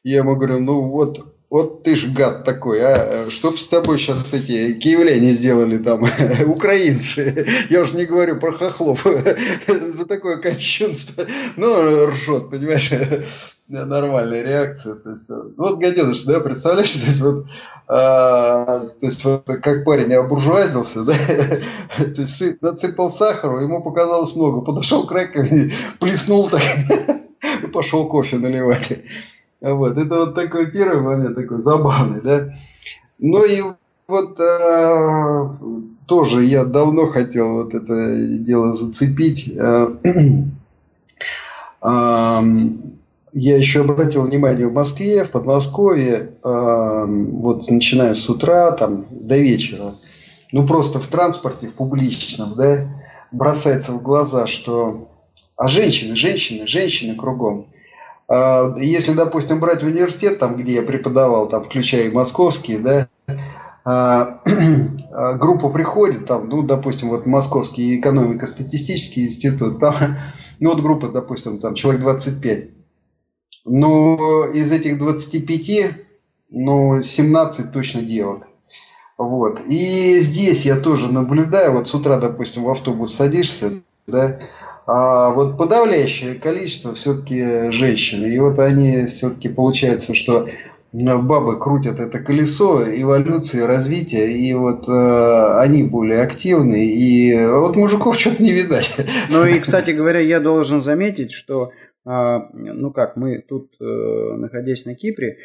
Я 0.03 0.19
ему 0.19 0.35
говорю, 0.35 0.59
ну 0.59 0.89
вот 0.89 1.30
вот 1.51 1.83
ты 1.83 1.97
ж 1.97 2.07
гад 2.07 2.45
такой, 2.45 2.79
а. 2.81 3.29
Что 3.29 3.55
с 3.55 3.67
тобой 3.67 3.99
сейчас 3.99 4.33
эти 4.33 4.73
киевляне 4.73 5.31
сделали 5.31 5.77
там, 5.77 6.03
украинцы, 6.47 7.45
я 7.69 7.81
уж 7.81 7.91
не 7.91 8.05
говорю 8.05 8.39
про 8.39 8.53
хохлов, 8.53 9.05
за 9.67 10.05
такое 10.05 10.37
кощунство, 10.37 11.27
ну, 11.57 12.07
ржет, 12.07 12.49
понимаешь, 12.49 12.91
нормальная 13.67 14.43
реакция, 14.43 14.95
то 14.95 15.11
есть, 15.11 15.29
вот 15.57 15.79
гаденыш, 15.79 16.23
да, 16.23 16.39
представляешь, 16.39 16.93
то 16.93 17.05
есть, 17.05 17.21
вот, 17.21 17.45
а, 17.87 18.79
то 18.99 19.05
есть, 19.05 19.25
вот, 19.25 19.43
как 19.45 19.83
парень 19.83 20.13
обуржуазился, 20.13 21.03
да, 21.03 21.13
то 21.97 22.21
есть, 22.21 22.61
насыпал 22.61 23.11
сахару, 23.11 23.59
ему 23.59 23.83
показалось 23.83 24.35
много, 24.35 24.61
подошел 24.61 25.05
к 25.05 25.11
раковине, 25.11 25.73
плеснул 25.99 26.49
так, 26.49 26.61
и 27.61 27.67
пошел 27.67 28.07
кофе 28.07 28.37
наливать. 28.37 28.99
Вот, 29.61 29.97
это 29.97 30.15
вот 30.15 30.35
такой 30.35 30.71
первый 30.71 31.01
момент, 31.01 31.35
такой 31.35 31.61
забавный, 31.61 32.21
да. 32.21 32.53
Ну 33.19 33.45
и 33.45 33.61
вот 34.07 34.39
э, 34.39 35.49
тоже 36.07 36.43
я 36.43 36.65
давно 36.65 37.05
хотел 37.05 37.63
вот 37.63 37.75
это 37.75 38.15
дело 38.39 38.73
зацепить. 38.73 39.53
Э, 39.55 39.93
я 43.33 43.57
еще 43.57 43.81
обратил 43.81 44.23
внимание 44.23 44.67
в 44.67 44.73
Москве, 44.73 45.23
в 45.23 45.31
Подмосковье, 45.31 46.31
вот 46.43 47.69
начиная 47.69 48.13
с 48.13 48.29
утра 48.29 48.71
там 48.73 49.05
до 49.09 49.37
вечера, 49.37 49.95
ну 50.51 50.67
просто 50.67 50.99
в 50.99 51.07
транспорте, 51.07 51.69
в 51.69 51.73
публичном, 51.73 52.55
да, 52.55 52.87
бросается 53.31 53.93
в 53.93 54.03
глаза, 54.03 54.47
что 54.47 55.07
а 55.55 55.67
женщины, 55.67 56.15
женщины, 56.15 56.67
женщины 56.67 57.15
кругом. 57.15 57.67
А, 58.31 58.73
если, 58.77 59.11
допустим, 59.13 59.59
брать 59.59 59.83
университет, 59.83 60.39
там, 60.39 60.55
где 60.55 60.75
я 60.75 60.83
преподавал, 60.83 61.49
там, 61.49 61.63
включая 61.63 62.03
и 62.03 62.11
московские, 62.11 62.79
да, 62.79 63.09
а, 63.83 64.39
а, 65.11 65.33
группа 65.33 65.69
приходит, 65.69 66.27
там, 66.27 66.47
ну, 66.47 66.61
допустим, 66.61 67.09
вот 67.09 67.25
Московский 67.25 67.99
экономико-статистический 67.99 69.25
институт, 69.25 69.81
там, 69.81 69.95
ну, 70.61 70.69
вот 70.69 70.81
группа, 70.81 71.09
допустим, 71.09 71.59
там, 71.59 71.75
человек 71.75 72.01
25. 72.01 72.69
Но 73.65 74.45
из 74.53 74.71
этих 74.71 74.97
25, 74.97 75.95
ну, 76.51 77.01
17 77.01 77.73
точно 77.73 78.01
девок. 78.01 78.47
Вот. 79.17 79.59
И 79.67 80.19
здесь 80.21 80.63
я 80.65 80.77
тоже 80.77 81.11
наблюдаю, 81.11 81.73
вот 81.73 81.89
с 81.89 81.93
утра, 81.93 82.17
допустим, 82.17 82.63
в 82.63 82.69
автобус 82.69 83.13
садишься, 83.13 83.81
да, 84.07 84.39
а 84.87 85.31
вот 85.31 85.57
подавляющее 85.57 86.35
количество 86.35 86.93
все-таки 86.95 87.71
женщин. 87.71 88.25
И 88.25 88.37
вот 88.39 88.59
они 88.59 89.05
все-таки 89.05 89.49
получается, 89.49 90.13
что 90.13 90.49
бабы 90.93 91.57
крутят 91.59 91.99
это 91.99 92.19
колесо 92.19 92.83
эволюции, 92.83 93.61
развития, 93.61 94.31
и 94.31 94.53
вот 94.53 94.89
э, 94.89 95.59
они 95.59 95.83
более 95.83 96.21
активны, 96.21 96.85
и 96.85 97.45
вот 97.45 97.75
мужиков 97.75 98.19
что-то 98.19 98.43
не 98.43 98.51
видать. 98.51 98.97
Ну 99.29 99.45
и, 99.45 99.59
кстати 99.59 99.91
говоря, 99.91 100.19
я 100.19 100.39
должен 100.39 100.81
заметить, 100.81 101.31
что, 101.31 101.71
э, 102.05 102.39
ну 102.53 102.91
как, 102.91 103.15
мы 103.15 103.39
тут, 103.39 103.71
э, 103.79 103.83
находясь 104.35 104.85
на 104.85 104.95
Кипре, 104.95 105.37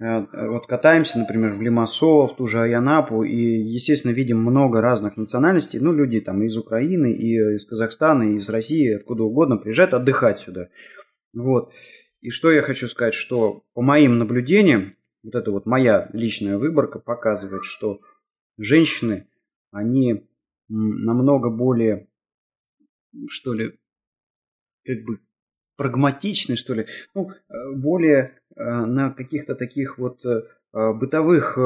вот 0.00 0.66
катаемся, 0.68 1.18
например, 1.18 1.54
в 1.54 1.62
Лимассол, 1.62 2.28
в 2.28 2.36
ту 2.36 2.46
же 2.46 2.60
Аянапу, 2.60 3.24
и, 3.24 3.36
естественно, 3.36 4.12
видим 4.12 4.38
много 4.38 4.80
разных 4.80 5.16
национальностей, 5.16 5.80
ну, 5.80 5.92
люди 5.92 6.20
там 6.20 6.42
из 6.44 6.56
Украины, 6.56 7.12
и 7.12 7.34
из 7.54 7.64
Казахстана, 7.64 8.22
и 8.22 8.36
из 8.36 8.48
России, 8.48 8.94
откуда 8.94 9.24
угодно 9.24 9.56
приезжают 9.56 9.94
отдыхать 9.94 10.38
сюда. 10.38 10.68
Вот. 11.32 11.72
И 12.20 12.30
что 12.30 12.52
я 12.52 12.62
хочу 12.62 12.86
сказать, 12.86 13.14
что 13.14 13.64
по 13.74 13.82
моим 13.82 14.18
наблюдениям, 14.18 14.96
вот 15.22 15.34
эта 15.34 15.50
вот 15.50 15.66
моя 15.66 16.08
личная 16.12 16.58
выборка 16.58 17.00
показывает, 17.00 17.64
что 17.64 17.98
женщины, 18.56 19.26
они 19.72 20.28
намного 20.68 21.50
более, 21.50 22.08
что 23.28 23.52
ли, 23.52 23.78
как 24.84 25.02
бы 25.02 25.20
прагматичны, 25.76 26.56
что 26.56 26.74
ли, 26.74 26.86
ну, 27.14 27.30
э, 27.30 27.72
более 27.74 28.18
э, 28.22 28.37
на 28.58 29.10
каких-то 29.10 29.54
таких 29.54 29.98
вот 29.98 30.24
э, 30.26 30.42
бытовых 30.72 31.58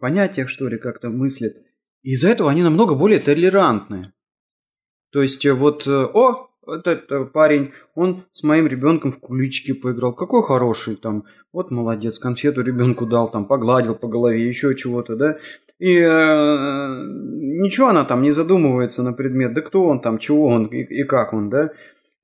понятиях, 0.00 0.48
что 0.48 0.68
ли, 0.68 0.78
как-то 0.78 1.08
мыслят. 1.10 1.56
И 2.02 2.12
из-за 2.12 2.28
этого 2.28 2.50
они 2.50 2.62
намного 2.62 2.94
более 2.94 3.18
толерантны. 3.18 4.12
То 5.10 5.22
есть 5.22 5.46
вот, 5.46 5.86
о, 5.86 6.50
этот 6.66 7.32
парень, 7.32 7.72
он 7.94 8.24
с 8.32 8.42
моим 8.42 8.66
ребенком 8.66 9.10
в 9.12 9.18
кулички 9.18 9.72
поиграл. 9.72 10.14
Какой 10.14 10.42
хороший 10.42 10.96
там. 10.96 11.24
Вот 11.52 11.70
молодец, 11.70 12.18
конфету 12.18 12.62
ребенку 12.62 13.06
дал, 13.06 13.30
там 13.30 13.46
погладил 13.46 13.94
по 13.94 14.08
голове, 14.08 14.46
еще 14.46 14.74
чего-то, 14.74 15.16
да. 15.16 15.38
И 15.78 15.96
э, 15.98 17.04
ничего 17.04 17.88
она 17.88 18.04
там 18.04 18.22
не 18.22 18.30
задумывается 18.30 19.02
на 19.02 19.12
предмет, 19.12 19.52
да 19.52 19.60
кто 19.60 19.84
он 19.84 20.00
там, 20.00 20.18
чего 20.18 20.46
он 20.46 20.66
и, 20.66 20.82
и 20.82 21.04
как 21.04 21.32
он, 21.32 21.50
да. 21.50 21.72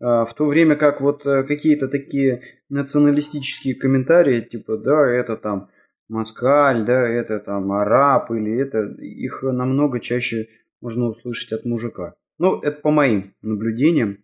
А, 0.00 0.24
в 0.24 0.34
то 0.34 0.46
время 0.46 0.76
как 0.76 1.00
вот 1.00 1.26
э, 1.26 1.42
какие-то 1.44 1.88
такие 1.88 2.42
националистические 2.68 3.74
комментарии, 3.74 4.40
типа, 4.40 4.76
да, 4.76 5.08
это 5.08 5.36
там 5.36 5.70
москаль, 6.08 6.84
да, 6.84 7.06
это 7.06 7.40
там 7.40 7.72
араб, 7.72 8.30
или 8.30 8.56
это, 8.56 8.84
их 9.02 9.42
намного 9.42 10.00
чаще 10.00 10.48
можно 10.80 11.06
услышать 11.06 11.52
от 11.52 11.64
мужика. 11.64 12.14
Ну, 12.38 12.60
это 12.60 12.80
по 12.80 12.90
моим 12.90 13.34
наблюдениям. 13.42 14.18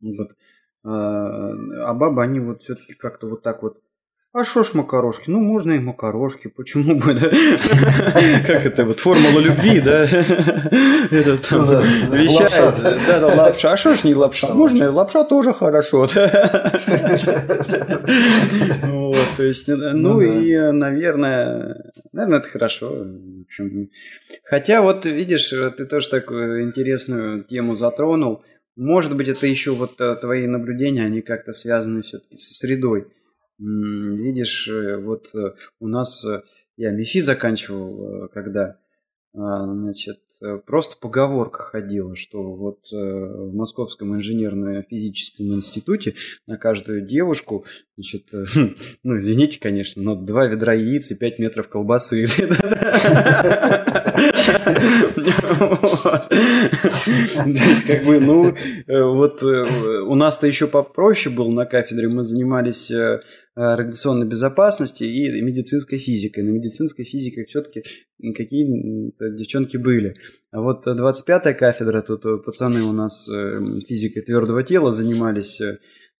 Вот. 0.00 0.36
А, 0.84 1.52
а 1.88 1.94
бабы, 1.94 2.22
они 2.22 2.40
вот 2.40 2.62
все-таки 2.62 2.94
как-то 2.94 3.28
вот 3.28 3.42
так 3.42 3.62
вот 3.62 3.80
а 4.32 4.44
что 4.44 4.62
ж 4.62 4.74
макарошки? 4.74 5.30
Ну, 5.30 5.40
можно 5.40 5.72
и 5.72 5.78
макарошки, 5.78 6.48
почему 6.48 6.96
бы, 6.96 7.14
да? 7.14 7.30
Как 8.46 8.66
это 8.66 8.84
вот, 8.84 9.00
формула 9.00 9.40
любви, 9.40 9.80
да? 9.80 10.02
Это 10.02 11.38
там 11.38 11.64
вещает. 12.12 12.74
Да, 13.06 13.20
да, 13.20 13.34
лапша. 13.34 13.72
А 13.72 13.76
что 13.76 13.94
ж 13.94 14.04
не 14.04 14.14
лапша? 14.14 14.54
Можно 14.54 14.84
и 14.84 14.88
лапша 14.88 15.24
тоже 15.24 15.52
хорошо. 15.54 16.08
Вот, 19.08 19.16
то 19.36 19.42
есть, 19.42 19.68
ну, 19.68 19.90
ну 19.94 20.20
и, 20.20 20.56
наверное, 20.72 21.92
наверное, 22.12 22.40
это 22.40 22.48
хорошо. 22.48 23.06
Хотя 24.44 24.82
вот, 24.82 25.06
видишь, 25.06 25.48
ты 25.48 25.86
тоже 25.86 26.08
такую 26.08 26.64
интересную 26.64 27.44
тему 27.44 27.74
затронул. 27.74 28.44
Может 28.76 29.16
быть, 29.16 29.28
это 29.28 29.46
еще 29.46 29.72
вот 29.72 30.00
э, 30.00 30.14
твои 30.16 30.46
наблюдения, 30.46 31.04
они 31.04 31.20
как-то 31.20 31.52
связаны 31.52 32.02
все-таки 32.02 32.36
со 32.36 32.54
средой. 32.54 33.08
Видишь, 33.58 34.68
э, 34.68 34.98
вот 34.98 35.34
э, 35.34 35.54
у 35.80 35.88
нас, 35.88 36.24
я 36.76 36.92
МИФИ 36.92 37.20
заканчивал, 37.20 38.28
когда, 38.28 38.78
а, 39.34 39.64
значит, 39.64 40.20
просто 40.64 40.96
поговорка 41.00 41.64
ходила, 41.64 42.14
что 42.14 42.54
вот 42.54 42.88
в 42.92 43.52
Московском 43.52 44.14
инженерно-физическом 44.14 45.54
институте 45.54 46.14
на 46.46 46.56
каждую 46.56 47.04
девушку, 47.04 47.64
значит, 47.96 48.28
ну, 49.02 49.18
извините, 49.18 49.58
конечно, 49.58 50.00
но 50.00 50.14
два 50.14 50.46
ведра 50.46 50.74
яиц 50.74 51.10
и 51.10 51.16
пять 51.16 51.40
метров 51.40 51.68
колбасы. 51.68 52.28
То 55.28 56.28
есть, 57.44 57.86
как 57.86 58.04
бы, 58.04 58.20
ну, 58.20 58.46
э, 58.46 59.02
вот 59.02 59.42
э, 59.42 59.64
у 60.02 60.14
нас-то 60.14 60.46
еще 60.46 60.66
попроще 60.66 61.34
было 61.34 61.50
на 61.50 61.66
кафедре, 61.66 62.08
мы 62.08 62.22
занимались 62.22 62.90
э, 62.90 63.20
радиационной 63.54 64.26
безопасности 64.26 65.04
и 65.04 65.40
медицинской 65.42 65.98
физикой. 65.98 66.44
На 66.44 66.50
медицинской 66.50 67.04
физике 67.04 67.44
все-таки 67.44 67.82
какие 68.34 69.12
девчонки 69.36 69.76
были. 69.76 70.14
А 70.50 70.60
вот 70.60 70.86
25-я 70.86 71.54
кафедра, 71.54 72.02
тут 72.02 72.44
пацаны 72.44 72.82
у 72.82 72.92
нас 72.92 73.28
физикой 73.88 74.22
твердого 74.22 74.62
тела 74.62 74.92
занимались, 74.92 75.60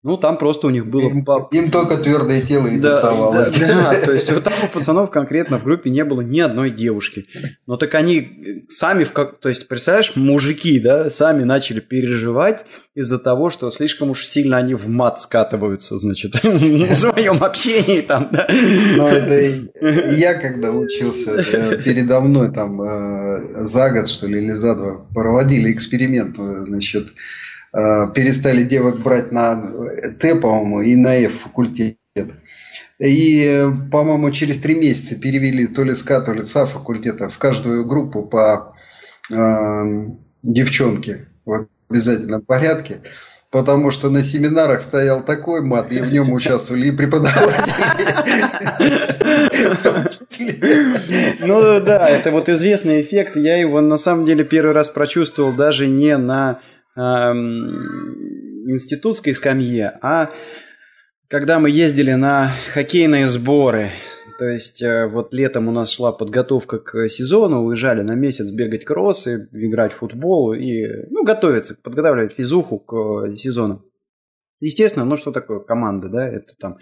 ну, 0.04 0.16
там 0.16 0.38
просто 0.38 0.68
у 0.68 0.70
них 0.70 0.86
было... 0.86 1.00
Им, 1.00 1.26
им 1.50 1.70
только 1.72 1.96
твердое 1.96 2.40
тело 2.40 2.68
и 2.68 2.78
да, 2.78 2.90
доставалось. 2.90 3.50
Да, 3.58 3.92
да, 3.92 4.00
то 4.06 4.12
есть 4.12 4.30
вот 4.30 4.44
там 4.44 4.52
у 4.62 4.68
пацанов 4.68 5.10
конкретно 5.10 5.58
в 5.58 5.64
группе 5.64 5.90
не 5.90 6.04
было 6.04 6.20
ни 6.20 6.38
одной 6.38 6.70
девушки. 6.70 7.26
Но 7.66 7.76
так 7.76 7.96
они 7.96 8.64
сами, 8.68 9.02
в 9.02 9.10
как... 9.10 9.40
то 9.40 9.48
есть, 9.48 9.66
представляешь, 9.66 10.14
мужики, 10.14 10.78
да, 10.78 11.10
сами 11.10 11.42
начали 11.42 11.80
переживать 11.80 12.64
из-за 12.94 13.18
того, 13.18 13.50
что 13.50 13.72
слишком 13.72 14.10
уж 14.10 14.24
сильно 14.24 14.56
они 14.58 14.74
в 14.74 14.88
мат 14.88 15.18
скатываются, 15.18 15.98
значит, 15.98 16.34
в 16.44 16.94
своем 16.94 17.42
общении 17.42 18.00
там, 18.00 18.28
да. 18.30 18.46
Ну, 18.50 19.04
это 19.04 20.14
я 20.14 20.34
когда 20.34 20.70
учился, 20.70 21.40
э, 21.40 21.82
передо 21.82 22.20
мной 22.20 22.52
там 22.52 22.80
э, 22.82 23.64
за 23.64 23.90
год, 23.90 24.06
что 24.06 24.28
ли, 24.28 24.44
или 24.44 24.52
за 24.52 24.76
два 24.76 24.94
проводили 25.12 25.72
эксперимент, 25.72 26.38
э, 26.38 26.64
значит, 26.66 27.08
Э, 27.08 27.47
перестали 27.72 28.64
девок 28.64 29.00
брать 29.00 29.32
на 29.32 29.64
Т, 30.18 30.36
по-моему, 30.36 30.80
и 30.80 30.96
на 30.96 31.16
F 31.16 31.32
факультет. 31.34 31.96
И, 32.98 33.64
по-моему, 33.92 34.30
через 34.30 34.58
три 34.58 34.74
месяца 34.74 35.14
перевели 35.14 35.66
то 35.66 35.84
ли 35.84 35.94
СКА, 35.94 36.20
то 36.20 36.32
ли 36.32 36.42
СА 36.42 36.66
факультета 36.66 37.28
в 37.28 37.38
каждую 37.38 37.84
группу 37.86 38.22
по 38.22 38.74
э, 39.30 40.06
девчонке 40.42 41.28
в 41.44 41.66
обязательном 41.88 42.42
порядке. 42.42 42.98
Потому 43.50 43.90
что 43.92 44.10
на 44.10 44.22
семинарах 44.22 44.82
стоял 44.82 45.22
такой 45.22 45.62
мат, 45.62 45.90
и 45.90 46.00
в 46.00 46.12
нем 46.12 46.32
участвовали 46.32 46.88
и 46.88 46.90
преподаватели. 46.90 47.72
Ну 51.40 51.80
да, 51.80 52.08
это 52.10 52.30
вот 52.30 52.50
известный 52.50 53.00
эффект. 53.00 53.36
Я 53.36 53.56
его 53.56 53.80
на 53.80 53.96
самом 53.96 54.26
деле 54.26 54.44
первый 54.44 54.74
раз 54.74 54.90
прочувствовал 54.90 55.54
даже 55.54 55.86
не 55.86 56.18
на 56.18 56.60
институтской 58.66 59.34
скамье, 59.34 59.98
а 60.02 60.30
когда 61.28 61.58
мы 61.58 61.70
ездили 61.70 62.12
на 62.14 62.50
хоккейные 62.72 63.26
сборы. 63.26 63.92
То 64.38 64.46
есть 64.46 64.82
э, 64.82 65.06
вот 65.08 65.34
летом 65.34 65.68
у 65.68 65.72
нас 65.72 65.90
шла 65.90 66.12
подготовка 66.12 66.78
к 66.78 67.08
сезону, 67.08 67.64
уезжали 67.64 68.02
на 68.02 68.14
месяц 68.14 68.50
бегать 68.52 68.84
кроссы, 68.84 69.48
играть 69.52 69.92
в 69.92 69.96
футбол 69.96 70.52
и 70.54 70.86
ну, 71.10 71.24
готовиться, 71.24 71.76
подготавливать 71.82 72.34
физуху 72.34 72.78
к 72.78 73.34
сезону. 73.34 73.84
Естественно, 74.60 75.04
ну 75.04 75.16
что 75.16 75.32
такое 75.32 75.58
команда, 75.60 76.08
да? 76.08 76.28
Это 76.28 76.54
там 76.56 76.78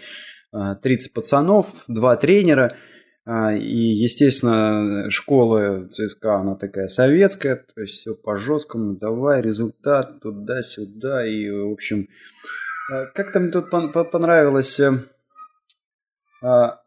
30 0.81 1.07
э, 1.07 1.13
пацанов, 1.13 1.67
два 1.87 2.15
тренера– 2.15 2.75
а, 2.85 2.96
и, 3.27 3.75
естественно, 3.75 5.11
школа 5.11 5.87
ЦСКА, 5.89 6.35
она 6.35 6.55
такая 6.55 6.87
советская, 6.87 7.57
то 7.57 7.81
есть 7.81 7.95
все 7.95 8.15
по-жесткому, 8.15 8.95
давай 8.95 9.41
результат 9.41 10.21
туда-сюда. 10.21 11.27
И, 11.27 11.49
в 11.49 11.73
общем, 11.73 12.07
а, 12.89 13.05
как-то 13.07 13.41
мне 13.41 13.51
тут 13.51 13.69
понравилось 13.69 14.79
э, 14.79 15.03
а, 16.41 16.81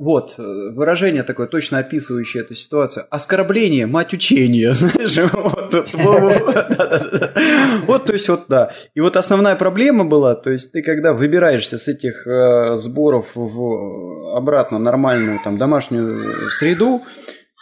вот, 0.00 0.36
э, 0.38 0.70
выражение 0.72 1.22
такое, 1.22 1.46
точно 1.46 1.78
описывающее 1.78 2.42
эту 2.42 2.54
ситуацию. 2.54 3.04
Оскорбление, 3.10 3.86
мать 3.86 4.14
учения, 4.14 4.72
знаешь, 4.72 5.30
вот, 7.86 8.06
то 8.06 8.12
есть, 8.14 8.28
вот, 8.30 8.44
да. 8.48 8.72
И 8.94 9.00
вот 9.00 9.16
основная 9.16 9.56
проблема 9.56 10.06
была, 10.06 10.34
то 10.34 10.50
есть, 10.50 10.72
ты 10.72 10.82
когда 10.82 11.12
выбираешься 11.12 11.76
с 11.76 11.86
этих 11.86 12.26
э, 12.26 12.78
сборов 12.78 13.26
в 13.34 14.34
обратно 14.34 14.78
нормальную 14.78 15.38
там 15.44 15.58
домашнюю 15.58 16.50
среду, 16.50 17.02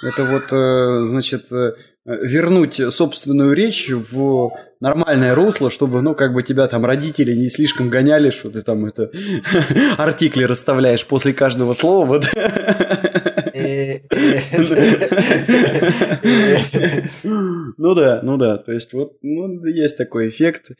это 0.01 0.25
вот, 0.25 0.53
э, 0.53 1.07
значит, 1.09 1.47
вернуть 2.05 2.81
собственную 2.95 3.53
речь 3.53 3.91
в 3.91 4.53
нормальное 4.81 5.35
русло, 5.35 5.71
чтобы, 5.71 6.03
ну, 6.03 6.15
как 6.15 6.33
бы 6.33 6.43
тебя 6.43 6.67
там 6.67 6.85
родители 6.85 7.35
не 7.35 7.49
слишком 7.49 7.89
гоняли, 7.89 8.31
что 8.31 8.51
ты 8.51 8.63
там 8.63 8.87
это 8.87 9.11
артикли 9.99 10.45
расставляешь 10.45 11.07
после 11.07 11.33
каждого 11.33 11.75
слова. 11.75 12.07
Вот. 12.07 12.25
ну 17.23 17.95
да, 17.95 18.21
ну 18.23 18.37
да, 18.37 18.59
то 18.59 18.73
есть 18.73 18.93
вот 18.93 19.19
ну, 19.23 19.65
есть 19.65 19.97
такой 19.97 20.29
эффект. 20.29 20.71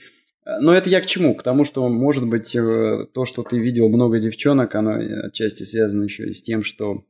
Но 0.61 0.73
это 0.73 0.89
я 0.89 1.01
к 1.03 1.07
чему? 1.07 1.35
К 1.35 1.43
тому, 1.43 1.65
что, 1.67 1.87
может 1.89 2.27
быть, 2.27 2.57
э, 2.57 3.07
то, 3.13 3.27
что 3.27 3.43
ты 3.43 3.59
видел 3.59 3.91
много 3.91 4.19
девчонок, 4.19 4.75
оно 4.75 4.95
отчасти 5.27 5.65
связано 5.65 6.05
еще 6.05 6.27
и 6.27 6.33
с 6.33 6.41
тем, 6.41 6.63
что 6.63 7.05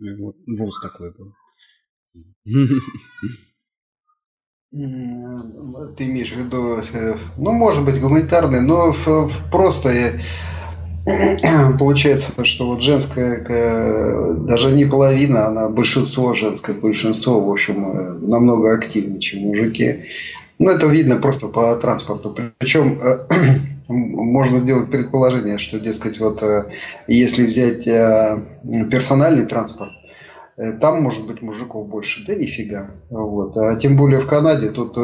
э, 0.00 0.16
вот, 0.16 0.36
вуз 0.46 0.80
такой 0.80 1.12
был. 1.12 1.34
Ты 5.96 6.04
имеешь 6.04 6.32
в 6.32 6.38
виду, 6.38 6.78
э, 6.92 7.14
ну, 7.38 7.52
может 7.52 7.84
быть, 7.84 8.00
гуманитарный, 8.00 8.60
но 8.60 8.94
просто 9.50 10.20
получается, 11.78 12.44
что 12.44 12.66
вот 12.66 12.82
женская, 12.82 14.36
даже 14.36 14.72
не 14.72 14.84
половина, 14.84 15.46
она 15.46 15.68
большинство 15.68 16.34
женское, 16.34 16.74
большинство, 16.74 17.40
в 17.40 17.50
общем, 17.50 18.28
намного 18.28 18.74
активнее, 18.74 19.20
чем 19.20 19.40
мужики. 19.40 20.04
Ну, 20.58 20.70
это 20.70 20.86
видно 20.86 21.16
просто 21.16 21.48
по 21.48 21.74
транспорту. 21.76 22.34
Причем 22.58 22.98
э, 23.00 23.26
можно 23.88 24.58
сделать 24.58 24.90
предположение, 24.90 25.58
что, 25.58 25.78
дескать, 25.78 26.18
вот 26.18 26.42
э, 26.42 26.66
если 27.08 27.44
взять 27.44 27.86
э, 27.86 28.42
персональный 28.90 29.44
транспорт, 29.44 29.90
там 30.80 31.02
может 31.02 31.26
быть 31.26 31.42
мужиков 31.42 31.86
больше, 31.88 32.24
да 32.26 32.34
нифига. 32.34 32.90
Вот. 33.10 33.56
А 33.56 33.76
тем 33.76 33.96
более 33.96 34.20
в 34.20 34.26
Канаде 34.26 34.70
тут 34.70 34.96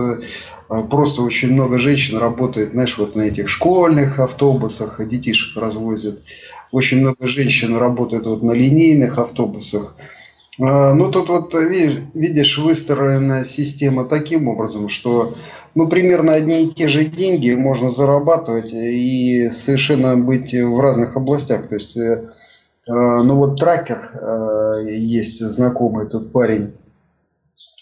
просто 0.91 1.23
очень 1.23 1.53
много 1.53 1.79
женщин 1.79 2.17
работает, 2.19 2.71
знаешь, 2.71 2.97
вот 2.97 3.17
на 3.17 3.23
этих 3.23 3.49
школьных 3.49 4.19
автобусах, 4.19 5.07
детишек 5.07 5.57
развозят. 5.57 6.21
Очень 6.71 7.01
много 7.01 7.29
женщин 7.29 7.77
работает 7.77 8.27
вот 8.27 8.43
на 8.43 8.53
линейных 8.53 9.19
автобусах. 9.19 9.95
А, 10.61 10.95
ну, 10.95 11.11
тут 11.11 11.29
вот, 11.29 11.55
видишь, 11.55 12.59
выстроена 12.59 13.45
система 13.45 14.05
таким 14.05 14.49
образом, 14.49 14.89
что 14.89 15.35
ну, 15.75 15.89
примерно 15.89 16.35
одни 16.35 16.65
и 16.65 16.71
те 16.71 16.89
же 16.89 17.05
деньги 17.05 17.53
можно 17.55 17.89
зарабатывать 17.89 18.73
и 18.73 19.49
совершенно 19.53 20.17
быть 20.17 20.53
в 20.53 20.81
разных 20.81 21.17
областях. 21.17 21.69
То 21.69 21.77
есть, 21.77 21.97
э, 21.97 22.25
а, 22.25 22.33
ну 22.87 23.37
вот 23.37 23.61
тракер 23.61 24.11
э, 24.15 24.91
есть 24.91 25.41
знакомый 25.41 26.09
тут 26.09 26.33
парень, 26.33 26.75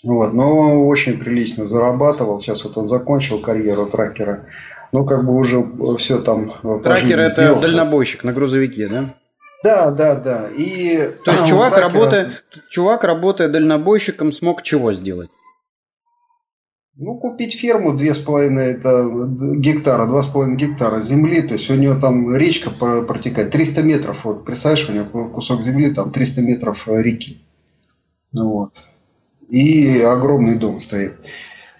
вот, 0.03 0.33
но 0.33 0.87
очень 0.87 1.19
прилично 1.19 1.67
зарабатывал. 1.67 2.41
Сейчас 2.41 2.65
вот 2.65 2.77
он 2.77 2.89
закончил 2.89 3.41
карьеру 3.41 3.87
тракера. 3.87 4.45
Ну, 4.93 5.05
как 5.05 5.25
бы 5.25 5.37
уже 5.37 5.65
все 5.99 6.19
там 6.19 6.51
Тракер 6.83 7.21
это 7.21 7.31
сделал. 7.31 7.61
дальнобойщик 7.61 8.25
на 8.25 8.33
грузовике, 8.33 8.89
да? 8.89 9.15
Да, 9.63 9.91
да, 9.91 10.17
да. 10.17 10.49
И 10.57 10.97
То 11.25 11.31
есть 11.33 11.47
чувак, 11.49 11.75
тракера... 11.75 11.93
работая, 11.93 12.33
чувак, 12.71 13.05
работая 13.05 13.49
дальнобойщиком, 13.49 14.33
смог 14.33 14.63
чего 14.63 14.93
сделать? 14.93 15.31
Ну, 17.03 17.17
купить 17.17 17.59
ферму 17.59 17.97
2,5 17.97 18.59
это 18.59 19.09
гектара, 19.57 20.07
2,5 20.07 20.55
гектара 20.57 21.01
земли, 21.01 21.41
то 21.41 21.55
есть 21.55 21.71
у 21.71 21.75
него 21.75 21.99
там 21.99 22.37
речка 22.37 22.71
протекает 22.71 23.51
300 23.53 23.83
метров, 23.83 24.25
вот 24.25 24.45
представляешь, 24.45 24.87
у 24.91 24.93
него 24.93 25.31
кусок 25.31 25.63
земли, 25.63 25.95
там 25.95 26.13
300 26.13 26.43
метров 26.43 26.87
реки. 26.87 27.41
Ну, 28.33 28.51
вот. 28.51 28.75
И 29.49 29.99
огромный 30.03 30.59
дом 30.59 30.79
стоит. 30.79 31.15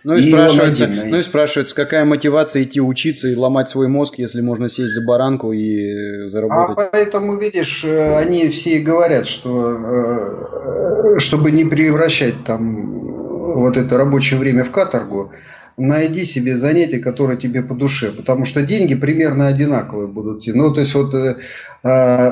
Ну 0.05 0.17
и, 0.17 0.23
и 0.23 0.31
спрашивается, 0.31 0.89
ну 0.89 1.19
и 1.19 1.23
спрашивается, 1.23 1.75
какая 1.75 2.07
мотивация 2.07 2.63
идти 2.63 2.81
учиться 2.81 3.29
и 3.29 3.37
ломать 3.37 3.69
свой 3.69 3.89
мозг, 3.89 4.15
если 4.17 4.41
можно 4.41 4.71
сесть 4.71 4.95
за 4.95 5.07
баранку 5.07 5.53
и 5.53 6.31
заработать? 6.31 6.79
А 6.79 6.91
поэтому, 6.91 7.37
видишь, 7.37 7.85
э, 7.85 8.17
они 8.17 8.49
все 8.49 8.79
и 8.79 8.83
говорят, 8.83 9.27
что 9.27 11.17
э, 11.17 11.19
чтобы 11.19 11.51
не 11.51 11.67
превращать 11.67 12.43
там 12.47 13.11
вот 13.55 13.77
это 13.77 13.97
рабочее 13.97 14.39
время 14.39 14.65
в 14.65 14.71
каторгу, 14.71 15.33
найди 15.81 16.25
себе 16.25 16.57
занятие, 16.57 16.99
которое 16.99 17.37
тебе 17.37 17.63
по 17.63 17.75
душе, 17.75 18.13
потому 18.13 18.45
что 18.45 18.63
деньги 18.63 18.95
примерно 18.95 19.47
одинаковые 19.47 20.09
будут 20.09 20.39
идти. 20.39 20.53
Ну, 20.53 20.73
то 20.73 20.81
есть 20.81 20.95
вот, 20.95 21.15
э, 21.15 21.37
э, 21.83 22.31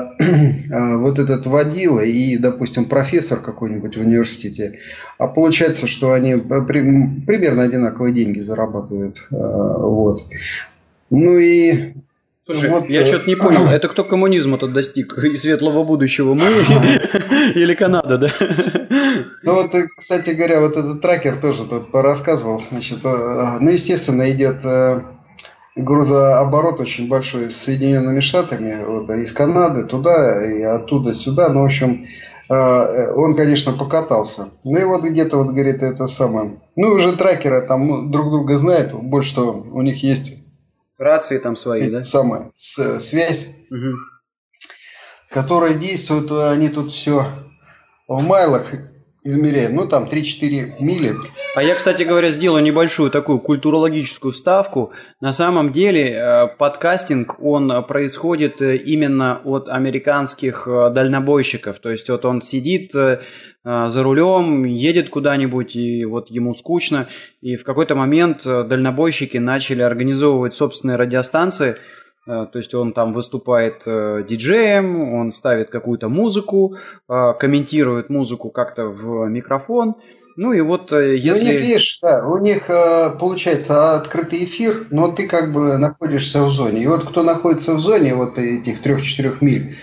вот 0.97 1.19
этот 1.19 1.45
водила 1.45 2.01
и, 2.01 2.37
допустим, 2.37 2.85
профессор 2.85 3.39
какой-нибудь 3.39 3.97
в 3.97 4.01
университете, 4.01 4.79
а 5.17 5.27
получается, 5.27 5.87
что 5.87 6.13
они 6.13 6.35
при, 6.35 6.81
примерно 7.25 7.63
одинаковые 7.63 8.13
деньги 8.13 8.39
зарабатывают. 8.39 9.17
Э, 9.31 9.35
вот. 9.35 10.25
Ну 11.09 11.37
и 11.37 11.93
Слушай, 12.51 12.69
вот, 12.71 12.89
я 12.89 13.05
что-то 13.05 13.27
не 13.27 13.35
понял, 13.35 13.65
это 13.71 13.87
кто 13.89 14.03
коммунизма 14.03 14.57
тут 14.57 14.73
достиг? 14.73 15.15
И 15.19 15.37
светлого 15.37 15.83
будущего 15.83 16.33
мы 16.33 16.47
или 17.55 17.75
Канада, 17.75 18.17
да? 18.17 18.29
Ну 19.43 19.53
вот, 19.53 19.75
э, 19.75 19.87
кстати 19.95 20.31
говоря, 20.31 20.59
вот 20.59 20.75
этот 20.75 20.99
трекер 20.99 21.37
тоже 21.37 21.65
тут 21.65 21.91
порассказывал. 21.91 22.63
Значит, 22.71 22.99
э, 23.03 23.57
ну, 23.59 23.69
естественно, 23.69 24.31
идет 24.31 24.57
э, 24.63 25.01
грузооборот 25.75 26.79
очень 26.79 27.07
большой 27.07 27.51
с 27.51 27.57
Соединенными 27.57 28.19
Штатами, 28.19 28.83
вот, 28.83 29.11
из 29.11 29.31
Канады 29.31 29.85
туда 29.85 30.43
и 30.43 30.63
оттуда 30.63 31.13
сюда. 31.13 31.49
Ну, 31.49 31.61
в 31.61 31.65
общем, 31.65 32.07
он, 32.49 33.35
конечно, 33.35 33.73
покатался. 33.73 34.49
Ну 34.63 34.79
и 34.79 34.83
вот 34.83 35.03
где-то, 35.03 35.37
вот 35.37 35.53
говорит, 35.53 35.83
это 35.83 36.07
самое. 36.07 36.59
Ну, 36.75 36.87
уже 36.87 37.15
трекеры 37.15 37.61
там 37.61 37.87
ну, 37.87 38.09
друг 38.09 38.31
друга 38.31 38.57
знают, 38.57 38.91
больше 38.91 39.29
что 39.29 39.51
у 39.51 39.83
них 39.83 40.01
есть 40.01 40.38
Рации 40.99 41.37
там 41.37 41.55
свои, 41.55 41.89
да? 41.89 42.03
Самая 42.03 42.51
связь, 42.55 43.55
угу. 43.71 43.97
которая 45.29 45.73
действует, 45.75 46.29
они 46.29 46.69
тут 46.69 46.91
все 46.91 47.25
в 48.07 48.21
майлах 48.21 48.73
измеряют, 49.23 49.73
ну 49.73 49.87
там 49.87 50.05
3-4 50.05 50.75
мили. 50.79 51.15
А 51.55 51.63
я, 51.63 51.75
кстати 51.75 52.03
говоря, 52.03 52.31
сделаю 52.31 52.63
небольшую 52.63 53.09
такую 53.09 53.39
культурологическую 53.39 54.31
вставку. 54.31 54.91
На 55.19 55.33
самом 55.33 55.71
деле 55.71 56.11
э, 56.11 56.47
подкастинг, 56.57 57.41
он 57.41 57.85
происходит 57.85 58.61
э, 58.61 58.77
именно 58.77 59.41
от 59.43 59.67
американских 59.67 60.67
э, 60.67 60.89
дальнобойщиков. 60.91 61.79
То 61.79 61.89
есть 61.89 62.09
вот 62.09 62.25
он 62.25 62.41
сидит 62.41 62.91
за 63.65 64.03
рулем, 64.03 64.63
едет 64.63 65.09
куда-нибудь, 65.09 65.75
и 65.75 66.05
вот 66.05 66.29
ему 66.29 66.55
скучно. 66.55 67.07
И 67.41 67.57
в 67.57 67.65
какой-то 67.65 67.93
момент 67.93 68.43
дальнобойщики 68.45 69.37
начали 69.37 69.81
организовывать 69.81 70.53
собственные 70.53 70.95
радиостанции– 70.95 71.75
то 72.25 72.51
есть 72.53 72.73
он 72.73 72.93
там 72.93 73.13
выступает 73.13 73.81
э, 73.85 74.23
диджеем, 74.27 75.13
он 75.13 75.31
ставит 75.31 75.69
какую-то 75.69 76.09
музыку, 76.09 76.75
э, 77.07 77.33
комментирует 77.39 78.09
музыку 78.09 78.49
как-то 78.49 78.85
в 78.85 79.27
микрофон. 79.27 79.95
Ну 80.35 80.53
и 80.53 80.61
вот 80.61 80.91
если... 80.91 81.43
У 81.43 81.51
них, 81.51 81.61
видишь, 81.61 81.99
да, 82.01 82.25
у 82.27 82.37
них 82.37 82.67
получается 83.19 83.95
открытый 83.95 84.45
эфир, 84.45 84.87
но 84.89 85.11
ты 85.11 85.27
как 85.27 85.51
бы 85.51 85.77
находишься 85.77 86.43
в 86.43 86.49
зоне. 86.49 86.83
И 86.83 86.87
вот 86.87 87.09
кто 87.09 87.23
находится 87.23 87.73
в 87.73 87.79
зоне 87.79 88.15
вот 88.15 88.37
этих 88.37 88.81
трех-четырех 88.81 89.41
миль, 89.41 89.73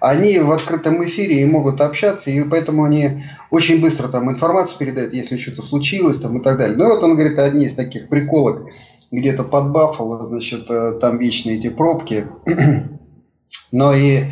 они 0.00 0.38
в 0.38 0.52
открытом 0.52 1.04
эфире 1.04 1.42
и 1.42 1.46
могут 1.46 1.80
общаться, 1.80 2.30
и 2.30 2.44
поэтому 2.44 2.84
они 2.84 3.24
очень 3.50 3.80
быстро 3.80 4.08
там 4.08 4.30
информацию 4.30 4.78
передают, 4.78 5.12
если 5.12 5.36
что-то 5.36 5.62
случилось 5.62 6.18
там 6.18 6.38
и 6.38 6.42
так 6.42 6.58
далее. 6.58 6.76
Ну 6.76 6.86
вот 6.86 7.02
он 7.02 7.14
говорит, 7.14 7.38
одни 7.38 7.66
из 7.66 7.74
таких 7.74 8.08
приколок– 8.08 8.68
где-то 9.10 9.44
под 9.44 9.70
Баффало, 9.70 10.26
значит, 10.26 10.70
э, 10.70 10.98
там 11.00 11.18
вечные 11.18 11.58
эти 11.58 11.70
пробки. 11.70 12.26
Но 13.72 13.94
и 13.94 14.24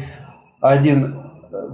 один 0.60 1.26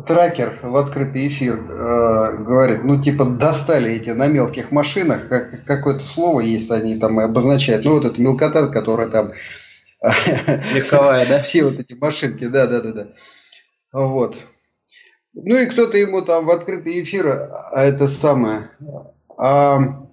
тракер 0.07 0.59
в 0.63 0.77
открытый 0.77 1.27
эфир 1.29 1.55
э, 1.55 2.37
говорит, 2.39 2.85
ну 2.85 3.01
типа 3.01 3.25
достали 3.25 3.93
эти 3.93 4.11
на 4.11 4.29
мелких 4.29 4.71
машинах, 4.71 5.29
как, 5.29 5.65
какое-то 5.65 6.05
слово 6.05 6.41
есть, 6.41 6.71
они 6.71 6.99
там 6.99 7.19
обозначают, 7.19 7.85
ну 7.85 7.95
вот 7.95 8.05
это 8.05 8.21
мелкота, 8.21 8.69
которая 8.69 9.09
там... 9.09 9.33
Легковая, 10.75 11.27
да? 11.27 11.43
Все 11.43 11.65
вот 11.65 11.79
эти 11.79 11.95
машинки, 11.95 12.47
да, 12.47 12.67
да, 12.67 12.81
да, 12.81 12.93
да. 12.93 13.07
Вот. 13.93 14.37
Ну 15.35 15.57
и 15.57 15.67
кто-то 15.67 15.97
ему 15.97 16.23
там 16.23 16.45
в 16.45 16.51
открытый 16.51 17.03
эфир, 17.03 17.27
а 17.27 17.85
это 17.85 18.07
самое, 18.07 18.71
а, 19.39 20.07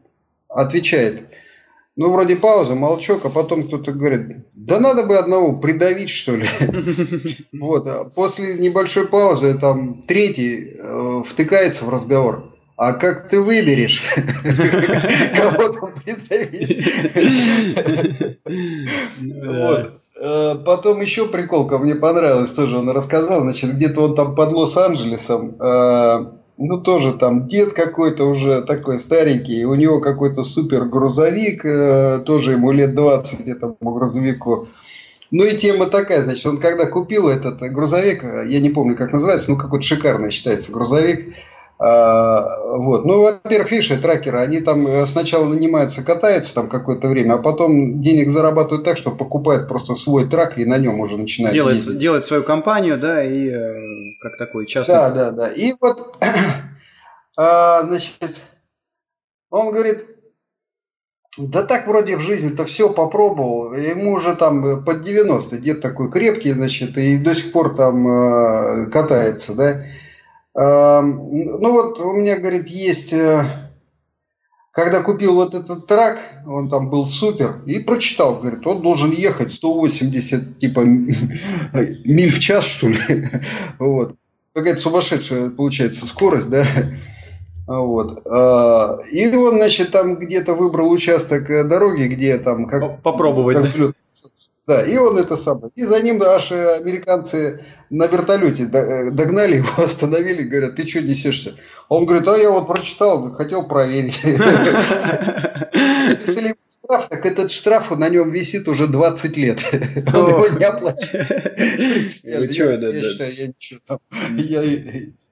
отвечает, 0.47 1.28
ну, 1.99 2.11
вроде 2.13 2.37
пауза, 2.37 2.75
молчок, 2.75 3.25
а 3.25 3.29
потом 3.29 3.67
кто-то 3.67 3.91
говорит, 3.91 4.45
да 4.53 4.79
надо 4.79 5.03
бы 5.03 5.17
одного 5.17 5.59
придавить, 5.59 6.09
что 6.09 6.37
ли. 6.37 6.47
Вот. 7.51 7.85
А 7.87 8.05
после 8.05 8.53
небольшой 8.57 9.05
паузы 9.05 9.57
там 9.59 10.03
третий 10.07 10.77
э, 10.77 11.23
втыкается 11.27 11.83
в 11.83 11.89
разговор. 11.89 12.53
А 12.77 12.93
как 12.93 13.27
ты 13.27 13.41
выберешь, 13.41 14.01
кого 15.35 15.67
там 15.73 15.93
придавить? 15.93 16.87
Э, 20.21 20.55
потом 20.65 20.99
еще 20.99 21.27
приколка 21.27 21.77
мне 21.77 21.95
понравилась, 21.95 22.51
тоже 22.51 22.77
он 22.77 22.89
рассказал, 22.89 23.39
значит, 23.41 23.75
где-то 23.75 24.01
он 24.01 24.15
там 24.15 24.35
под 24.35 24.51
Лос-Анджелесом 24.51 25.55
э, 25.61 26.25
ну, 26.59 26.77
тоже 26.77 27.13
там 27.13 27.47
дед 27.47 27.73
какой-то 27.73 28.25
уже 28.25 28.61
такой 28.61 28.99
старенький, 28.99 29.63
у 29.63 29.75
него 29.75 30.01
какой-то 30.01 30.43
супер 30.43 30.85
грузовик, 30.85 31.63
э, 31.63 32.21
тоже 32.25 32.51
ему 32.51 32.71
лет 32.71 32.93
20 32.93 33.47
этому 33.47 33.77
грузовику. 33.79 34.67
Ну 35.31 35.45
и 35.45 35.55
тема 35.55 35.85
такая, 35.85 36.23
значит, 36.23 36.45
он 36.45 36.57
когда 36.57 36.85
купил 36.85 37.29
этот 37.29 37.61
грузовик, 37.71 38.23
я 38.23 38.59
не 38.59 38.69
помню, 38.69 38.97
как 38.97 39.13
называется, 39.13 39.51
ну 39.51 39.57
какой-то 39.57 39.85
шикарный 39.85 40.31
считается 40.31 40.71
грузовик, 40.71 41.33
А, 41.81 42.45
вот. 42.75 43.05
Ну, 43.05 43.21
во-первых, 43.21 43.71
видишь, 43.71 43.87
трекеры, 43.87 44.39
они 44.39 44.59
там 44.59 44.85
э, 44.85 45.05
сначала 45.05 45.45
нанимаются, 45.45 46.03
катаются 46.03 46.53
там 46.53 46.67
какое-то 46.67 47.07
время, 47.07 47.35
а 47.35 47.37
потом 47.37 48.01
денег 48.01 48.29
зарабатывают 48.29 48.83
так, 48.83 48.97
что 48.97 49.11
покупают 49.11 49.69
просто 49.69 49.95
свой 49.95 50.27
трак 50.27 50.57
и 50.57 50.65
на 50.65 50.77
нем 50.77 50.99
уже 50.99 51.17
начинают 51.17 51.53
делать, 51.53 51.75
ездить. 51.75 51.97
Делать 51.97 52.25
свою 52.25 52.43
компанию, 52.43 52.99
да, 52.99 53.23
и 53.23 53.47
э, 53.47 53.73
как 54.21 54.37
такой 54.37 54.65
частный... 54.65 54.93
Да, 54.93 55.09
да, 55.09 55.31
да. 55.31 55.47
И 55.47 55.71
вот, 55.79 56.17
а, 57.37 57.83
значит, 57.83 58.41
он 59.49 59.71
говорит, 59.71 60.05
да 61.37 61.63
так 61.63 61.87
вроде 61.87 62.17
в 62.17 62.19
жизни-то 62.19 62.65
все 62.65 62.89
попробовал. 62.89 63.73
Ему 63.73 64.15
уже 64.15 64.35
там 64.35 64.83
под 64.83 64.99
90, 64.99 65.57
дед 65.59 65.79
такой 65.79 66.11
крепкий, 66.11 66.51
значит, 66.51 66.97
и 66.97 67.17
до 67.17 67.33
сих 67.33 67.53
пор 67.53 67.73
там 67.77 68.05
э, 68.05 68.87
катается, 68.87 69.53
да. 69.53 69.85
Э, 70.55 71.01
ну 71.01 71.71
вот 71.71 71.99
у 71.99 72.13
меня, 72.13 72.39
говорит, 72.39 72.67
есть... 72.67 73.13
Э, 73.13 73.69
когда 74.71 75.01
купил 75.01 75.35
вот 75.35 75.55
этот 75.55 75.87
трак, 75.87 76.19
он 76.47 76.69
там 76.69 76.89
был 76.89 77.05
супер, 77.05 77.61
и 77.65 77.79
прочитал, 77.79 78.39
говорит, 78.39 78.65
он 78.65 78.81
должен 78.81 79.11
ехать 79.11 79.51
180, 79.51 80.59
типа, 80.59 80.79
миль 82.05 82.31
в 82.31 82.39
час, 82.39 82.65
что 82.65 82.87
ли. 82.87 82.97
Вот. 83.79 84.15
Какая-то 84.53 84.81
сумасшедшая, 84.81 85.49
получается, 85.51 86.05
скорость, 86.07 86.49
да. 86.49 86.65
Вот. 87.67 88.25
А, 88.25 88.99
и 89.11 89.27
он, 89.35 89.57
значит, 89.57 89.91
там 89.91 90.17
где-то 90.17 90.55
выбрал 90.55 90.89
участок 90.89 91.49
э, 91.49 91.63
дороги, 91.63 92.03
где 92.03 92.37
там 92.39 92.65
как... 92.65 93.01
Попробовать. 93.03 93.57
Как 93.57 93.65
взлет. 93.65 93.95
Да, 94.65 94.83
и 94.83 94.97
он 94.97 95.17
это 95.17 95.35
самое. 95.35 95.71
И 95.75 95.83
за 95.83 96.01
ним 96.01 96.21
аж 96.21 96.51
американцы 96.51 97.61
на 97.89 98.07
вертолете 98.07 98.69
э, 98.71 99.11
догнали 99.11 99.57
его, 99.57 99.67
остановили, 99.83 100.43
говорят, 100.43 100.75
ты 100.75 100.87
что 100.87 101.01
несешься? 101.01 101.55
Он 101.87 102.05
говорит, 102.05 102.27
а 102.27 102.37
я 102.37 102.51
вот 102.51 102.67
прочитал, 102.67 103.33
хотел 103.33 103.67
проверить. 103.67 104.23
Написали 105.73 106.55
штраф, 106.89 107.09
так 107.09 107.25
этот 107.25 107.51
штраф 107.51 107.91
на 107.91 108.09
нем 108.09 108.29
висит 108.29 108.67
уже 108.67 108.87
20 108.87 109.37
лет. 109.37 109.63
Он 110.13 110.29
его 110.29 110.47
не 110.47 110.63
оплачивает. 110.63 112.23
Я 113.03 113.03
считаю, 113.03 113.35
я 113.35 113.47
ничего 113.47 113.79
там. 113.85 113.99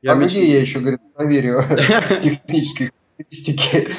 А 0.05 0.15
где 0.15 0.47
я 0.47 0.61
еще, 0.61 0.79
говорит, 0.79 1.01
проверю 1.15 1.63
технические 2.21 2.91
характеристики. 3.17 3.89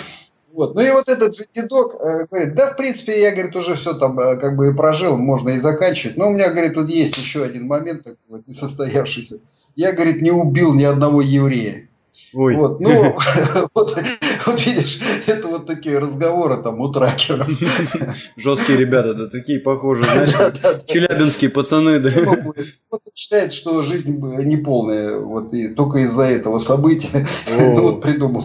Вот. 0.59 0.75
Ну 0.75 0.81
и 0.81 0.91
вот 0.91 1.09
этот 1.09 1.37
же 1.37 1.45
дедок 1.55 1.95
э, 1.95 2.27
говорит, 2.29 2.57
да, 2.57 2.73
в 2.73 2.77
принципе, 2.77 3.23
я, 3.23 3.31
говорит, 3.31 3.55
уже 3.55 3.77
все 3.77 3.95
там 3.95 4.19
э, 4.19 4.37
как 4.39 4.57
бы 4.57 4.69
и 4.69 4.75
прожил, 4.75 5.17
можно 5.17 5.51
и 5.51 5.59
заканчивать. 5.59 6.17
Но 6.17 6.27
у 6.27 6.33
меня, 6.33 6.51
говорит, 6.51 6.75
тут 6.75 6.89
есть 6.89 7.17
еще 7.17 7.45
один 7.45 7.69
момент 7.69 8.03
такой 8.03 8.19
вот 8.29 8.49
несостоявшийся. 8.49 9.39
Я, 9.77 9.93
говорит, 9.93 10.21
не 10.21 10.33
убил 10.33 10.75
ни 10.75 10.83
одного 10.83 11.23
еврея. 11.23 11.89
Ой. 12.35 12.57
Вот, 12.57 12.81
ну, 12.81 13.17
вот, 13.75 14.03
вот 14.47 14.67
видишь, 14.67 15.01
это 15.27 15.47
вот 15.47 15.69
такие 15.69 15.97
разговоры 15.99 16.61
там 16.61 16.81
у 16.81 16.93
тракеров. 16.93 17.49
Жесткие 18.37 18.79
ребята, 18.79 19.15
да, 19.15 19.29
такие 19.29 19.61
похожие, 19.61 20.05
знаешь, 20.27 20.83
челябинские 20.87 21.51
пацаны, 21.51 22.01
да. 22.01 22.11
Вот 22.11 23.01
он 23.07 23.13
считает, 23.15 23.53
что 23.53 23.83
жизнь 23.83 24.21
неполная, 24.45 25.21
вот 25.21 25.55
и 25.55 25.69
только 25.69 25.99
из-за 26.01 26.25
этого 26.25 26.59
события, 26.59 27.25
ну 27.47 27.81
вот 27.81 28.03
придумал. 28.03 28.45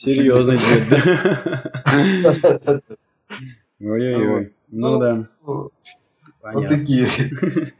Серьезный 0.00 0.56
дед, 0.56 0.84
да. 0.88 2.80
Ой-ой-ой, 3.80 4.54
ну, 4.70 4.92
ну 4.92 4.98
да. 4.98 5.28
Вот 5.44 6.68
такие. 6.68 7.06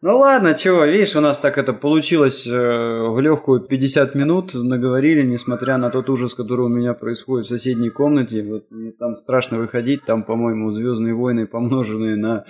Ну 0.00 0.18
ладно, 0.18 0.52
чего, 0.52 0.84
видишь, 0.84 1.16
у 1.16 1.20
нас 1.20 1.38
так 1.38 1.56
это 1.56 1.72
получилось 1.72 2.46
э, 2.46 2.50
в 2.52 3.18
легкую 3.20 3.60
50 3.60 4.14
минут, 4.14 4.52
наговорили, 4.52 5.22
несмотря 5.22 5.78
на 5.78 5.88
тот 5.88 6.10
ужас, 6.10 6.34
который 6.34 6.66
у 6.66 6.68
меня 6.68 6.92
происходит 6.92 7.46
в 7.46 7.48
соседней 7.48 7.88
комнате. 7.88 8.42
Вот 8.42 8.70
мне 8.70 8.92
там 8.92 9.16
страшно 9.16 9.56
выходить, 9.56 10.04
там, 10.04 10.22
по-моему, 10.22 10.70
Звездные 10.72 11.14
войны, 11.14 11.46
помноженные 11.46 12.16
на 12.16 12.44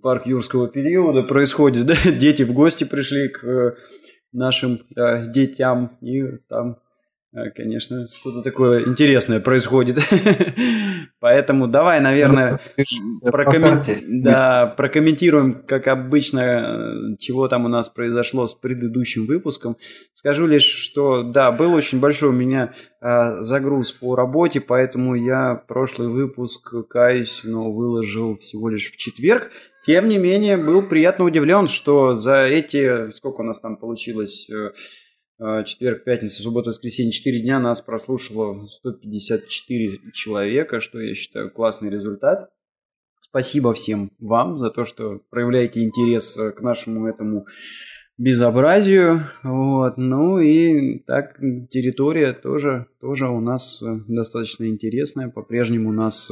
парк 0.00 0.24
юрского 0.26 0.66
периода, 0.66 1.22
происходит, 1.22 1.84
да? 1.86 1.94
Дети 2.10 2.42
в 2.42 2.54
гости 2.54 2.84
пришли 2.84 3.28
к 3.28 3.44
э, 3.44 3.74
нашим 4.32 4.80
э, 4.96 5.30
детям, 5.30 5.98
и 6.00 6.38
там 6.48 6.78
конечно, 7.56 8.06
что-то 8.20 8.42
такое 8.42 8.86
интересное 8.86 9.40
происходит. 9.40 9.98
Поэтому 11.20 11.66
давай, 11.66 12.00
наверное, 12.00 12.60
прокоммен... 13.24 13.82
да, 14.22 14.72
прокомментируем, 14.76 15.64
как 15.66 15.88
обычно, 15.88 16.40
э, 16.40 17.16
чего 17.18 17.48
там 17.48 17.64
у 17.64 17.68
нас 17.68 17.88
произошло 17.88 18.46
с 18.46 18.54
предыдущим 18.54 19.26
выпуском. 19.26 19.76
Скажу 20.12 20.46
лишь, 20.46 20.62
что 20.62 21.24
да, 21.24 21.50
был 21.50 21.72
очень 21.74 21.98
большой 21.98 22.28
у 22.28 22.32
меня 22.32 22.74
э, 23.00 23.42
загруз 23.42 23.90
по 23.90 24.14
работе, 24.14 24.60
поэтому 24.60 25.16
я 25.16 25.56
прошлый 25.66 26.08
выпуск, 26.08 26.72
каюсь, 26.88 27.40
но 27.42 27.72
выложил 27.72 28.38
всего 28.38 28.68
лишь 28.68 28.92
в 28.92 28.96
четверг. 28.96 29.50
Тем 29.84 30.08
не 30.08 30.18
менее, 30.18 30.56
был 30.56 30.82
приятно 30.82 31.24
удивлен, 31.24 31.66
что 31.66 32.14
за 32.14 32.44
эти, 32.44 33.10
сколько 33.10 33.40
у 33.40 33.44
нас 33.44 33.58
там 33.58 33.76
получилось, 33.76 34.48
четверг, 35.64 36.04
пятница, 36.04 36.42
суббота, 36.42 36.70
воскресенье, 36.70 37.12
4 37.12 37.40
дня 37.40 37.58
нас 37.58 37.80
прослушало 37.80 38.66
154 38.66 40.12
человека, 40.12 40.80
что 40.80 41.00
я 41.00 41.14
считаю 41.14 41.50
классный 41.50 41.90
результат. 41.90 42.50
Спасибо 43.20 43.74
всем 43.74 44.12
вам 44.20 44.58
за 44.58 44.70
то, 44.70 44.84
что 44.84 45.20
проявляете 45.30 45.82
интерес 45.82 46.32
к 46.32 46.60
нашему 46.60 47.08
этому 47.08 47.46
безобразию. 48.16 49.28
Вот. 49.42 49.96
Ну 49.96 50.38
и 50.38 51.00
так 51.00 51.36
территория 51.68 52.32
тоже, 52.32 52.86
тоже 53.00 53.28
у 53.28 53.40
нас 53.40 53.82
достаточно 54.06 54.68
интересная. 54.68 55.30
По-прежнему 55.30 55.92
нас 55.92 56.30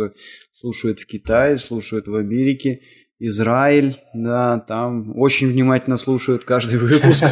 слушают 0.55 1.01
в 1.01 1.07
Китае, 1.07 1.59
слушают 1.59 2.07
в 2.07 2.15
Америке. 2.15 2.83
Израиль, 3.25 4.01
да, 4.14 4.59
там 4.59 5.16
очень 5.16 5.47
внимательно 5.49 5.97
слушают 5.97 6.43
каждый 6.45 6.79
выпуск. 6.81 7.25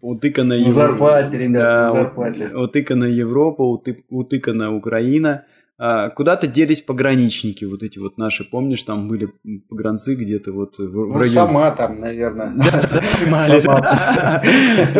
Утыкана 0.00 0.54
Европа. 0.54 0.74
зарплате, 0.74 1.38
ребята, 1.38 1.92
зарплате. 1.94 2.50
Утыкана 2.56 3.04
Европа, 3.04 3.62
утыкана 4.08 4.74
Украина. 4.74 5.44
А, 5.78 6.08
куда-то 6.10 6.48
делись 6.48 6.80
пограничники, 6.80 7.64
вот 7.66 7.84
эти 7.84 8.00
вот 8.00 8.18
наши, 8.18 8.42
помнишь, 8.44 8.82
там 8.82 9.06
были 9.08 9.32
погранцы 9.68 10.16
где-то 10.16 10.52
вот 10.52 10.78
в, 10.78 10.92
ну, 10.92 11.12
районе. 11.12 11.28
сама 11.28 11.70
там, 11.70 11.98
наверное. 11.98 12.52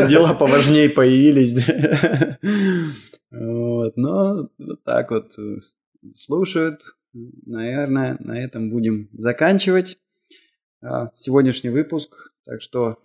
Дела 0.08 0.34
поважнее 0.34 0.88
появились. 0.90 1.66
Вот, 3.32 3.96
но 3.96 4.48
так 4.84 5.10
вот 5.10 5.36
э, 5.38 5.56
слушают, 6.16 6.80
наверное, 7.46 8.16
на 8.20 8.42
этом 8.42 8.70
будем 8.70 9.08
заканчивать 9.12 9.98
а, 10.82 11.10
сегодняшний 11.16 11.70
выпуск. 11.70 12.32
Так 12.44 12.62
что, 12.62 12.98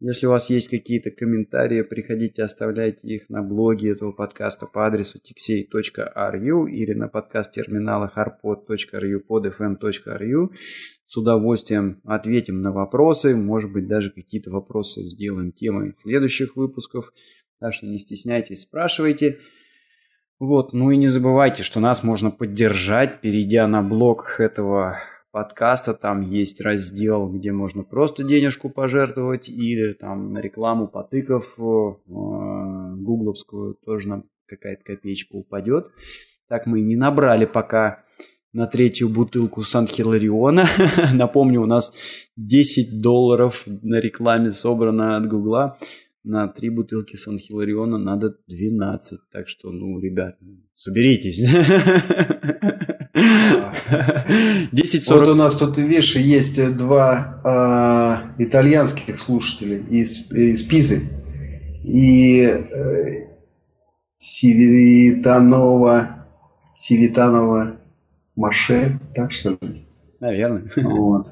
если 0.00 0.26
у 0.26 0.30
вас 0.30 0.50
есть 0.50 0.68
какие-то 0.68 1.10
комментарии, 1.10 1.82
приходите, 1.82 2.42
оставляйте 2.42 3.06
их 3.08 3.28
на 3.28 3.42
блоге 3.42 3.92
этого 3.92 4.12
подкаста 4.12 4.66
по 4.66 4.86
адресу 4.86 5.18
tixey.ru 5.18 6.70
или 6.70 6.92
на 6.92 7.08
подкаст-терминалах 7.08 8.16
arpod.ru, 8.16 9.20
podfm.ru. 9.28 10.50
С 11.06 11.16
удовольствием 11.16 12.00
ответим 12.04 12.62
на 12.62 12.72
вопросы, 12.72 13.36
может 13.36 13.72
быть, 13.72 13.86
даже 13.86 14.10
какие-то 14.10 14.50
вопросы 14.50 15.02
сделаем 15.02 15.52
темой 15.52 15.94
следующих 15.96 16.56
выпусков. 16.56 17.12
Так 17.58 17.72
что 17.74 17.86
не 17.86 17.98
стесняйтесь, 17.98 18.62
спрашивайте. 18.62 19.38
Вот, 20.38 20.74
ну 20.74 20.90
и 20.90 20.98
не 20.98 21.06
забывайте, 21.06 21.62
что 21.62 21.80
нас 21.80 22.02
можно 22.02 22.30
поддержать, 22.30 23.22
перейдя 23.22 23.66
на 23.66 23.82
блог 23.82 24.36
этого 24.38 24.98
подкаста. 25.30 25.94
Там 25.94 26.20
есть 26.20 26.60
раздел, 26.60 27.30
где 27.30 27.52
можно 27.52 27.84
просто 27.84 28.22
денежку 28.22 28.68
пожертвовать 28.68 29.48
или 29.48 29.94
там 29.94 30.32
на 30.32 30.38
рекламу 30.38 30.88
потыков 30.88 31.58
э, 31.58 31.62
гугловскую 32.06 33.78
тоже 33.84 34.08
нам 34.08 34.24
какая-то 34.46 34.84
копеечка 34.84 35.36
упадет. 35.36 35.86
Так 36.48 36.66
мы 36.66 36.80
не 36.82 36.96
набрали 36.96 37.46
пока 37.46 38.04
на 38.52 38.66
третью 38.66 39.08
бутылку 39.08 39.62
Сан-Хилариона. 39.62 40.66
Напомню, 41.14 41.62
у 41.62 41.66
нас 41.66 41.94
10 42.36 43.00
долларов 43.00 43.64
на 43.66 44.00
рекламе 44.00 44.52
собрано 44.52 45.16
от 45.16 45.28
Гугла 45.28 45.78
на 46.26 46.48
три 46.48 46.70
бутылки 46.70 47.16
Сан-Хилариона 47.16 47.98
надо 47.98 48.34
12. 48.48 49.18
Так 49.32 49.48
что, 49.48 49.70
ну, 49.70 50.00
ребят, 50.00 50.36
соберитесь. 50.74 51.40
10 54.72 55.08
Вот 55.08 55.28
у 55.28 55.34
нас 55.34 55.56
тут, 55.56 55.78
видишь, 55.78 56.16
есть 56.16 56.76
два 56.76 58.34
э, 58.38 58.42
итальянских 58.42 59.18
слушателя 59.18 59.78
из, 59.78 60.30
из 60.30 60.62
Пизы. 60.62 61.00
И 61.84 62.40
э, 62.40 63.28
Сивитанова, 64.18 66.26
Сивитанова 66.76 67.78
Маше, 68.34 68.98
так 69.14 69.32
что 69.32 69.56
ли? 69.60 69.86
Наверное. 70.20 70.70
Вот. 70.76 71.28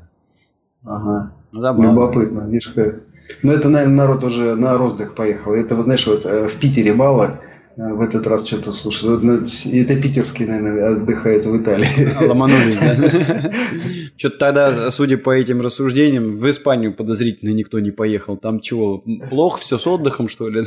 Ага. 0.85 1.35
Забавно. 1.55 1.91
Любопытно, 1.91 2.41
видишь, 2.49 2.73
как... 2.75 3.03
Ну, 3.43 3.53
это, 3.53 3.69
наверное, 3.69 3.97
народ 3.97 4.25
уже 4.25 4.57
на 4.57 4.77
роздых 4.77 5.15
поехал. 5.15 5.55
Это, 5.55 5.77
вот, 5.77 5.85
знаешь, 5.85 6.05
вот 6.07 6.27
э, 6.27 6.49
в 6.49 6.57
Питере 6.57 6.95
мало, 6.95 7.41
э, 7.77 7.93
в 7.93 8.01
этот 8.01 8.27
раз 8.27 8.45
что-то 8.45 8.73
слушаю. 8.73 9.13
Вот, 9.13 9.23
ну, 9.23 9.35
это 9.35 10.03
питерский, 10.03 10.47
наверное, 10.47 10.97
отдыхает 10.97 11.47
в 11.47 11.57
Италии. 11.57 11.87
А, 12.19 12.25
ломанулись, 12.25 12.79
да? 12.81 13.53
Что-то 14.17 14.39
тогда, 14.39 14.91
судя 14.91 15.17
по 15.17 15.31
этим 15.31 15.61
рассуждениям, 15.61 16.39
в 16.39 16.51
Испанию 16.51 16.93
подозрительно 16.93 17.51
никто 17.51 17.79
не 17.79 17.93
поехал. 17.93 18.37
Там 18.37 18.59
чего, 18.59 19.05
плохо 19.31 19.61
все 19.61 19.79
с 19.79 19.87
отдыхом, 19.87 20.29
что 20.29 20.49
ли? 20.49 20.65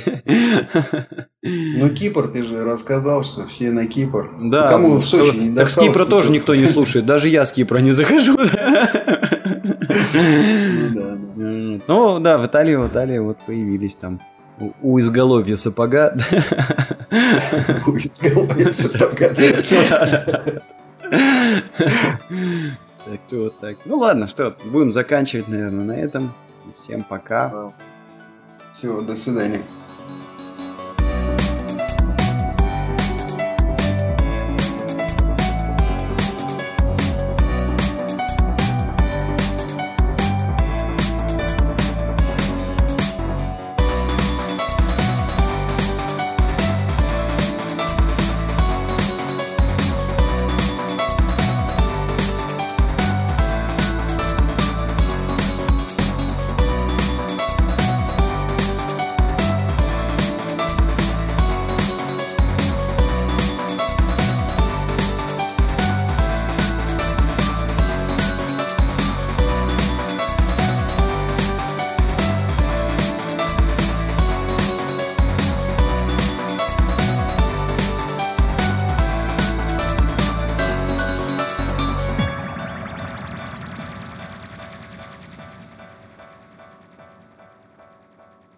Ну, 1.44 1.90
Кипр, 1.90 2.30
ты 2.30 2.44
же 2.44 2.64
рассказал, 2.64 3.24
что 3.24 3.46
все 3.48 3.72
на 3.72 3.88
Кипр. 3.88 4.32
Да. 4.42 4.70
Кому 4.70 4.98
в 4.98 5.06
Сочи 5.06 5.36
не 5.36 5.56
Так 5.56 5.70
с 5.70 5.76
Кипра 5.76 6.06
тоже 6.06 6.32
никто 6.32 6.56
не 6.56 6.66
слушает. 6.66 7.06
Даже 7.06 7.28
я 7.28 7.46
с 7.46 7.52
Кипра 7.52 7.80
не 7.80 7.92
захожу. 7.92 8.38
Ну 11.88 12.20
да, 12.20 12.38
в 12.38 12.46
Италии, 12.46 12.76
в 12.76 12.88
Италии 12.88 13.20
вот 13.20 13.38
появились 13.46 13.96
там 13.96 14.22
у 14.82 15.00
изголовья 15.00 15.56
сапога. 15.56 16.18
У 17.86 17.98
изголовья 17.98 18.74
сапога. 18.74 19.36
Так, 23.08 23.22
вот 23.32 23.60
так. 23.62 23.78
Ну 23.86 23.98
ладно, 23.98 24.28
что, 24.28 24.58
будем 24.66 24.92
заканчивать, 24.92 25.48
наверное, 25.48 25.86
на 25.86 25.94
этом. 25.94 26.34
Всем 26.78 27.04
пока. 27.04 27.72
Все, 28.72 29.00
до 29.02 29.16
свидания. 29.16 29.62